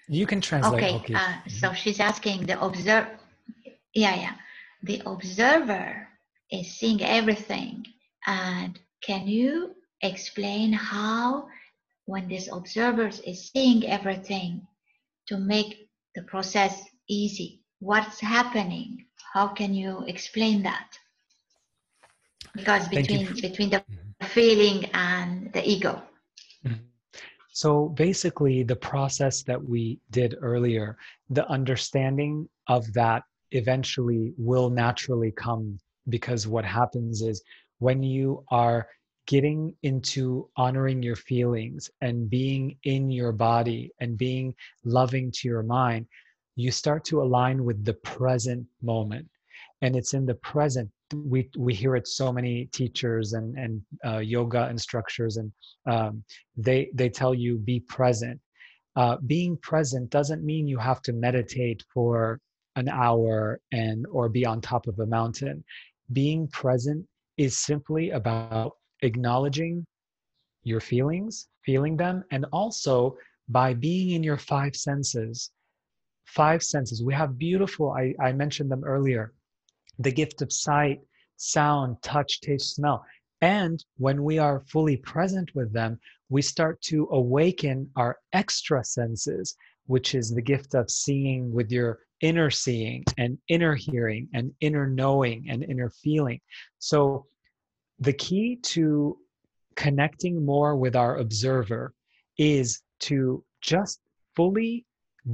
You 0.07 0.25
can 0.25 0.39
translate. 0.39 0.73
Okay, 0.73 0.95
okay. 0.95 1.13
uh, 1.13 1.47
so 1.47 1.73
she's 1.73 1.99
asking 1.99 2.47
the 2.47 2.57
observer. 2.61 3.19
Yeah, 3.93 4.15
yeah. 4.15 4.35
The 4.81 5.05
observer 5.05 6.07
is 6.51 6.71
seeing 6.71 7.01
everything. 7.01 7.85
And 8.27 8.79
can 9.01 9.27
you 9.27 9.75
explain 10.01 10.73
how, 10.73 11.47
when 12.05 12.27
this 12.27 12.49
observer 12.51 13.07
is 13.07 13.49
seeing 13.51 13.85
everything, 13.87 14.67
to 15.27 15.37
make 15.37 15.89
the 16.15 16.23
process 16.23 16.83
easy? 17.07 17.61
What's 17.79 18.19
happening? 18.19 19.05
How 19.33 19.47
can 19.47 19.73
you 19.73 20.03
explain 20.07 20.63
that? 20.63 20.97
Because 22.55 22.87
between 22.87 23.27
between 23.41 23.69
the 23.69 23.83
feeling 24.25 24.85
and 24.93 25.51
the 25.53 25.67
ego. 25.69 26.01
Mhm. 26.65 26.79
So 27.51 27.89
basically, 27.89 28.63
the 28.63 28.75
process 28.75 29.43
that 29.43 29.61
we 29.63 29.99
did 30.11 30.35
earlier, 30.41 30.97
the 31.29 31.47
understanding 31.49 32.49
of 32.67 32.91
that 32.93 33.23
eventually 33.51 34.33
will 34.37 34.69
naturally 34.69 35.31
come 35.31 35.79
because 36.09 36.47
what 36.47 36.65
happens 36.65 37.21
is 37.21 37.41
when 37.79 38.03
you 38.03 38.43
are 38.49 38.87
getting 39.27 39.75
into 39.83 40.49
honoring 40.57 41.03
your 41.03 41.15
feelings 41.15 41.89
and 42.01 42.29
being 42.29 42.75
in 42.83 43.11
your 43.11 43.31
body 43.31 43.91
and 43.99 44.17
being 44.17 44.53
loving 44.83 45.31
to 45.31 45.47
your 45.47 45.63
mind, 45.63 46.05
you 46.55 46.71
start 46.71 47.05
to 47.05 47.21
align 47.21 47.63
with 47.63 47.85
the 47.85 47.93
present 47.93 48.65
moment. 48.81 49.27
And 49.81 49.95
it's 49.95 50.13
in 50.13 50.25
the 50.25 50.35
present. 50.35 50.89
We, 51.13 51.49
we 51.57 51.73
hear 51.73 51.95
it 51.95 52.07
so 52.07 52.31
many 52.33 52.65
teachers 52.73 53.33
and, 53.33 53.57
and 53.57 53.81
uh, 54.05 54.17
yoga 54.17 54.69
instructors 54.69 55.37
and 55.37 55.51
um, 55.85 56.23
they 56.57 56.89
they 56.93 57.09
tell 57.09 57.33
you 57.33 57.57
be 57.57 57.79
present 57.79 58.39
uh, 58.95 59.17
being 59.25 59.57
present 59.57 60.09
doesn't 60.09 60.43
mean 60.43 60.67
you 60.67 60.77
have 60.77 61.01
to 61.03 61.13
meditate 61.13 61.83
for 61.93 62.39
an 62.75 62.89
hour 62.89 63.59
and 63.71 64.05
or 64.11 64.29
be 64.29 64.45
on 64.45 64.61
top 64.61 64.87
of 64.87 64.99
a 64.99 65.05
mountain 65.05 65.63
being 66.11 66.47
present 66.47 67.05
is 67.37 67.57
simply 67.57 68.11
about 68.11 68.73
acknowledging 69.01 69.85
your 70.63 70.81
feelings 70.81 71.47
feeling 71.69 71.97
them 71.97 72.23
and 72.31 72.45
also 72.51 73.15
by 73.47 73.73
being 73.73 74.11
in 74.11 74.23
your 74.23 74.37
five 74.37 74.75
senses. 74.75 75.51
Five 76.25 76.63
senses. 76.63 77.03
We 77.03 77.13
have 77.13 77.37
beautiful 77.37 77.91
i, 77.91 78.13
I 78.19 78.31
mentioned 78.31 78.71
them 78.71 78.83
earlier 78.83 79.33
the 79.99 80.11
gift 80.11 80.41
of 80.41 80.51
sight 80.51 80.99
sound 81.35 81.97
touch 82.01 82.41
taste 82.41 82.75
smell. 82.75 83.05
And 83.41 83.83
when 83.97 84.23
we 84.23 84.37
are 84.37 84.61
fully 84.61 84.97
present 84.97 85.53
with 85.53 85.71
them, 85.73 85.99
we 86.29 86.41
start 86.41 86.81
to 86.83 87.07
awaken 87.11 87.89
our 87.95 88.17
extra 88.33 88.83
senses, 88.83 89.55
which 89.87 90.15
is 90.15 90.29
the 90.29 90.41
gift 90.41 90.73
of 90.73 90.89
seeing 90.89 91.51
with 91.51 91.71
your 91.71 91.99
inner 92.21 92.49
seeing 92.49 93.03
and 93.17 93.37
inner 93.47 93.75
hearing 93.75 94.27
and 94.33 94.51
inner 94.61 94.87
knowing 94.87 95.45
and 95.49 95.63
inner 95.63 95.89
feeling. 95.89 96.39
So, 96.79 97.25
the 97.99 98.13
key 98.13 98.57
to 98.63 99.17
connecting 99.75 100.45
more 100.45 100.75
with 100.75 100.95
our 100.95 101.17
observer 101.17 101.93
is 102.37 102.81
to 102.99 103.43
just 103.61 103.99
fully 104.35 104.85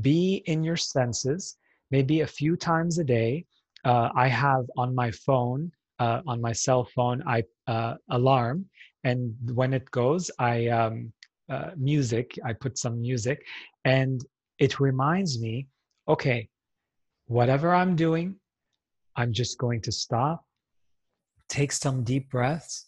be 0.01 0.43
in 0.45 0.63
your 0.63 0.77
senses, 0.77 1.57
maybe 1.91 2.21
a 2.21 2.27
few 2.27 2.55
times 2.55 2.97
a 2.97 3.03
day. 3.03 3.45
Uh, 3.83 4.09
I 4.15 4.27
have 4.27 4.65
on 4.77 4.95
my 4.95 5.11
phone 5.11 5.71
uh, 5.99 6.21
on 6.27 6.41
my 6.41 6.51
cell 6.51 6.83
phone 6.83 7.23
i 7.25 7.43
uh, 7.67 7.95
alarm 8.09 8.65
and 9.03 9.33
when 9.53 9.73
it 9.73 9.89
goes 9.91 10.29
i 10.39 10.67
um, 10.67 11.11
uh, 11.49 11.71
music 11.77 12.37
i 12.45 12.53
put 12.53 12.77
some 12.77 12.99
music 12.99 13.45
and 13.85 14.25
it 14.59 14.79
reminds 14.79 15.39
me 15.39 15.67
okay 16.07 16.47
whatever 17.27 17.73
I'm 17.73 17.95
doing, 17.95 18.35
I'm 19.15 19.33
just 19.33 19.57
going 19.57 19.81
to 19.81 19.91
stop, 19.91 20.45
take 21.49 21.71
some 21.71 22.03
deep 22.03 22.29
breaths, 22.29 22.87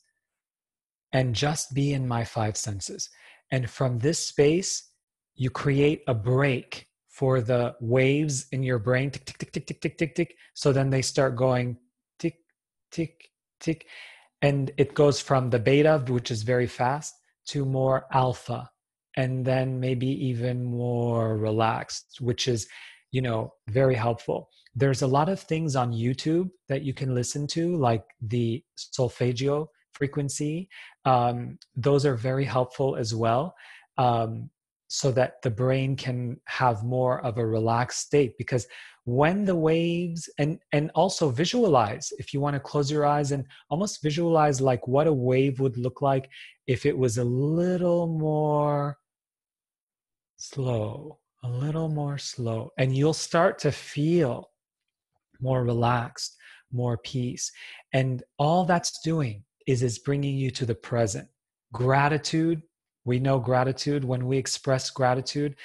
and 1.11 1.33
just 1.33 1.73
be 1.73 1.93
in 1.93 2.07
my 2.07 2.23
five 2.23 2.57
senses. 2.57 3.09
And 3.51 3.69
from 3.69 3.99
this 3.99 4.19
space, 4.19 4.91
you 5.35 5.49
create 5.49 6.01
a 6.07 6.13
break 6.13 6.87
for 7.07 7.41
the 7.41 7.75
waves 7.79 8.45
in 8.51 8.61
your 8.61 8.79
brain 8.79 9.09
tick, 9.09 9.25
tick, 9.25 9.37
tick, 9.37 9.51
tick, 9.51 9.65
tick, 9.67 9.81
tick, 9.81 9.97
tick, 9.97 10.15
tick. 10.15 10.35
So 10.53 10.71
then 10.71 10.89
they 10.89 11.01
start 11.01 11.35
going 11.35 11.77
tick, 12.19 12.35
tick, 12.91 13.29
tick. 13.59 13.87
And 14.41 14.71
it 14.77 14.93
goes 14.93 15.19
from 15.19 15.49
the 15.49 15.59
beta, 15.59 16.03
which 16.07 16.29
is 16.29 16.43
very 16.43 16.67
fast, 16.67 17.15
to 17.47 17.65
more 17.65 18.05
alpha, 18.11 18.69
and 19.15 19.45
then 19.45 19.79
maybe 19.79 20.07
even 20.07 20.63
more 20.63 21.37
relaxed, 21.37 22.17
which 22.19 22.47
is 22.47 22.67
you 23.11 23.21
know 23.21 23.53
very 23.69 23.95
helpful. 23.95 24.49
There's 24.75 25.01
a 25.01 25.07
lot 25.07 25.29
of 25.29 25.39
things 25.39 25.75
on 25.75 25.91
youtube 25.91 26.49
that 26.69 26.83
you 26.83 26.93
can 26.93 27.15
listen 27.15 27.47
to 27.47 27.75
like 27.77 28.03
the 28.21 28.63
solfeggio 28.75 29.69
frequency. 29.93 30.69
Um, 31.05 31.57
those 31.75 32.05
are 32.05 32.15
very 32.15 32.45
helpful 32.45 32.95
as 32.95 33.15
well 33.15 33.55
um, 33.97 34.49
so 34.87 35.11
that 35.11 35.41
the 35.41 35.49
brain 35.49 35.95
can 35.95 36.39
have 36.45 36.83
more 36.83 37.23
of 37.25 37.37
a 37.37 37.45
relaxed 37.45 38.01
state 38.01 38.37
because 38.37 38.67
when 39.03 39.45
the 39.45 39.55
waves 39.55 40.29
and 40.37 40.59
and 40.73 40.91
also 40.93 41.29
visualize 41.29 42.11
if 42.19 42.33
you 42.33 42.41
want 42.41 42.53
to 42.53 42.59
close 42.59 42.91
your 42.91 43.05
eyes 43.05 43.31
and 43.31 43.45
almost 43.69 44.03
visualize 44.03 44.59
like 44.59 44.85
what 44.87 45.07
a 45.07 45.13
wave 45.13 45.61
would 45.61 45.77
look 45.77 46.01
like 46.01 46.29
if 46.67 46.85
it 46.85 46.97
was 46.97 47.17
a 47.17 47.23
little 47.23 48.07
more 48.07 48.97
slow 50.35 51.17
a 51.43 51.49
little 51.49 51.89
more 51.89 52.17
slow 52.17 52.71
and 52.77 52.95
you'll 52.95 53.13
start 53.13 53.59
to 53.59 53.71
feel 53.71 54.49
more 55.39 55.63
relaxed 55.63 56.37
more 56.71 56.97
peace. 56.97 57.51
And 57.93 58.23
all 58.37 58.65
that's 58.65 58.99
doing 59.01 59.43
is 59.67 59.83
is 59.83 59.99
bringing 59.99 60.37
you 60.37 60.51
to 60.51 60.65
the 60.65 60.75
present. 60.75 61.27
Gratitude 61.73 62.61
we 63.05 63.19
know 63.19 63.39
gratitude 63.39 64.03
when 64.03 64.27
we 64.27 64.37
express 64.37 64.89
gratitude 64.89 65.55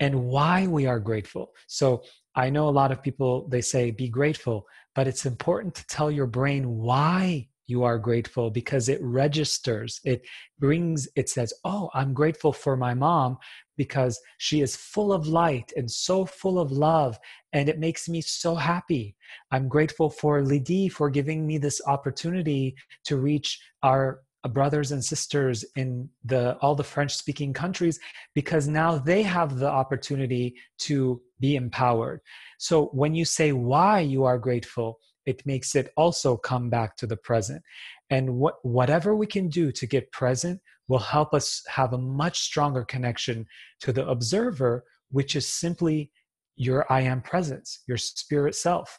and 0.00 0.26
why 0.26 0.66
we 0.66 0.86
are 0.86 1.00
grateful. 1.00 1.52
So 1.66 2.02
i 2.36 2.48
know 2.48 2.68
a 2.68 2.78
lot 2.80 2.92
of 2.92 3.02
people 3.02 3.48
they 3.48 3.60
say 3.60 3.90
be 3.90 4.08
grateful 4.08 4.64
but 4.94 5.08
it's 5.08 5.26
important 5.26 5.74
to 5.74 5.86
tell 5.88 6.12
your 6.12 6.28
brain 6.28 6.76
why 6.76 7.48
you 7.70 7.84
are 7.84 7.98
grateful 7.98 8.50
because 8.50 8.88
it 8.88 9.00
registers 9.00 10.00
it 10.04 10.26
brings 10.58 11.08
it 11.16 11.28
says 11.28 11.54
oh 11.64 11.88
i'm 11.94 12.12
grateful 12.12 12.52
for 12.52 12.76
my 12.76 12.92
mom 12.92 13.38
because 13.80 14.20
she 14.36 14.60
is 14.60 14.76
full 14.76 15.10
of 15.10 15.26
light 15.26 15.72
and 15.74 15.90
so 15.90 16.26
full 16.26 16.58
of 16.58 16.70
love 16.70 17.18
and 17.54 17.66
it 17.66 17.78
makes 17.78 18.10
me 18.10 18.20
so 18.20 18.54
happy. 18.54 19.16
I'm 19.50 19.68
grateful 19.68 20.10
for 20.10 20.42
lydie 20.42 20.90
for 20.90 21.08
giving 21.08 21.46
me 21.46 21.56
this 21.56 21.80
opportunity 21.86 22.74
to 23.04 23.16
reach 23.16 23.58
our 23.82 24.20
brothers 24.50 24.92
and 24.92 25.02
sisters 25.02 25.64
in 25.76 26.10
the 26.24 26.56
all 26.58 26.74
the 26.74 26.84
french 26.84 27.14
speaking 27.14 27.52
countries 27.52 27.98
because 28.34 28.68
now 28.68 28.98
they 28.98 29.22
have 29.22 29.58
the 29.58 29.68
opportunity 29.68 30.54
to 30.80 31.20
be 31.40 31.56
empowered. 31.56 32.20
So 32.58 32.86
when 32.92 33.14
you 33.14 33.24
say 33.24 33.52
why 33.52 34.00
you 34.00 34.24
are 34.24 34.38
grateful 34.38 34.98
it 35.26 35.44
makes 35.46 35.74
it 35.74 35.92
also 35.96 36.36
come 36.36 36.70
back 36.70 36.96
to 36.96 37.06
the 37.06 37.16
present. 37.16 37.62
And 38.10 38.36
what 38.36 38.54
whatever 38.62 39.14
we 39.14 39.26
can 39.26 39.48
do 39.48 39.72
to 39.72 39.86
get 39.86 40.12
present 40.12 40.60
will 40.88 40.98
help 40.98 41.34
us 41.34 41.62
have 41.68 41.92
a 41.92 41.98
much 41.98 42.40
stronger 42.40 42.84
connection 42.84 43.46
to 43.80 43.92
the 43.92 44.06
observer 44.08 44.84
which 45.12 45.34
is 45.36 45.46
simply 45.46 46.10
your 46.56 46.84
i 46.92 47.00
am 47.00 47.20
presence 47.20 47.82
your 47.86 47.96
spirit 47.96 48.54
self. 48.54 48.98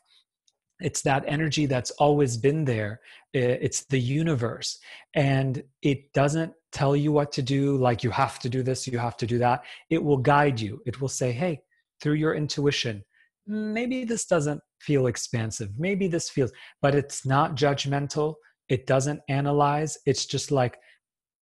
It's 0.79 1.03
that 1.03 1.23
energy 1.27 1.67
that's 1.67 1.91
always 1.91 2.37
been 2.37 2.65
there. 2.65 3.01
It's 3.33 3.85
the 3.85 3.99
universe. 3.99 4.79
And 5.13 5.63
it 5.83 6.11
doesn't 6.13 6.53
tell 6.71 6.95
you 6.95 7.11
what 7.11 7.31
to 7.33 7.43
do 7.43 7.77
like 7.77 8.03
you 8.03 8.09
have 8.09 8.39
to 8.39 8.49
do 8.49 8.63
this 8.63 8.87
you 8.87 8.97
have 8.97 9.17
to 9.17 9.27
do 9.27 9.37
that. 9.37 9.63
It 9.89 10.03
will 10.03 10.17
guide 10.17 10.59
you. 10.59 10.81
It 10.85 10.99
will 10.99 11.09
say 11.09 11.31
hey 11.31 11.61
through 12.01 12.13
your 12.13 12.33
intuition 12.33 13.03
maybe 13.47 14.03
this 14.03 14.25
doesn't 14.25 14.61
feel 14.79 15.07
expansive. 15.07 15.69
Maybe 15.77 16.07
this 16.07 16.29
feels 16.29 16.51
but 16.81 16.95
it's 16.95 17.25
not 17.25 17.55
judgmental. 17.55 18.35
It 18.69 18.87
doesn't 18.87 19.21
analyze. 19.29 19.97
It's 20.05 20.25
just 20.25 20.51
like 20.51 20.77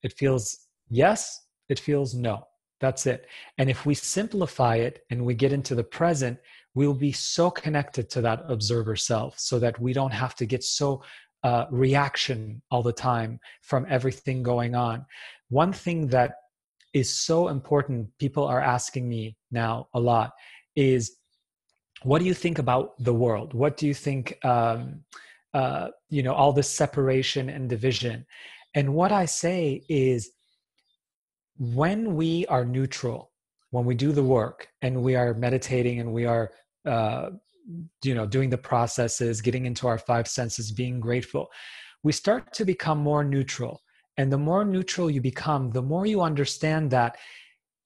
it 0.03 0.13
feels 0.13 0.67
yes 0.89 1.45
it 1.69 1.79
feels 1.79 2.13
no. 2.13 2.43
That's 2.79 3.05
it. 3.05 3.27
And 3.57 3.69
if 3.69 3.85
we 3.85 3.93
simplify 3.93 4.77
it 4.77 5.03
and 5.09 5.25
we 5.25 5.33
get 5.33 5.51
into 5.51 5.75
the 5.75 5.83
present 5.83 6.39
we'll 6.75 6.93
be 6.93 7.11
so 7.11 7.49
connected 7.49 8.09
to 8.09 8.21
that 8.21 8.43
observer 8.47 8.95
self 8.95 9.37
so 9.39 9.59
that 9.59 9.79
we 9.79 9.93
don't 9.93 10.13
have 10.13 10.35
to 10.35 10.45
get 10.45 10.63
so 10.63 11.01
uh, 11.43 11.65
reaction 11.71 12.61
all 12.69 12.83
the 12.83 12.93
time 12.93 13.39
from 13.61 13.85
everything 13.89 14.43
going 14.43 14.75
on. 14.75 15.05
One 15.49 15.73
thing 15.73 16.07
that 16.07 16.35
is 16.93 17.13
so 17.13 17.47
important, 17.47 18.09
people 18.19 18.45
are 18.45 18.61
asking 18.61 19.07
me 19.07 19.37
now 19.51 19.87
a 19.93 19.99
lot, 19.99 20.31
is 20.75 21.17
what 22.03 22.19
do 22.19 22.25
you 22.25 22.33
think 22.33 22.59
about 22.59 22.93
the 23.03 23.13
world? 23.13 23.53
What 23.53 23.77
do 23.77 23.87
you 23.87 23.93
think, 23.93 24.43
um, 24.45 25.03
uh, 25.53 25.89
you 26.09 26.23
know, 26.23 26.33
all 26.33 26.53
this 26.53 26.69
separation 26.69 27.49
and 27.49 27.69
division? 27.69 28.25
And 28.73 28.93
what 28.93 29.11
I 29.11 29.25
say 29.25 29.83
is 29.89 30.31
when 31.57 32.15
we 32.15 32.45
are 32.47 32.63
neutral, 32.63 33.31
when 33.71 33.85
we 33.85 33.95
do 33.95 34.11
the 34.11 34.23
work 34.23 34.67
and 34.81 35.03
we 35.03 35.15
are 35.15 35.33
meditating 35.33 35.99
and 35.99 36.13
we 36.13 36.25
are 36.25 36.51
uh, 36.85 37.29
you 38.03 38.15
know 38.15 38.25
doing 38.25 38.49
the 38.49 38.57
processes 38.57 39.41
getting 39.41 39.65
into 39.65 39.87
our 39.87 39.97
five 39.97 40.27
senses 40.27 40.71
being 40.71 40.99
grateful 40.99 41.49
we 42.03 42.11
start 42.11 42.51
to 42.53 42.65
become 42.65 42.97
more 42.97 43.23
neutral 43.23 43.81
and 44.17 44.31
the 44.31 44.37
more 44.37 44.65
neutral 44.65 45.09
you 45.09 45.21
become 45.21 45.69
the 45.71 45.81
more 45.81 46.05
you 46.05 46.21
understand 46.21 46.89
that 46.89 47.17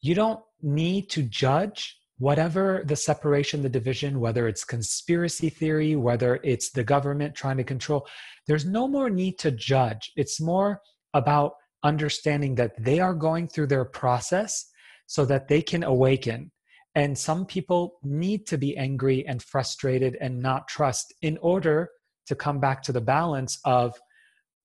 you 0.01 0.16
don't 0.16 0.39
need 0.61 1.09
to 1.09 1.24
judge 1.24 1.97
whatever 2.20 2.84
the 2.86 2.95
separation 2.95 3.61
the 3.61 3.70
division 3.70 4.20
whether 4.20 4.47
it's 4.47 4.64
conspiracy 4.64 5.49
theory 5.49 5.95
whether 5.95 6.39
it's 6.43 6.72
the 6.72 6.84
government 6.84 7.34
trying 7.36 7.57
to 7.57 7.64
control 7.64 8.07
there's 8.47 8.66
no 8.66 8.88
more 8.88 9.09
need 9.09 9.38
to 9.39 9.51
judge 9.51 10.11
it's 10.16 10.39
more 10.39 10.80
about 11.14 11.53
understanding 11.84 12.55
that 12.55 12.72
they 12.82 12.99
are 12.99 13.14
going 13.14 13.47
through 13.47 13.68
their 13.68 13.86
process 13.86 14.70
so 15.07 15.26
that 15.26 15.47
they 15.47 15.61
can 15.61 15.84
awaken 15.84 16.51
and 16.95 17.18
some 17.18 17.45
people 17.45 17.99
need 18.03 18.45
to 18.47 18.57
be 18.57 18.78
angry 18.78 19.26
and 19.28 19.41
frustrated 19.41 20.16
and 20.22 20.39
not 20.39 20.68
trust 20.68 21.14
in 21.22 21.38
order 21.41 21.89
to 22.28 22.36
come 22.36 22.59
back 22.59 22.84
to 22.84 22.91
the 22.91 23.01
balance 23.01 23.59
of, 23.66 23.99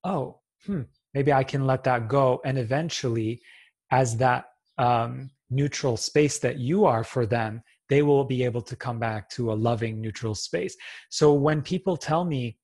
oh, 0.04 0.40
hmm, 0.66 0.82
maybe 1.14 1.32
I 1.32 1.42
can 1.42 1.66
let 1.66 1.84
that 1.84 2.08
go. 2.08 2.40
And 2.44 2.58
eventually, 2.58 3.40
as 3.90 4.18
that 4.18 4.44
um, 4.76 5.30
neutral 5.50 5.96
space 5.96 6.38
that 6.38 6.58
you 6.58 6.84
are 6.84 7.04
for 7.04 7.26
them, 7.26 7.62
they 7.88 8.02
will 8.02 8.24
be 8.24 8.44
able 8.44 8.62
to 8.62 8.76
come 8.76 8.98
back 8.98 9.28
to 9.30 9.52
a 9.52 9.54
loving, 9.54 10.00
neutral 10.00 10.34
space. 10.34 10.76
So 11.10 11.32
when 11.32 11.62
people 11.62 11.96
tell 11.96 12.24
me, 12.24 12.58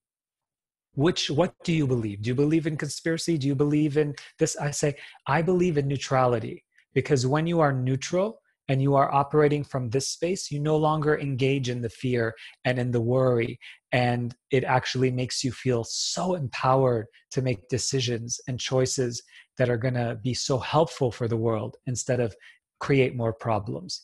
which 0.97 1.28
what 1.28 1.53
do 1.64 1.72
you 1.72 1.89
believe 1.89 2.22
do 2.22 2.28
you 2.28 2.37
believe 2.37 2.68
in 2.68 2.76
conspiracy 2.76 3.37
do 3.37 3.49
you 3.49 3.55
believe 3.57 3.97
in 3.97 4.14
this 4.39 4.57
i 4.59 4.70
say 4.70 4.95
i 5.26 5.43
believe 5.43 5.76
in 5.76 5.89
neutrality 5.89 6.62
because 6.95 7.26
when 7.26 7.49
you 7.49 7.59
are 7.59 7.72
neutral 7.72 8.41
and 8.68 8.80
you 8.80 8.95
are 8.95 9.12
operating 9.12 9.62
from 9.62 9.91
this 9.91 10.09
space, 10.09 10.51
you 10.51 10.59
no 10.59 10.76
longer 10.76 11.18
engage 11.18 11.68
in 11.68 11.82
the 11.82 11.89
fear 11.89 12.35
and 12.64 12.78
in 12.78 12.91
the 12.91 13.01
worry. 13.01 13.59
And 13.93 14.35
it 14.51 14.64
actually 14.64 15.11
makes 15.11 15.45
you 15.45 15.53
feel 15.53 15.85
so 15.85 16.35
empowered 16.35 17.07
to 17.32 17.43
make 17.43 17.68
decisions 17.68 18.41
and 18.49 18.59
choices 18.59 19.22
that 19.59 19.68
are 19.68 19.76
going 19.76 19.95
to 19.95 20.18
be 20.22 20.35
so 20.35 20.59
helpful 20.59 21.12
for 21.12 21.28
the 21.28 21.37
world 21.37 21.76
instead 21.87 22.20
of 22.20 22.35
create 22.78 23.14
more 23.14 23.32
problems. 23.32 24.02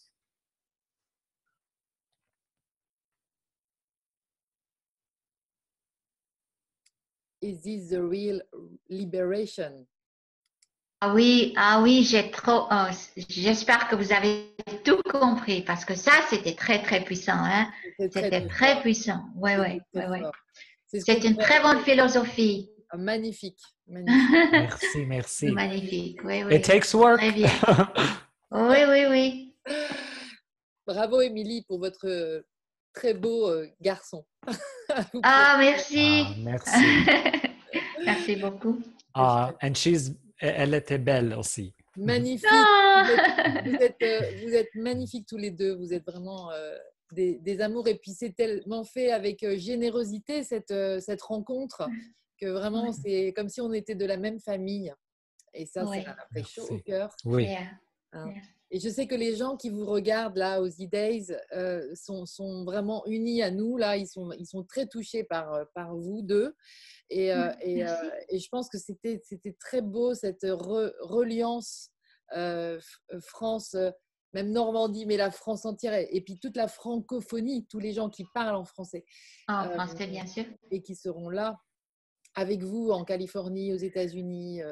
Is 7.42 7.62
this 7.62 7.88
the 7.88 8.02
real 8.02 8.40
liberation? 8.90 9.86
Ah 11.02 11.14
oui, 11.14 11.54
ah 11.56 11.80
oui, 11.82 12.04
j'ai 12.04 12.30
trop. 12.30 12.68
Oh, 12.70 12.88
j'espère 13.16 13.88
que 13.88 13.96
vous 13.96 14.12
avez 14.12 14.54
tout 14.84 15.00
compris 15.02 15.62
parce 15.62 15.86
que 15.86 15.94
ça, 15.94 16.12
c'était 16.28 16.54
très 16.54 16.82
très 16.82 17.02
puissant. 17.02 17.38
Hein? 17.38 17.70
C'était 17.98 18.46
très, 18.46 18.82
puissant. 18.82 19.24
Oui, 19.34 19.52
oui, 19.58 19.80
oui, 19.94 20.02
oui. 20.10 20.18
C'est 20.92 21.24
une 21.24 21.38
très 21.38 21.62
bonne 21.62 21.80
philosophie. 21.80 22.68
Ah, 22.90 22.98
magnifique. 22.98 23.60
merci, 23.88 25.06
merci. 25.06 25.46
Magnifique. 25.52 26.22
Oui, 26.22 26.42
oui. 26.44 26.56
It 26.56 26.64
takes 26.64 26.92
work. 26.92 27.18
Très 27.18 27.32
bien. 27.32 27.48
oui, 28.50 28.76
oui, 28.88 29.06
oui. 29.08 29.54
Bravo, 30.86 31.20
Émilie, 31.20 31.62
pour 31.62 31.78
votre 31.78 32.08
euh, 32.08 32.42
très 32.92 33.14
beau 33.14 33.48
euh, 33.48 33.68
garçon. 33.80 34.26
ah, 35.22 35.56
merci. 35.58 36.24
Ah, 36.26 36.34
merci. 36.38 36.86
merci 38.04 38.36
beaucoup. 38.36 38.80
Uh, 39.14 39.52
and 39.62 39.74
she's 39.74 40.12
elle 40.38 40.74
était 40.74 40.98
belle 40.98 41.34
aussi. 41.34 41.74
Magnifique. 41.96 42.48
Ah! 42.50 43.04
Vous, 43.64 43.74
êtes, 43.74 44.02
euh, 44.02 44.20
vous, 44.42 44.54
êtes, 44.54 44.74
magnifiques 44.74 45.26
tous 45.28 45.36
les 45.36 45.50
deux. 45.50 45.74
Vous 45.76 45.92
êtes 45.92 46.04
vraiment 46.06 46.50
euh, 46.50 46.76
des, 47.12 47.34
des, 47.38 47.60
amours. 47.60 47.86
Et 47.88 47.96
puis, 47.96 48.12
c'est 48.12 48.34
tellement 48.34 48.84
fait 48.84 49.10
avec 49.10 49.46
générosité, 49.58 50.42
cette, 50.42 50.72
cette 51.00 51.20
rencontre, 51.20 51.86
que 52.40 52.46
vraiment, 52.46 52.90
c'est 52.92 53.34
comme 53.36 53.50
si 53.50 53.60
on 53.60 53.72
était 53.74 53.94
de 53.94 54.06
la 54.06 54.16
même 54.16 54.40
famille. 54.40 54.94
Et 55.52 55.66
ça, 55.66 55.84
ça 55.84 56.16
fait 56.32 56.44
chaud 56.44 56.66
au 56.70 56.78
cœur. 56.78 57.14
Oui. 57.26 57.46
Hein. 58.12 58.32
Et 58.72 58.78
je 58.78 58.88
sais 58.88 59.06
que 59.06 59.14
les 59.14 59.34
gens 59.34 59.56
qui 59.56 59.68
vous 59.68 59.84
regardent 59.84 60.36
là 60.36 60.60
aux 60.60 60.68
E-Days 60.68 61.34
sont, 61.94 62.24
sont, 62.24 62.64
vraiment 62.64 63.04
unis 63.06 63.42
à 63.42 63.50
nous. 63.50 63.76
Là, 63.76 63.96
ils 63.96 64.06
sont, 64.06 64.30
ils 64.32 64.46
sont 64.46 64.62
très 64.64 64.86
touchés 64.86 65.24
par, 65.24 65.66
par 65.74 65.96
vous 65.96 66.22
deux. 66.22 66.54
Et, 67.08 67.30
et, 67.62 67.84
et, 68.28 68.38
je 68.38 68.48
pense 68.48 68.68
que 68.68 68.78
c'était 68.78 69.20
très 69.58 69.82
beau 69.82 70.14
cette 70.14 70.46
reliance 70.48 71.90
France 73.22 73.74
même 74.32 74.52
Normandie, 74.52 75.06
mais 75.06 75.16
la 75.16 75.30
France 75.30 75.66
entière, 75.66 75.94
et 75.94 76.20
puis 76.20 76.38
toute 76.38 76.56
la 76.56 76.68
francophonie, 76.68 77.66
tous 77.66 77.78
les 77.78 77.92
gens 77.92 78.08
qui 78.08 78.24
parlent 78.32 78.56
en 78.56 78.64
français. 78.64 79.04
En 79.48 79.68
français, 79.70 80.06
bien 80.06 80.26
sûr. 80.26 80.44
Et 80.70 80.82
qui 80.82 80.94
seront 80.94 81.30
là 81.30 81.58
avec 82.34 82.62
vous 82.62 82.90
en 82.90 83.04
Californie, 83.04 83.72
aux 83.72 83.76
États-Unis. 83.76 84.62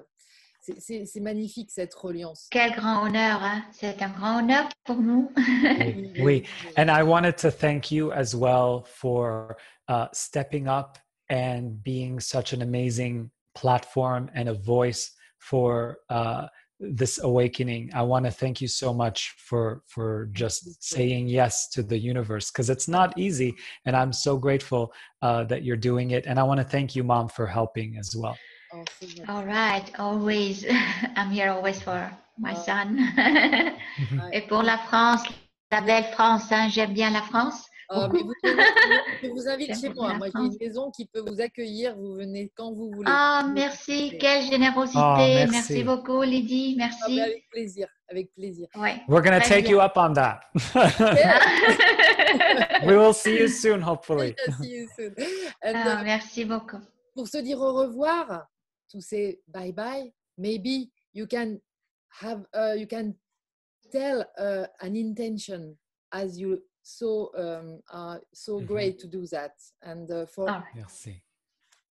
C'est 0.79 1.21
magnifique 1.21 1.71
cette 1.71 1.95
reliance. 1.95 2.49
Quel 2.51 2.73
grand 2.73 3.07
honneur, 3.07 3.43
hein? 3.43 3.65
c'est 3.73 4.03
un 4.03 4.11
grand 4.11 4.39
honneur 4.41 4.69
pour 4.85 4.97
nous. 4.97 5.33
oui, 6.21 6.45
and 6.77 6.91
I 6.91 7.03
wanted 7.03 7.37
to 7.39 7.51
thank 7.51 7.91
you 7.91 8.13
as 8.13 8.35
well 8.35 8.85
for 8.85 9.57
uh, 9.89 10.07
stepping 10.13 10.69
up 10.69 10.99
and 11.31 11.83
being 11.83 12.21
such 12.21 12.53
an 12.53 12.63
amazing 12.63 13.31
platform 13.55 14.31
and 14.35 14.49
a 14.49 14.55
voice 14.55 15.13
for 15.39 15.99
uh, 16.11 16.47
this 16.81 17.19
awakening 17.25 17.91
i 17.93 18.01
want 18.01 18.25
to 18.25 18.31
thank 18.31 18.61
you 18.61 18.69
so 18.69 18.95
much 18.95 19.35
for 19.37 19.83
for 19.89 20.29
just 20.33 20.81
saying 20.83 21.27
yes 21.27 21.69
to 21.69 21.83
the 21.83 21.99
universe 21.99 22.53
because 22.53 22.71
it's 22.71 22.87
not 22.87 23.17
easy 23.19 23.53
and 23.85 23.97
i'm 23.97 24.13
so 24.13 24.37
grateful 24.37 24.93
uh, 25.23 25.43
that 25.43 25.65
you're 25.65 25.77
doing 25.77 26.13
it 26.13 26.25
and 26.27 26.39
i 26.39 26.43
want 26.43 26.59
to 26.59 26.65
thank 26.65 26.95
you 26.95 27.03
mom 27.03 27.29
for 27.29 27.49
helping 27.49 27.97
as 27.99 28.15
well 28.15 28.37
all 29.29 29.45
right 29.45 29.93
always 29.99 30.67
i'm 31.17 31.31
here 31.31 31.51
always 31.51 31.81
for 31.81 32.11
my 32.39 32.55
son 32.55 32.97
et 34.33 34.43
pour 34.43 34.63
la 34.63 34.79
france 34.79 35.23
la 35.71 35.81
belle 35.81 36.05
france 36.13 36.53
hein, 36.53 36.69
j'aime 36.69 36.93
bien 36.93 37.11
la 37.11 37.23
france 37.23 37.69
Oh, 37.91 38.07
mais 38.13 38.21
vous, 38.21 38.35
je 39.23 39.29
vous 39.29 39.49
invite 39.49 39.81
chez 39.81 39.89
moi. 39.89 40.13
Moi, 40.15 40.27
j'ai 40.35 40.45
une 40.45 40.57
maison 40.61 40.91
qui 40.91 41.07
peut 41.07 41.21
vous 41.21 41.41
accueillir. 41.41 41.97
Vous 41.97 42.17
venez 42.17 42.53
quand 42.55 42.75
vous 42.75 42.91
voulez. 42.91 43.11
Ah, 43.11 43.49
merci. 43.51 44.19
Quelle 44.21 44.43
générosité. 44.43 44.99
Oh, 45.01 45.15
merci. 45.17 45.51
merci. 45.51 45.83
beaucoup, 45.85 46.21
Lydie. 46.23 46.77
Ah, 46.79 46.85
merci. 46.85 47.21
Ah, 47.21 47.25
avec 47.25 47.49
plaisir. 47.51 47.89
Avec 48.11 48.35
plaisir. 48.35 48.69
Ouais. 48.75 49.01
We're 49.09 49.23
going 49.23 49.41
to 49.41 49.47
take 49.47 49.65
bien. 49.65 49.71
you 49.71 49.81
up 49.81 49.97
on 49.97 50.13
that. 50.13 50.41
We 52.87 52.97
will 52.97 53.15
see 53.15 53.39
you 53.39 53.49
soon, 53.49 53.81
hopefully. 53.81 54.37
see 54.61 54.69
you 54.69 54.87
soon. 54.95 55.15
And, 55.63 55.75
ah, 55.75 56.03
merci 56.05 56.45
beaucoup. 56.45 56.81
Pour 57.15 57.27
se 57.27 57.39
dire 57.39 57.59
au 57.59 57.73
revoir, 57.73 58.47
to 58.91 59.01
say 59.01 59.37
bye 59.53 59.73
bye, 59.73 60.11
maybe 60.37 60.91
you 61.13 61.27
can 61.27 61.61
have, 62.21 62.45
uh, 62.55 62.73
you 62.73 62.87
can 62.87 63.15
tell 63.91 64.25
uh, 64.39 64.67
an 64.81 64.97
intention 64.97 65.77
as 66.13 66.39
you 66.39 66.61
so 66.83 67.31
um, 67.37 67.81
uh, 67.93 68.19
so 68.33 68.57
mm-hmm. 68.57 68.67
great 68.67 68.99
to 68.99 69.07
do 69.07 69.27
that 69.27 69.53
and 69.83 70.11
uh, 70.11 70.27
for 70.27 70.51
oh. 70.51 70.63
Merci. 70.75 71.23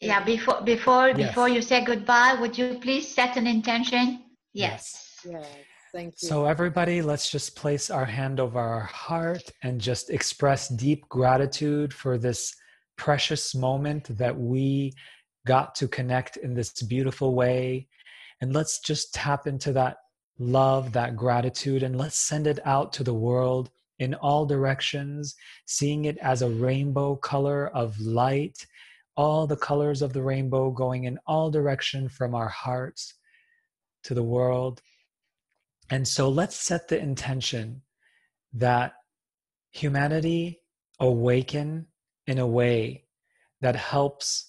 yeah 0.01 0.23
before 0.23 0.61
before 0.61 1.09
yes. 1.09 1.17
before 1.17 1.49
you 1.49 1.61
say 1.61 1.83
goodbye 1.83 2.35
would 2.39 2.57
you 2.57 2.79
please 2.81 3.07
set 3.07 3.37
an 3.37 3.45
intention 3.45 4.23
yes 4.53 5.19
yes 5.29 5.47
thank 5.93 6.15
you 6.21 6.27
so 6.27 6.45
everybody 6.45 7.01
let's 7.01 7.29
just 7.29 7.55
place 7.55 7.89
our 7.89 8.05
hand 8.05 8.39
over 8.39 8.59
our 8.59 8.89
heart 9.07 9.43
and 9.63 9.79
just 9.79 10.09
express 10.09 10.67
deep 10.69 11.07
gratitude 11.09 11.93
for 11.93 12.17
this 12.17 12.55
precious 12.97 13.53
moment 13.53 14.05
that 14.17 14.35
we 14.35 14.91
got 15.47 15.73
to 15.75 15.87
connect 15.87 16.37
in 16.37 16.53
this 16.53 16.81
beautiful 16.83 17.33
way 17.33 17.87
and 18.41 18.53
let's 18.53 18.79
just 18.79 19.13
tap 19.13 19.47
into 19.47 19.73
that 19.73 19.97
love 20.39 20.93
that 20.93 21.15
gratitude 21.15 21.81
and 21.81 21.97
let's 21.97 22.19
send 22.19 22.45
it 22.45 22.59
out 22.65 22.93
to 22.93 23.03
the 23.03 23.13
world 23.13 23.71
in 23.99 24.13
all 24.13 24.45
directions, 24.45 25.35
seeing 25.65 26.05
it 26.05 26.17
as 26.19 26.41
a 26.41 26.49
rainbow 26.49 27.15
color 27.15 27.69
of 27.69 27.99
light, 27.99 28.67
all 29.15 29.47
the 29.47 29.57
colors 29.57 30.03
of 30.03 30.13
the 30.13 30.21
rainbow 30.21 30.69
going 30.69 31.05
in 31.05 31.17
all 31.25 31.49
direction 31.49 32.07
from 32.07 32.35
our 32.35 32.49
hearts 32.49 33.15
to 34.03 34.13
the 34.13 34.23
world. 34.23 34.81
And 35.89 36.07
so 36.07 36.29
let's 36.29 36.55
set 36.55 36.87
the 36.87 36.99
intention 36.99 37.81
that 38.53 38.93
humanity 39.71 40.61
awaken 40.99 41.87
in 42.27 42.37
a 42.37 42.47
way 42.47 43.05
that 43.61 43.75
helps 43.75 44.46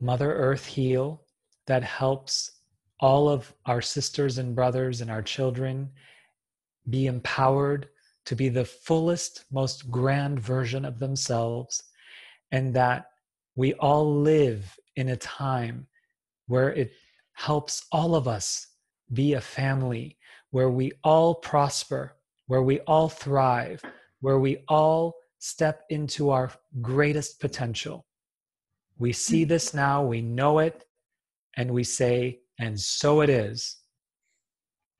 Mother 0.00 0.34
Earth 0.34 0.66
heal, 0.66 1.22
that 1.66 1.82
helps 1.82 2.50
all 3.00 3.28
of 3.28 3.52
our 3.66 3.80
sisters 3.80 4.38
and 4.38 4.54
brothers 4.54 5.00
and 5.00 5.10
our 5.10 5.22
children 5.22 5.90
be 6.88 7.06
empowered 7.06 7.88
to 8.26 8.36
be 8.36 8.48
the 8.48 8.64
fullest, 8.64 9.44
most 9.50 9.90
grand 9.90 10.40
version 10.40 10.84
of 10.84 10.98
themselves, 10.98 11.82
and 12.52 12.74
that 12.74 13.06
we 13.56 13.74
all 13.74 14.20
live 14.20 14.78
in 14.96 15.10
a 15.10 15.16
time 15.16 15.86
where 16.46 16.72
it 16.72 16.92
helps 17.32 17.86
all 17.92 18.14
of 18.14 18.28
us 18.28 18.66
be 19.12 19.34
a 19.34 19.40
family, 19.40 20.16
where 20.50 20.70
we 20.70 20.92
all 21.02 21.34
prosper, 21.34 22.16
where 22.46 22.62
we 22.62 22.80
all 22.80 23.08
thrive, 23.08 23.82
where 24.20 24.38
we 24.38 24.64
all 24.68 25.14
step 25.38 25.82
into 25.90 26.30
our 26.30 26.50
greatest 26.80 27.40
potential. 27.40 28.06
We 28.98 29.12
see 29.12 29.44
this 29.44 29.74
now, 29.74 30.04
we 30.04 30.22
know 30.22 30.60
it, 30.60 30.84
and 31.56 31.70
we 31.72 31.84
say, 31.84 32.40
and 32.58 32.78
so 32.78 33.22
it 33.22 33.30
is. 33.30 33.76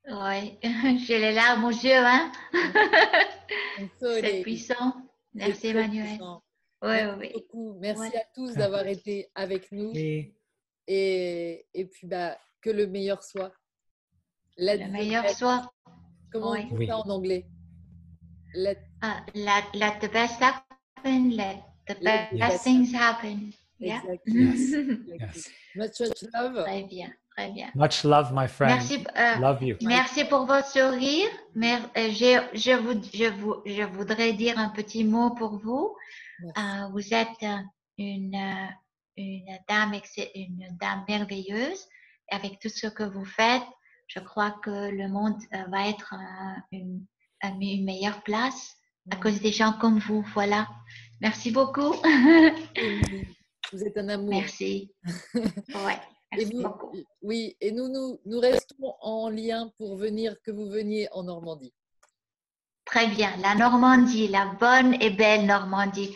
Oui, 0.07 0.59
j'ai 1.05 1.19
les 1.19 1.33
larmes 1.33 1.63
aux 1.63 1.71
yeux, 1.71 2.05
hein? 2.05 2.31
C'est 3.99 4.41
puissant. 4.41 4.93
Merci, 5.33 5.67
Emmanuel. 5.67 6.19
Oui, 6.81 6.89
Merci 6.91 7.33
beaucoup. 7.33 7.77
Merci 7.79 8.17
à 8.17 8.23
tous 8.33 8.53
d'avoir 8.53 8.85
été 8.85 9.29
avec 9.33 9.71
nous. 9.71 9.91
Et, 9.95 11.65
et, 11.73 11.85
puis, 11.85 12.07
bah, 12.07 12.37
que 12.61 12.69
le 12.69 12.87
meilleur 12.87 13.23
soit. 13.23 13.51
le 14.57 14.91
meilleur 14.91 15.27
soit. 15.29 15.71
Comment 16.31 16.51
on 16.51 16.77
dit 16.77 16.87
ça 16.87 16.97
en 16.97 17.09
anglais? 17.09 17.47
Let, 18.53 18.77
uh, 19.03 19.19
let, 19.33 19.63
let 19.73 19.99
the 19.99 20.11
best 20.11 20.41
happen. 20.41 21.31
Let 21.31 21.63
the 21.87 21.95
best, 22.01 22.37
best 22.37 22.63
things 22.63 22.93
happen. 22.93 23.51
Yeah. 23.79 24.01
Exactly. 24.07 25.17
yes. 25.19 25.49
Much, 25.75 25.99
much 25.99 26.23
love. 26.33 26.63
Très 26.65 26.83
bien. 26.83 27.13
Très 27.35 27.51
bien. 27.51 27.69
Much 27.75 28.03
love, 28.05 28.31
my 28.33 28.47
friend. 28.47 28.71
Merci, 28.75 29.03
euh, 29.17 29.35
love 29.39 29.61
you. 29.61 29.75
Merci 29.81 30.23
pour 30.25 30.45
votre 30.45 30.67
sourire. 30.67 31.27
Mais, 31.53 31.75
euh, 31.97 32.09
je, 32.09 32.41
je, 32.53 32.71
vous, 32.77 33.01
je, 33.13 33.29
vous, 33.29 33.55
je 33.65 33.83
voudrais 33.83 34.31
dire 34.33 34.57
un 34.57 34.69
petit 34.69 35.03
mot 35.03 35.31
pour 35.31 35.57
vous. 35.57 35.95
Euh, 36.43 36.87
vous 36.93 37.13
êtes 37.13 37.45
une, 37.97 38.37
une, 39.17 39.57
dame, 39.67 39.99
une 40.35 40.77
dame 40.79 41.03
merveilleuse. 41.07 41.85
Avec 42.31 42.59
tout 42.59 42.69
ce 42.69 42.87
que 42.87 43.03
vous 43.03 43.25
faites, 43.25 43.61
je 44.07 44.19
crois 44.19 44.51
que 44.63 44.89
le 44.89 45.07
monde 45.09 45.39
va 45.69 45.89
être 45.89 46.15
une, 46.71 47.05
une 47.43 47.85
meilleure 47.85 48.23
place 48.23 48.77
à 49.11 49.17
cause 49.17 49.41
des 49.41 49.51
gens 49.51 49.73
comme 49.73 49.99
vous. 49.99 50.25
Voilà. 50.33 50.67
Merci 51.21 51.51
beaucoup. 51.51 51.93
Vous 53.75 53.83
êtes 53.83 53.97
un 53.97 54.07
amour. 54.07 54.29
Merci. 54.29 54.89
Ouais. 55.75 55.99
Et 56.37 56.47
oui, 57.21 57.55
et 57.59 57.71
nous, 57.71 57.89
nous, 57.89 58.19
nous 58.25 58.39
restons 58.39 58.93
en 59.01 59.29
lien 59.29 59.71
pour 59.77 59.97
venir, 59.97 60.35
que 60.43 60.51
vous 60.51 60.69
veniez 60.69 61.07
en 61.11 61.23
Normandie. 61.23 61.73
Très 62.85 63.07
bien, 63.07 63.31
la 63.41 63.55
Normandie, 63.55 64.27
la 64.27 64.45
bonne 64.59 64.95
et 65.01 65.09
belle 65.09 65.45
Normandie. 65.45 66.15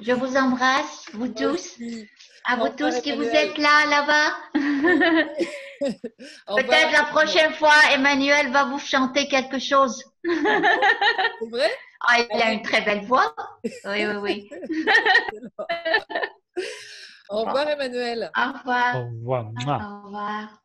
Je 0.00 0.12
vous 0.12 0.36
embrasse, 0.36 1.06
vous 1.14 1.28
tous. 1.28 1.78
À 2.44 2.56
vous 2.56 2.68
tous 2.76 3.00
qui 3.00 3.12
vous 3.12 3.22
êtes 3.22 3.56
là, 3.56 3.86
là-bas. 3.88 4.36
Peut-être 5.80 6.92
la 6.92 7.04
prochaine 7.04 7.52
fois, 7.54 7.74
Emmanuel 7.92 8.50
va 8.50 8.64
vous 8.64 8.78
chanter 8.78 9.26
quelque 9.26 9.58
chose. 9.58 10.04
C'est 10.22 11.50
vrai? 11.50 11.70
Ah, 12.06 12.18
Il 12.34 12.42
a 12.42 12.52
une 12.52 12.62
très 12.62 12.82
belle 12.82 13.04
voix. 13.04 13.34
Oui, 13.64 14.06
oui, 14.06 14.16
oui. 14.20 14.50
Au 17.28 17.44
revoir, 17.44 17.68
Emmanuel. 17.68 18.30
Au 18.36 18.52
revoir. 18.52 18.96
Au 18.96 19.04
revoir. 19.06 19.80
Au 19.80 20.06
revoir. 20.06 20.59